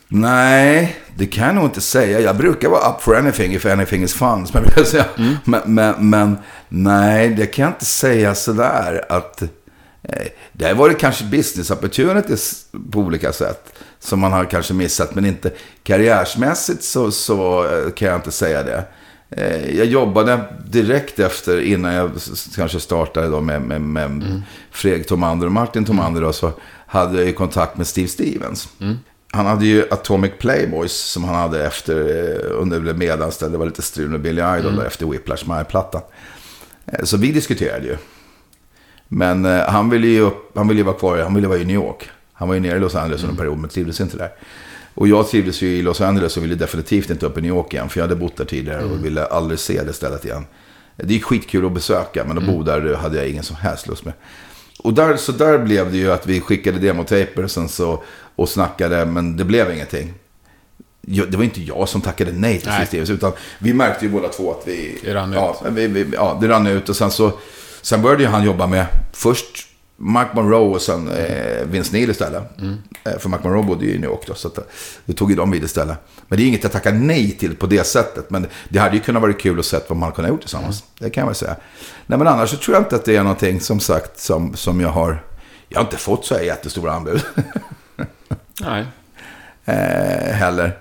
[0.10, 2.20] Nej, det kan jag nog inte säga.
[2.20, 5.06] Jag brukar vara up for anything if anything is fun, brukar säga.
[5.44, 6.38] Men, men, men
[6.70, 9.42] nej, det kan jag inte säga sådär att...
[9.42, 13.74] Eh, det har varit kanske business opportunities på olika sätt.
[14.00, 15.52] Som man har kanske missat, men inte
[15.84, 18.84] karriärsmässigt så, så eh, kan jag inte säga det.
[19.30, 22.12] Eh, jag jobbade direkt efter, innan jag
[22.56, 26.22] kanske startade då med, med, med Fredrik Tomander och Martin Tomander.
[26.22, 26.52] Då, så
[26.88, 28.70] hade jag ju kontakt med Steve Stevens.
[29.38, 33.66] Han hade ju Atomic Playboys som han hade efter, eh, under det medanställda, det var
[33.66, 36.02] lite strul med Billy Idol då, efter Whiplash My-plattan.
[36.86, 37.98] Eh, Så vi diskuterade ju.
[39.08, 41.66] Men eh, han ville ju, upp, han ville ju vara kvar, han ville vara i
[41.66, 42.10] New York.
[42.34, 44.30] Han var ju nere i Los Angeles under en period, men trivdes inte där.
[44.94, 47.74] Och jag trivdes ju i Los Angeles och ville definitivt inte upp i New York
[47.74, 47.90] igen.
[47.90, 50.46] För jag hade bott där tidigare och ville aldrig se det stället igen.
[50.96, 54.06] Det är skitkul att besöka, men att bo där hade jag ingen som helst lust
[54.06, 54.14] med.
[54.78, 58.04] Och där, så där blev det ju att vi skickade demotaper sen så,
[58.36, 60.14] och snackade, men det blev ingenting.
[61.02, 62.88] Jag, det var inte jag som tackade nej till.
[62.88, 65.00] Steve utan vi märkte ju båda två att vi...
[65.04, 67.32] Det rann ja, Vi, vi, ja, det rann ut och sen så...
[67.82, 69.67] Sen började ju han jobba med, först
[70.00, 72.44] Mark Monroe och sen eh, Vince Neil istället.
[73.04, 74.64] Eh, för Mark Monroe bodde ju i New York då, så att, eh,
[75.06, 75.98] det tog ju de vid istället.
[76.28, 78.30] Men det är inget jag tackar nej till på det sättet.
[78.30, 80.84] Men det hade ju kunnat vara kul att se vad man kunde ha gjort tillsammans.
[81.00, 81.56] Det kan jag väl säga.
[82.06, 84.82] Nej, men annars så tror jag inte att det är någonting som sagt som, som
[84.82, 85.24] jag har...
[85.70, 87.22] Jag har inte fått så här jättestora anbud.
[88.62, 88.86] Nej.
[89.66, 90.78] eh, heller.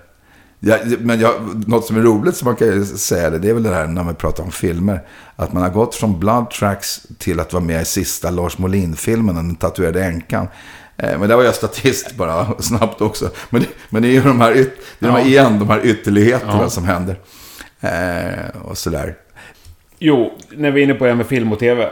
[0.61, 1.35] Ja, men jag,
[1.69, 4.05] något som är roligt som man kan säga det, det är väl det här när
[4.05, 5.01] man pratar om filmer.
[5.37, 9.35] Att man har gått från Blood Tracks till att vara med i sista Lars Molin-filmen,
[9.35, 10.49] Den tatuerade änkan.
[10.97, 13.31] Eh, men där var jag statist bara, snabbt också.
[13.51, 15.69] Men, det- men det är ju de här, yt, det är de här, igen, de
[15.69, 16.71] här ytterligheterna Ja.
[16.71, 17.19] som händer.
[17.81, 19.17] Eh, och sådär.
[19.99, 21.91] Jo, när vi är inne på det här med film och tv.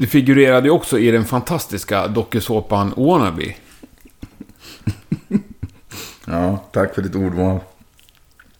[0.00, 3.44] Du figurerade ju också i den fantastiska dokusåpan Wannabe.
[6.26, 7.58] Ja, tack för ditt ordval.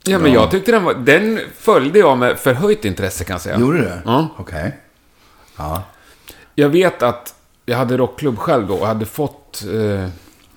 [0.05, 0.95] Ja, men jag tyckte den var...
[0.95, 3.59] Den följde jag med förhöjt intresse kan jag säga.
[3.59, 4.03] Gjorde du det?
[4.05, 4.29] Ja.
[4.39, 4.77] Okej.
[5.57, 5.83] Ja.
[6.55, 7.35] Jag vet att
[7.67, 10.09] jag hade rockklubb själv då och hade fått eh,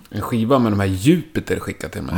[0.09, 2.15] en skiva med de här Jupiter skickat till mig.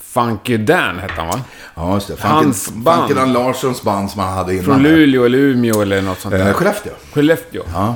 [0.00, 1.40] Funky Dan hette han va?
[1.74, 2.16] Ja, just det.
[2.20, 3.08] Hans Funken, band.
[3.08, 4.64] Funken Larssons band som han hade innan.
[4.64, 4.82] Från.
[4.82, 6.52] Luleå eller Umeå eller något sånt Eh, där.
[6.52, 6.92] Skellefteå.
[7.12, 7.62] Skellefteå.
[7.74, 7.94] Ja.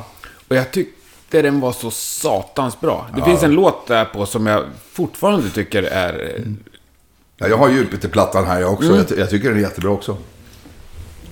[0.48, 3.06] Och jag tyckte den var så satans bra.
[3.16, 6.34] Det finns en låt där på som jag fortfarande tycker är...
[6.36, 6.42] eh,
[7.44, 8.88] Ja, jag har Jupiterplattan här jag också.
[8.92, 9.04] Mm.
[9.08, 10.16] Jag, jag tycker den är jättebra också.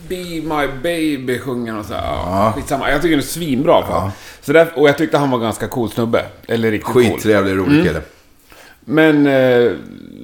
[0.09, 2.03] Be my baby sjunger och så här.
[2.03, 2.53] Ja, Ja.
[2.57, 2.91] skitsamma.
[2.91, 3.73] Jag tycker den är svinbra.
[3.89, 4.13] Ja.
[4.41, 6.25] Så där, och jag tyckte han var ganska cool snubbe.
[6.49, 7.03] Eller riktigt cool.
[7.05, 7.85] Skittrevlig, rolig Mm.
[7.87, 8.01] kille.
[8.85, 9.73] Men eh,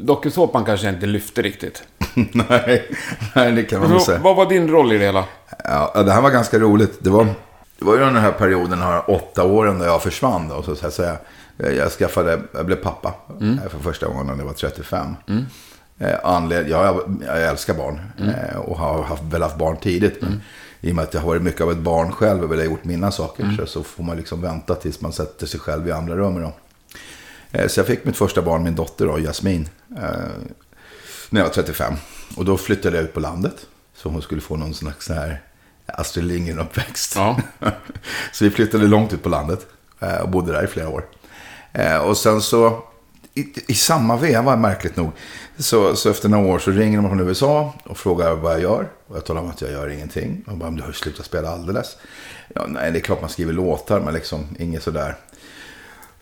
[0.03, 1.83] dokusåpan kanske inte lyfte riktigt.
[2.15, 2.91] nej,
[3.35, 4.19] nej, det kan man Vad, säga.
[4.19, 5.25] vad var din roll i det hela?
[5.65, 6.99] Ja, det här var ganska roligt.
[6.99, 7.25] Det var,
[7.79, 10.49] det var ju den här perioden, de här åtta åren, där jag försvann.
[10.49, 11.17] Då, så att säga.
[11.57, 15.07] Jag, jag, skaffade, jag blev pappa eh, för första gången när jag var 35.
[15.29, 15.37] Eh,
[16.23, 20.23] anled, ja, jag, jag älskar barn eh, och har haft, väl haft barn tidigt.
[20.23, 20.43] Men
[20.81, 22.65] i och med att jag har varit mycket av ett barn själv och väl har
[22.67, 25.93] gjort mina saker så, så får man liksom vänta tills man sätter sig själv i
[25.93, 26.55] andra rummet.
[27.53, 30.03] Eh, så jag fick mitt första barn, min dotter då, Jasmin, eh,
[31.31, 31.95] när jag var 35.
[32.37, 33.67] Och då flyttade jag ut på landet.
[33.95, 35.43] Så hon skulle få någon slags så här
[35.87, 37.13] Astrid Lindgren-uppväxt.
[37.17, 37.41] Ja.
[38.33, 39.67] så vi flyttade långt ut på landet
[40.01, 41.05] eh, och bodde där i flera år.
[41.73, 42.83] Eh, Och sen så,
[43.35, 45.11] i, i samma veva, märkligt nog,
[45.59, 48.89] så, så efter några år så ringer de från USA och frågar vad jag gör.
[49.07, 50.45] Och jag talar om att jag gör ingenting.
[50.47, 51.97] Och bara, "Men du har ju slutat spela alldeles.
[52.55, 55.17] Ja, nej, det är klart man skriver låtar, men liksom inget sådär.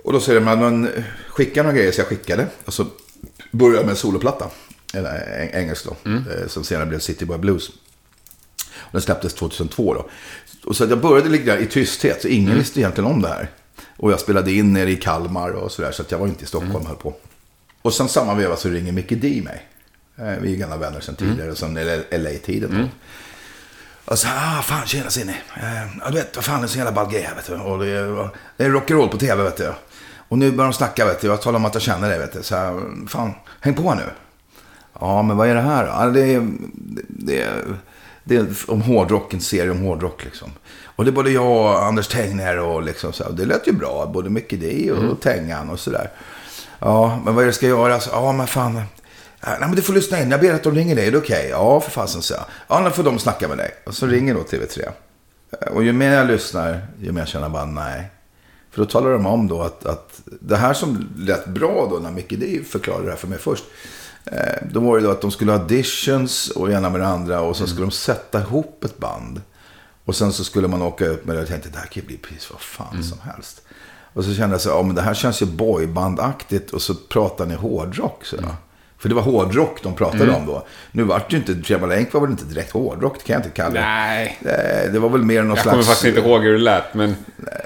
[0.05, 0.89] Och då säger de, "Men,
[1.29, 2.47] skicka några grejer, så jag skickade.
[2.65, 2.87] Och så
[3.53, 4.47] började jag med en soloplatta.
[4.95, 6.11] Eller eng- engelsk då.
[6.11, 7.69] eh, Som senare blev City Boy Blues.
[8.79, 10.07] Och Den släpptes 2002 då.
[10.65, 13.51] Och så jag började ligga i tysthet, så ingen visste egentligen om det här.
[13.97, 16.47] Och jag spelade in nere i Kalmar och sådär, så att jag var inte i
[16.47, 17.15] Stockholm och höll på.
[17.87, 19.67] Och sen samma veva så ringer Mickey D mig.
[20.19, 21.57] Eh, Vi är gamla vänner sedan tidigare, mm.
[21.57, 21.75] sen
[22.23, 22.71] LA-tiden.
[22.73, 22.89] då.
[24.13, 25.33] Och så, ah, fan tjena Cindy.
[25.33, 27.55] Eh, ja, du vet, vad fan det är så jävla ball grej här, vet du.
[27.55, 29.73] Och det är, det är rock'n'roll på tv, vet du.
[30.29, 31.27] Och nu börjar de snacka, vet du.
[31.27, 32.43] Jag talar om att jag känner dig, vet du.
[32.43, 34.03] Så fan, häng på nu.
[35.01, 35.87] Ja, men vad är det här?
[35.87, 36.49] Ja, det är,
[37.09, 37.65] det är,
[38.25, 40.51] det är om hårdrock, en serie om hårdrock liksom.
[40.85, 43.73] Och det är både jag och Anders Tegner och liksom så här, Det lät ju
[43.73, 46.11] bra, både Micke D och Tengan och sådär.
[46.78, 48.01] Ja, men vad är det jag ska göra?
[48.01, 48.74] Så, ja, men fan.
[49.47, 50.31] Nej, men du får lyssna in.
[50.31, 51.07] Jag ber att de ringer dig.
[51.07, 51.48] Är det okej?
[51.51, 52.35] Ja, för fasen, så.
[52.69, 53.74] Ja, då får de snacka med dig.
[53.86, 54.89] Och så ringer då TV3.
[55.70, 58.11] Och ju mer jag lyssnar, ju mer jag känner bara nej.
[58.70, 62.11] För då talar de om då att, att det här som lät bra då när
[62.11, 63.65] Micke D förklarade det här för mig först.
[64.24, 67.40] Eh, då var det då att de skulle ha auditions och ena med det andra
[67.40, 69.40] och så skulle de sätta ihop ett band.
[70.05, 72.07] Och sen så skulle man åka upp med det och tänkte det här kan ju
[72.07, 73.62] bli precis vad fan som helst.
[74.16, 76.94] Och så kände jag så här, ja men det här känns ju boybandaktigt och så
[76.94, 78.24] pratar ni hårdrock.
[78.24, 78.36] Så.
[78.98, 80.66] För det var hårdrock de pratade om då.
[80.93, 83.51] Nu vart det ju inte, Tremalänk var väl inte direkt hårdrock, det kan jag inte
[83.56, 83.80] kalla det.
[83.80, 84.38] Nej.
[84.44, 85.70] Eh, Det var väl mer någon Jag slags...
[85.72, 87.16] kommer faktiskt inte ihåg hur det lät, men...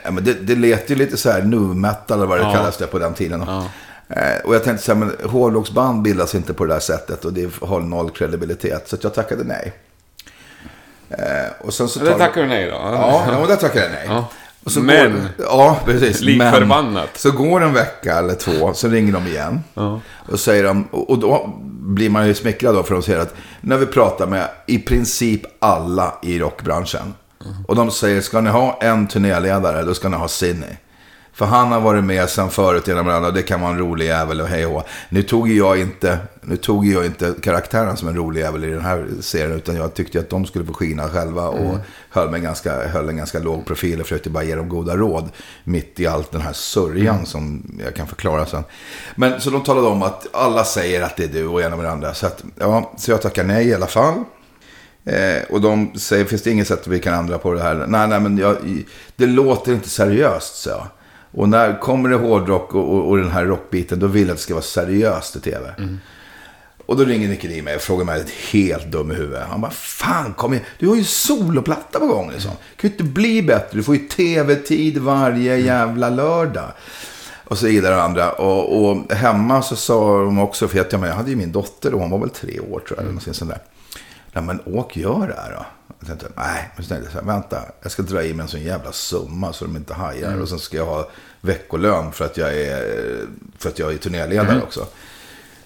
[0.05, 2.52] Ja, men det, det lät ju lite så här nu metal eller vad det Ja.
[2.52, 3.43] kallas det på den tiden.
[4.09, 7.32] Eh, och jag tänkte så här, men hårdrocksband bildas inte på det där sättet och
[7.32, 8.89] det har noll kredibilitet.
[8.89, 9.72] Så jag tackade nej.
[11.10, 12.70] Eh, och sen så Det tar- tackar du nej då?
[12.70, 14.05] Ja, ja där tackade jag nej.
[14.09, 14.28] Ja.
[14.65, 16.20] Men- Går, ja, precis.
[16.20, 17.09] Lik men, förbannat.
[17.15, 19.61] Så går en vecka eller två, så ringer de igen.
[20.32, 23.77] Och säger de, och då blir man ju smickrad då, för de säger att när
[23.77, 27.15] vi pratar med i princip alla i rockbranschen.
[27.69, 30.77] Och de säger, ska ni ha en turnéledare, då ska ni ha Cinny.
[31.41, 34.07] För han har varit med sen förut genom varandra och det kan vara en rolig
[34.07, 34.87] jävel och hej och.
[35.09, 38.81] Nu tog jag inte, nu tog jag inte karaktären som en rolig jävel i den
[38.81, 39.53] här serien.
[39.53, 41.77] Utan jag tyckte att de skulle få skina själva och
[42.11, 45.29] höll, mig ganska, höll en ganska låg profil och försökte bara ge dem goda råd.
[45.65, 48.65] Mitt i allt den här sörjan som jag kan förklara sen.
[49.15, 51.83] Men så de talade om att alla säger att det är du och en av
[51.83, 52.15] den andra.
[52.15, 54.15] Så, att, ja, så jag tackar nej i alla fall.
[55.05, 57.75] Eh, och de säger, finns det inget sätt vi kan ändra på det här?
[57.89, 58.57] Nej, nej, men jag,
[59.17, 60.87] det låter inte seriöst, så jag.
[61.32, 64.36] Och när kommer det hårdrock och, och, och den här rockbiten, då vill jag att
[64.36, 65.74] det ska vara seriöst i tv.
[66.86, 69.43] Och då ringer Nicke mig och frågar mig ett helt dum i huvudet.
[69.48, 70.65] Han bara, fan kom igen.
[70.78, 72.51] Du har ju soloplatta på gång liksom.
[72.51, 73.78] Det kan ju inte bli bättre.
[73.78, 76.73] Du får ju tv-tid varje jävla lördag.
[77.44, 78.32] Och så vidare och andra.
[78.32, 81.98] Och, och hemma så sa de också, för jag, jag hade ju min dotter då,
[81.98, 82.98] hon var väl tre år tror jag.
[82.98, 83.61] Eller något sånt där.
[84.32, 85.66] Nej men åk, gör det här då.
[86.01, 88.43] Jag tänkte, nej, men så tänkte jag så här, vänta, jag ska dra i mig
[88.43, 90.40] en sån jävla summa så de inte hajar.
[90.40, 91.10] Och sen ska jag ha
[91.40, 93.27] veckolön för att jag är,
[93.59, 94.86] för att jag är turnéledare också.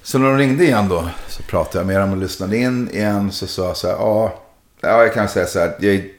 [0.02, 3.32] Så när de ringde igen då, så pratade jag med dem och lyssnade in igen.
[3.32, 4.43] Så sa jag så här, ja,
[4.81, 6.12] ja jag kan säga så här, det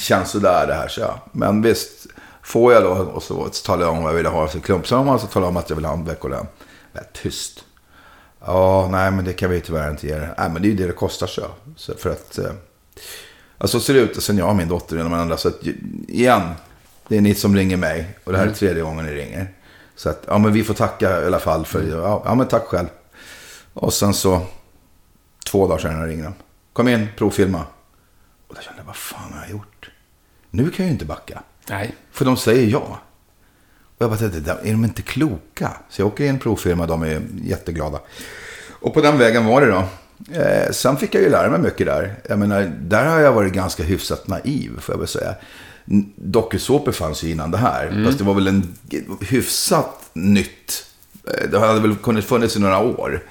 [0.00, 1.18] känns sådär det här, så jag.
[1.32, 2.06] Men visst,
[2.42, 5.18] får jag då, och så, så talade jag om vad jag ville ha för klumpsumma,
[5.18, 6.46] så talade jag om att jag ville ha en veckolön.
[6.92, 7.64] Väldigt tyst.
[8.46, 10.18] Ja, nej men det kan vi tyvärr inte ge.
[10.18, 11.46] Nej men det är ju det det kostar så.
[11.76, 12.52] så för att, eh,
[13.64, 15.36] alltså så ser det ut sen jag och min dotter och de andra.
[15.36, 15.60] Så att,
[16.08, 16.50] igen,
[17.08, 18.18] det är ni som ringer mig.
[18.24, 19.54] Och det här är tredje gången ni ringer.
[19.96, 22.62] Så att, ja men vi får tacka i alla fall för, ja, ja men tack
[22.62, 22.88] själv.
[23.72, 24.40] Och sen så,
[25.46, 26.34] två dagar senare ringer de.
[26.72, 27.64] Kom in, provfilma.
[28.48, 29.90] Och då kände jag, vad fan har jag gjort?
[30.50, 31.42] Nu kan jag ju inte backa.
[31.68, 31.94] Nej.
[32.10, 32.98] För de säger ja.
[33.96, 35.72] Och jag bara tänkte, är de inte kloka?
[35.88, 38.00] Så jag åker in provfilma, de är jätteglada.
[38.70, 39.84] Och på den vägen var det då.
[40.32, 42.14] Eh, sen fick jag ju lära mig mycket där.
[42.28, 45.34] Jag menar, där har jag varit ganska hyfsat naiv, får jag väl säga.
[46.16, 48.02] Dokusåpor fanns ju innan det här.
[48.06, 48.74] Fast det var väl en
[49.20, 50.86] hyfsat nytt.
[51.26, 53.22] Eh, Det hade väl kunnat funnits i några år.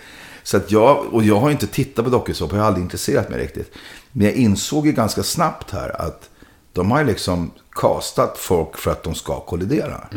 [0.44, 3.40] Så att jag, och jag har inte tittat på dokusåpor, jag har aldrig intresserat mig
[3.40, 3.72] riktigt.
[4.12, 6.30] Men jag insåg ju ganska snabbt här att
[6.74, 10.08] de har ju liksom castat folk för att de ska kollidera.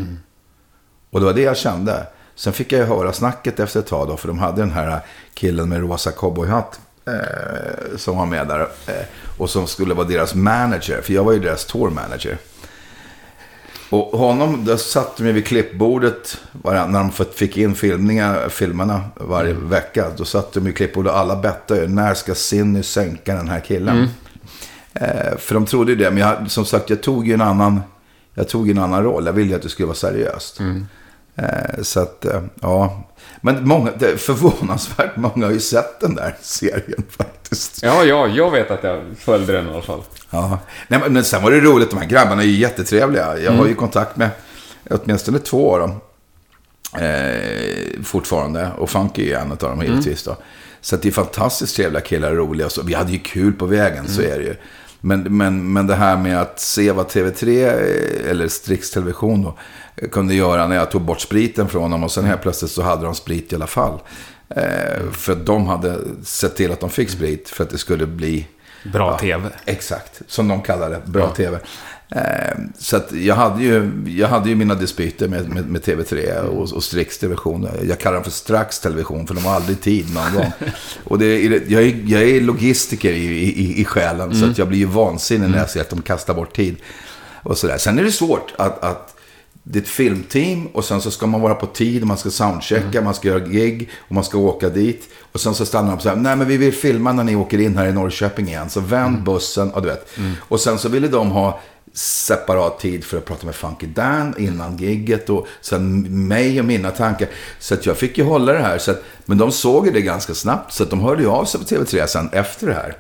[1.11, 2.07] Och det var det jag kände.
[2.37, 5.01] Sen fick jag ju höra snacket efter ett tag då, för de hade den här
[5.35, 8.61] killen med rosa cowboyhatt eh, som var med där.
[8.61, 9.05] Eh,
[9.39, 12.39] och som skulle vara deras manager, för jag var ju deras tour manager.
[13.91, 20.07] Och honom, där satt de vid klippbordet när de fick in filmningar, filmerna varje vecka.
[20.17, 23.61] Då satt de vid klippbordet och alla bettade ju, när ska Cindy sänka den här
[23.61, 24.09] killen?
[24.95, 27.81] Eh, för de trodde ju det, men jag, som sagt, jag tog ju en annan,
[28.35, 29.27] jag tog en annan roll.
[29.27, 30.61] Jag ville ju att det skulle vara seriöst.
[30.61, 30.67] Eh,
[31.83, 33.03] så att, eh, ja.
[33.41, 37.83] Men många, förvånansvärt många har ju sett den där serien faktiskt.
[37.83, 40.03] Ja, ja, jag vet att jag följde den i alla fall.
[40.31, 40.59] Ja.
[40.89, 43.39] Nej, men, sen var det roligt, de här grabbarna är ju jättetrevliga.
[43.39, 44.31] Jag har ju kontakt med
[44.91, 46.01] åtminstone två av dem.
[47.03, 48.71] Eh, fortfarande.
[48.79, 50.37] Och Funky är en av dem givetvis då.
[50.81, 52.69] Så det är fantastiskt trevliga killar och roliga.
[52.69, 54.55] Så vi hade ju kul på vägen, så är det ju.
[55.01, 59.49] Men, men, men det här med att se vad TV3, eh, eller Strix Television då,
[59.49, 59.55] eh,
[60.13, 62.05] kunde göra när jag tog bort spriten från dem.
[62.05, 64.01] Och sen helt plötsligt så hade de sprit i alla fall.
[64.49, 68.47] Eh, för de hade sett till att de fick sprit för att det skulle bli
[68.93, 69.49] Bra TV.
[69.65, 71.03] Exakt, som de kallar det.
[71.05, 71.59] Bra tv.
[72.09, 76.41] Eh, så att jag, hade ju, jag hade ju mina dispyter med, med, med TV3
[76.41, 77.69] och, och Strix Television.
[77.89, 80.53] Jag kallar dem för Strax Television, för de har aldrig tid någon gång.
[81.05, 84.79] Och det jag, är, jag är logistiker i, i, i själen, så att jag blir
[84.79, 86.77] ju vansinnig när jag ser att de kastar bort tid.
[87.43, 87.79] Och sådär.
[87.79, 89.16] Sen är det svårt att, att
[89.69, 93.01] det är ett filmteam och sen så ska man vara på tid, man ska soundchecka,
[93.03, 95.09] man ska göra gig och man ska åka dit.
[95.33, 97.61] Och sen så stannar de så här, nej men vi vill filma när ni åker
[97.61, 98.71] in här i Norrköping igen.
[98.71, 100.09] Så vänd bussen, och du vet.
[100.39, 101.61] Och sen så ville de ha
[101.93, 106.91] separat tid för att prata med Funky Dan innan gigget och sen mig och mina
[106.91, 107.29] tankar.
[107.59, 108.79] Så att jag fick ju hålla det här.
[108.79, 111.45] Så att, men de såg ju det ganska snabbt, så att de hörde ju av
[111.45, 112.97] sig på TV3 sen efter det här.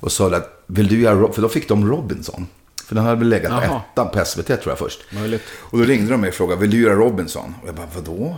[0.00, 2.46] Och sa att, vill du göra, Rob-" för då fick de Robinson.
[2.86, 3.80] För den hade väl legat på Jaha.
[3.92, 5.00] ettan på SVT tror jag först.
[5.10, 5.42] Möjligt.
[5.58, 7.54] Och då ringde de mig och frågade, vill du göra Robinson?
[7.62, 8.36] Och jag bara, vadå?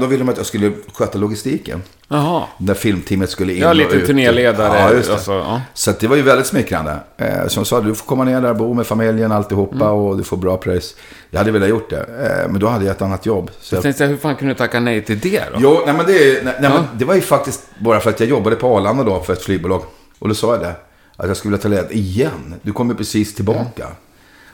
[0.00, 1.82] Då ville de att jag skulle sköta logistiken.
[2.08, 2.42] Jaha.
[2.58, 4.06] När filmteamet skulle in Ja, och lite ut.
[4.06, 4.78] turnéledare.
[4.78, 5.14] Ja, just det.
[5.14, 5.60] Alltså, ja.
[5.74, 6.98] Så det var ju väldigt smickrande.
[7.16, 9.88] Eh, de sa, du får komma ner där och bo med familjen alltihopa Mm.
[9.88, 10.94] och du får bra pris.
[11.30, 13.50] Jag hade velat gjort det, eh, men då hade jag ett annat jobb.
[13.60, 13.82] Så Jag jag...
[13.82, 15.58] tänkte, hur fan kunde du tacka nej till det då?
[15.58, 16.68] Jo, nej, men det, nej, nej, Ja.
[16.70, 19.42] men det var ju faktiskt bara för att jag jobbade på Arlanda då för ett
[19.42, 19.82] flygbolag.
[20.18, 20.74] Och då sa jag det,
[21.16, 22.54] att jag skulle vilja ta ledigt igen.
[22.62, 23.86] Du kommer precis tillbaka.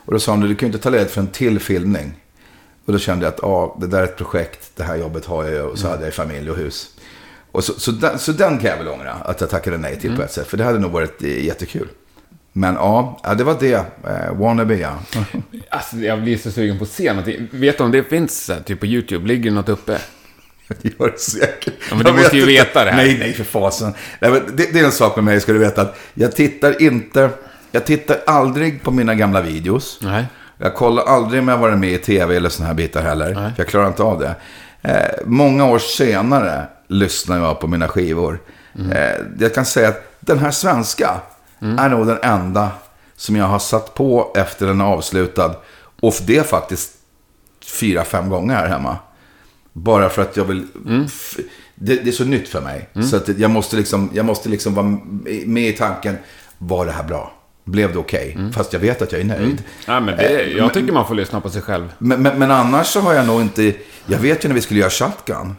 [0.04, 2.12] Och då sa de, du kan ju inte ta ledigt för en till filmning.
[2.84, 5.44] Och då kände jag att, ja, det där är ett projekt, det här jobbet har
[5.44, 5.62] jag ju.
[5.62, 6.90] Och så hade jag familj och hus.
[7.52, 10.16] Och så, så, den, så den kan jag väl ångra, att jag tackade nej till
[10.16, 10.46] på ett sätt.
[10.46, 11.88] För det hade nog varit eh, jättekul.
[12.52, 13.74] Men ja, det var det.
[13.74, 14.98] Eh, wannabe, ja.
[15.68, 17.48] Alltså, jag blir så sugen på att se någonting.
[17.50, 19.28] Vet du om det finns här, typ på YouTube?
[19.28, 19.98] Ligger något uppe?
[20.82, 21.74] Det gör det säkert.
[21.90, 22.96] Ja, men du måste ju vet veta det här.
[22.96, 23.94] Nej, nej, för fasen.
[24.20, 25.82] Nej, det, det är en sak med mig, ska du veta.
[25.82, 27.30] att Jag tittar inte...
[27.74, 29.98] Jag tittar aldrig på mina gamla videos.
[30.02, 30.24] Nej.
[30.58, 33.34] Jag kollar aldrig om jag varit med i tv eller såna här bitar heller.
[33.34, 33.34] Nej.
[33.34, 34.34] För jag klarar inte av det.
[34.82, 38.40] Eh, många år senare lyssnar jag på mina skivor.
[38.78, 38.92] Mm.
[38.92, 41.20] Eh, jag kan säga att den här svenska
[41.78, 42.70] är nog den enda
[43.16, 45.54] som jag har satt på efter den är avslutad.
[46.00, 46.92] Och det är faktiskt
[47.80, 48.96] fyra, fem gånger här hemma.
[49.72, 50.66] Bara för att jag vill...
[51.06, 51.36] f-
[51.74, 52.88] Det, det är så nytt för mig.
[53.10, 54.98] Så att jag måste liksom, jag måste liksom vara
[55.46, 56.16] med i tanken.
[56.58, 57.32] Var det här bra?
[57.64, 58.38] Blev det okej?
[58.54, 59.62] Fast jag vet att jag är nöjd.
[59.86, 61.92] Ja, men det, jag tycker man får lyssna på sig själv.
[61.98, 63.74] Men, men, men annars så har jag nog inte...
[64.06, 65.56] Jag vet ju när vi skulle göra Shotgun.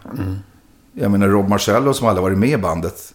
[0.93, 3.13] Jag menar Rob Marcello som aldrig varit med i bandet.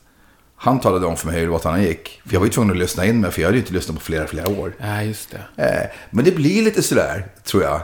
[0.56, 2.20] Han talade om för mig hur låtarna gick.
[2.26, 3.96] För jag var ju tvungen att lyssna in mig, för jag hade ju inte lyssnat
[3.98, 4.72] på flera, flera år.
[4.78, 5.62] Ja, just det.
[5.64, 7.80] Eh, men det blir lite sådär, tror jag.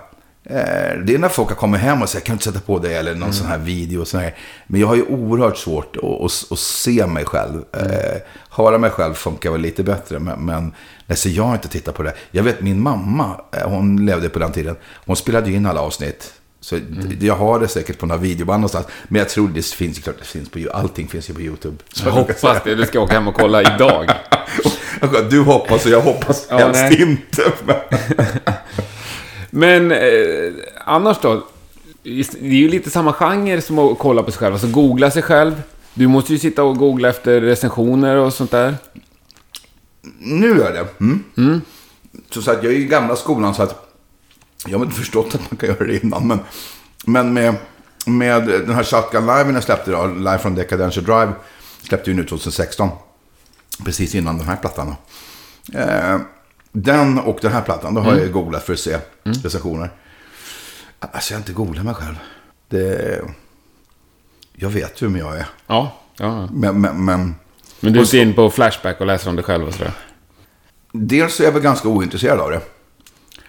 [0.51, 2.79] Eh, det är när folk har kommit hem och säger, kan du inte sätta på
[2.79, 4.35] det eller någon sån här video och sån här.
[4.67, 7.63] Men jag har ju oerhört svårt att, att, att se mig själv.
[7.73, 10.73] Eh, höra mig själv funkar väl lite bättre, men, men
[11.07, 12.15] nej, så jag har inte tittat på det.
[12.31, 14.77] Jag vet min mamma, eh, hon levde på den tiden,
[15.07, 16.33] hon spelade ju in alla avsnitt.
[16.61, 16.79] Så
[17.21, 18.87] jag har det säkert på några videoband någonstans.
[19.09, 21.77] Men jag tror det finns, klart det finns på allting finns ju på YouTube.
[21.93, 22.75] Så Jag hoppas det.
[22.75, 24.11] Du ska åka hem och kolla idag.
[25.31, 27.03] Du hoppas och jag hoppas Ja, helst nej.
[27.03, 27.43] inte.
[29.55, 29.93] Men...
[29.93, 30.53] Eh,
[30.85, 31.47] annars då?
[32.03, 32.11] Det
[32.41, 34.53] är ju lite samma genre som att kolla på sig själv.
[34.53, 35.63] Alltså googla sig själv.
[35.95, 38.77] Du måste ju sitta och googla efter recensioner och sånt där.
[40.19, 40.87] Nu är det.
[41.37, 41.61] Mm.
[42.31, 43.95] Så, så att jag är i gamla skolan så att
[44.67, 46.27] jag har inte förstått att man kan göra det innan.
[46.27, 46.39] Men,
[47.07, 47.55] men med,
[48.07, 51.33] med den här Shotgun Live jag släppte då, Live from Decadential Drive,
[51.83, 52.89] släppte ju nu 2016.
[53.85, 54.95] Precis innan den här plattan.
[55.75, 56.19] Eh,
[56.77, 59.91] den och den här plattan, då har jag googlat för att se recensioner.
[61.01, 62.15] Alltså jag har inte googlat mig själv.
[62.69, 63.21] Det,
[64.53, 65.47] jag vet ju vem jag är.
[65.67, 65.99] Ja.
[66.17, 66.49] ja.
[66.53, 67.35] Men, men, men
[67.81, 69.93] Men du är inte in på Flashback och läser om dig själv och sådär?
[70.93, 72.61] Dels är jag väl ganska ointresserad av det.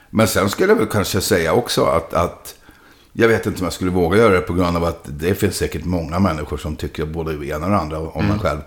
[0.10, 2.56] Men sen skulle jag väl kanske säga också att, att
[3.14, 5.56] jag vet inte om jag skulle våga göra det på grund av att det finns
[5.56, 8.60] säkert många människor som tycker både det ena och det andra om mig själv.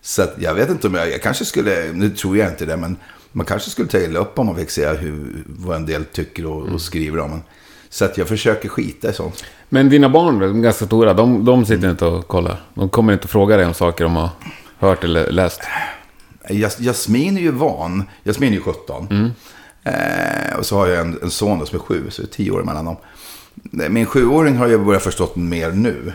[0.00, 2.96] Så jag vet inte om jag, jag kanske skulle, nu tror jag inte det, men
[3.36, 6.46] man kanske skulle ta illa upp om man fick se hur, vad en del tycker
[6.46, 7.42] och, och skriver om en.
[7.88, 9.44] Så att jag försöker skita i sånt.
[9.68, 12.60] Men dina barn, de är ganska stora, de, de sitter inte och kollar.
[12.74, 14.28] De kommer inte fråga dig om saker de har
[14.78, 15.60] hört eller läst.
[16.50, 18.04] Jas, Jasmin är ju van.
[18.24, 19.32] Jasmin är ju 17.
[19.84, 22.50] Eh, och så har jag en, en son som är sju, så det är tio
[22.50, 22.96] år mellan dem.
[23.90, 26.12] Min sjuåring har jag börjat förstått mer nu.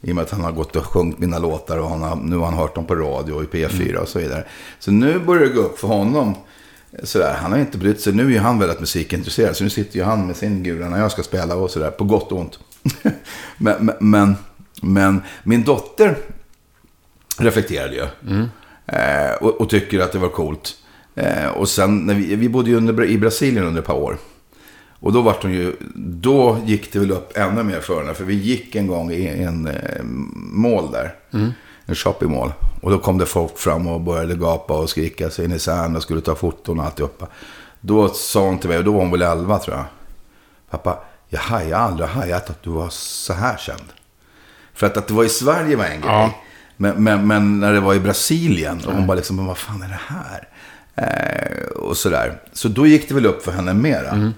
[0.00, 2.36] I och med att han har gått och sjungit mina låtar och han har, nu
[2.36, 4.44] har han hört dem på radio och i P4 och så vidare.
[4.78, 6.34] Så nu börjar det gå upp för honom.
[7.02, 8.12] Sådär, han har inte brytt sig.
[8.12, 9.56] Nu är han väldigt musikintresserad.
[9.56, 11.90] Så nu sitter ju han med sin gula när jag ska spela och sådär.
[11.90, 12.58] På gott och ont.
[13.58, 14.34] men, men,
[14.82, 16.16] men, min dotter
[17.38, 18.06] reflekterade ju.
[18.86, 20.74] Eh, och, och tycker att det var coolt.
[21.14, 24.18] Eh, och sen, när vi, vi bodde ju under, i Brasilien under ett par år.
[25.00, 28.14] Och då vart hon ju, då gick det väl upp ännu mer för henne.
[28.14, 30.02] För vi gick en gång i en eh,
[30.52, 31.14] mål där.
[31.88, 32.52] En shopping mall.
[32.80, 35.96] Och då kom det folk fram och började gapa och skrika sig in i sand
[35.96, 37.26] och skulle ta foton och alltihopa.
[37.80, 39.84] Då sa hon till mig, och då var hon väl 11 tror jag.
[40.70, 40.98] Pappa,
[41.28, 43.84] jag har aldrig hajat att du var så här känd.
[44.74, 46.10] För att, att det var i Sverige var en grej.
[46.10, 46.30] Ja.
[46.76, 49.88] Men, men, men när det var i Brasilien, och hon bara liksom, vad fan är
[49.88, 50.48] det här?
[50.94, 52.40] Eh, och sådär.
[52.52, 54.32] Så då gick det väl upp för henne mera.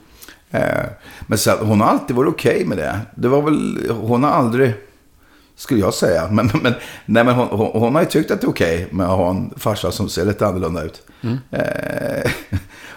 [0.51, 0.87] Eh,
[1.21, 3.01] men så, hon har alltid varit okej med det.
[3.15, 4.73] Det var väl, hon har aldrig,
[5.61, 6.29] skulle jag säga.
[6.31, 6.75] Men, men,
[7.07, 9.31] nej, men hon, hon, hon har ju tyckt att det är okej med att ha
[9.31, 11.03] en farsa som ser lite annorlunda ut.
[11.51, 12.31] Eh,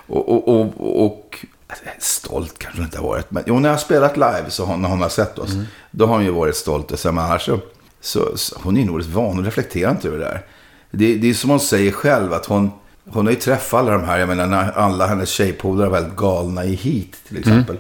[0.08, 1.46] och, och, och, och
[2.00, 3.32] stolt kanske hon inte har varit.
[3.32, 5.52] Men jo, när jag har spelat live, så hon, när hon har sett oss,
[5.92, 6.92] då har hon ju varit stolt.
[6.92, 7.60] Och sen, men annars så,
[8.02, 10.42] så, så, hon är nog rätt van och reflekterar inte över det där.
[10.92, 12.72] Det, det är som hon säger själv, att hon,
[13.10, 16.66] hon har ju träffat alla de här, jag menar alla hennes tjejpolare var väldigt galna
[16.66, 17.78] i Heat till exempel.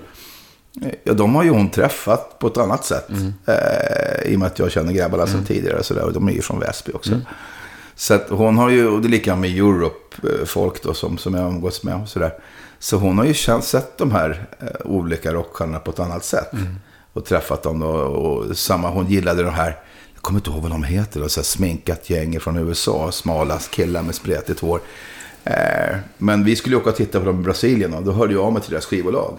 [1.04, 3.10] Ja, de har ju hon träffat på ett annat sätt.
[3.46, 5.78] Eh, I och med att jag känner grabbarna sedan tidigare.
[5.80, 7.12] och Så där, och de är ju från Väsby också.
[7.96, 11.42] Så att hon har ju, och det är lika med Europe-folk då som, som jag
[11.42, 12.02] har umgåtts med.
[12.02, 12.34] Och så, där.
[12.80, 16.52] så hon har ju känt, sett de här eh, olika rockstjärnorna på ett annat sätt.
[17.14, 17.88] Och träffat dem då.
[17.88, 19.78] Och samma, hon gillade de här,
[20.14, 23.12] jag kommer inte ihåg vad de heter, då, så här sminkat gäng från USA.
[23.12, 24.80] Smala killar med spretigt hår.
[25.44, 28.44] Eh, men vi skulle åka och titta på dem i Brasilien och då hörde jag
[28.44, 29.38] av mig till deras skivbolag.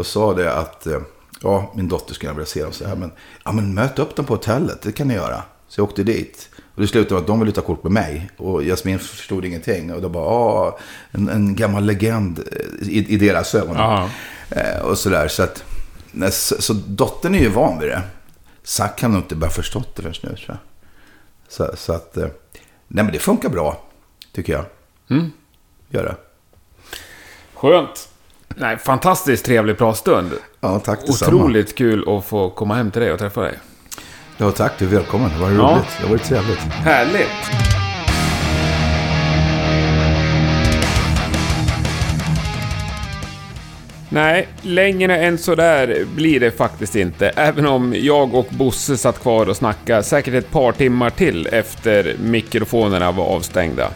[0.00, 1.00] Och sa det att, eh,
[1.42, 2.96] ja, min dotter skulle vilja se dem så här.
[2.96, 3.12] Men,
[3.44, 5.42] ja, men möt upp dem på hotellet, det kan ni göra.
[5.68, 6.48] Så jag åkte dit.
[6.74, 8.30] Och det slutade med att de ville ta kort med mig.
[8.36, 9.92] Och Jasmin förstod ingenting.
[9.92, 10.78] Och då bara, ja,
[11.10, 13.76] en, en gammal legend eh, i, i deras ögon.
[14.50, 15.28] Eh, och sådär.
[15.28, 15.64] Så, att,
[16.30, 18.02] så, så dottern är ju van vid det.
[18.62, 20.56] Zack kan nog inte bara förstått det först nu, tror jag.
[21.48, 22.28] Så, så att, eh,
[22.88, 23.82] nej men det funkar bra,
[24.32, 24.64] tycker jag.
[25.10, 25.32] Mm.
[25.88, 26.16] Gör det.
[27.54, 28.09] Skönt.
[28.56, 30.30] Nej, fantastiskt trevlig pratstund.
[30.60, 31.36] Ja, tack detsamma.
[31.36, 33.54] Otroligt kul att få komma hem till dig och träffa dig.
[34.36, 34.72] Ja, tack.
[34.78, 35.30] Du är välkommen.
[35.34, 35.58] Det var roligt.
[35.60, 35.82] Ja.
[36.00, 36.58] Det var trevligt.
[36.58, 37.70] Härligt.
[44.12, 47.28] Nej, längre än sådär blir det faktiskt inte.
[47.28, 52.16] Även om jag och Bosse satt kvar och snackade säkert ett par timmar till efter
[52.22, 53.90] mikrofonerna var avstängda.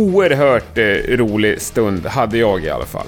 [0.00, 3.06] Oerhört eh, rolig stund hade jag i alla fall.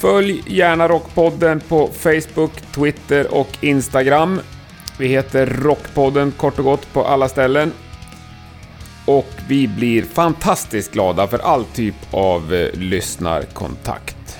[0.00, 4.40] Följ gärna Rockpodden på Facebook, Twitter och Instagram.
[4.98, 7.72] Vi heter Rockpodden kort och gott på alla ställen.
[9.04, 14.38] Och vi blir fantastiskt glada för all typ av eh, lyssnarkontakt.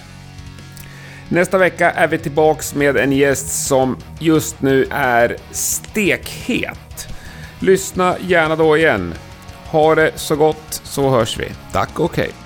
[1.28, 7.08] Nästa vecka är vi tillbaks med en gäst som just nu är stekhet.
[7.60, 9.14] Lyssna gärna då igen.
[9.70, 11.52] Ha det så gott så hörs vi.
[11.72, 12.45] Tack och hej.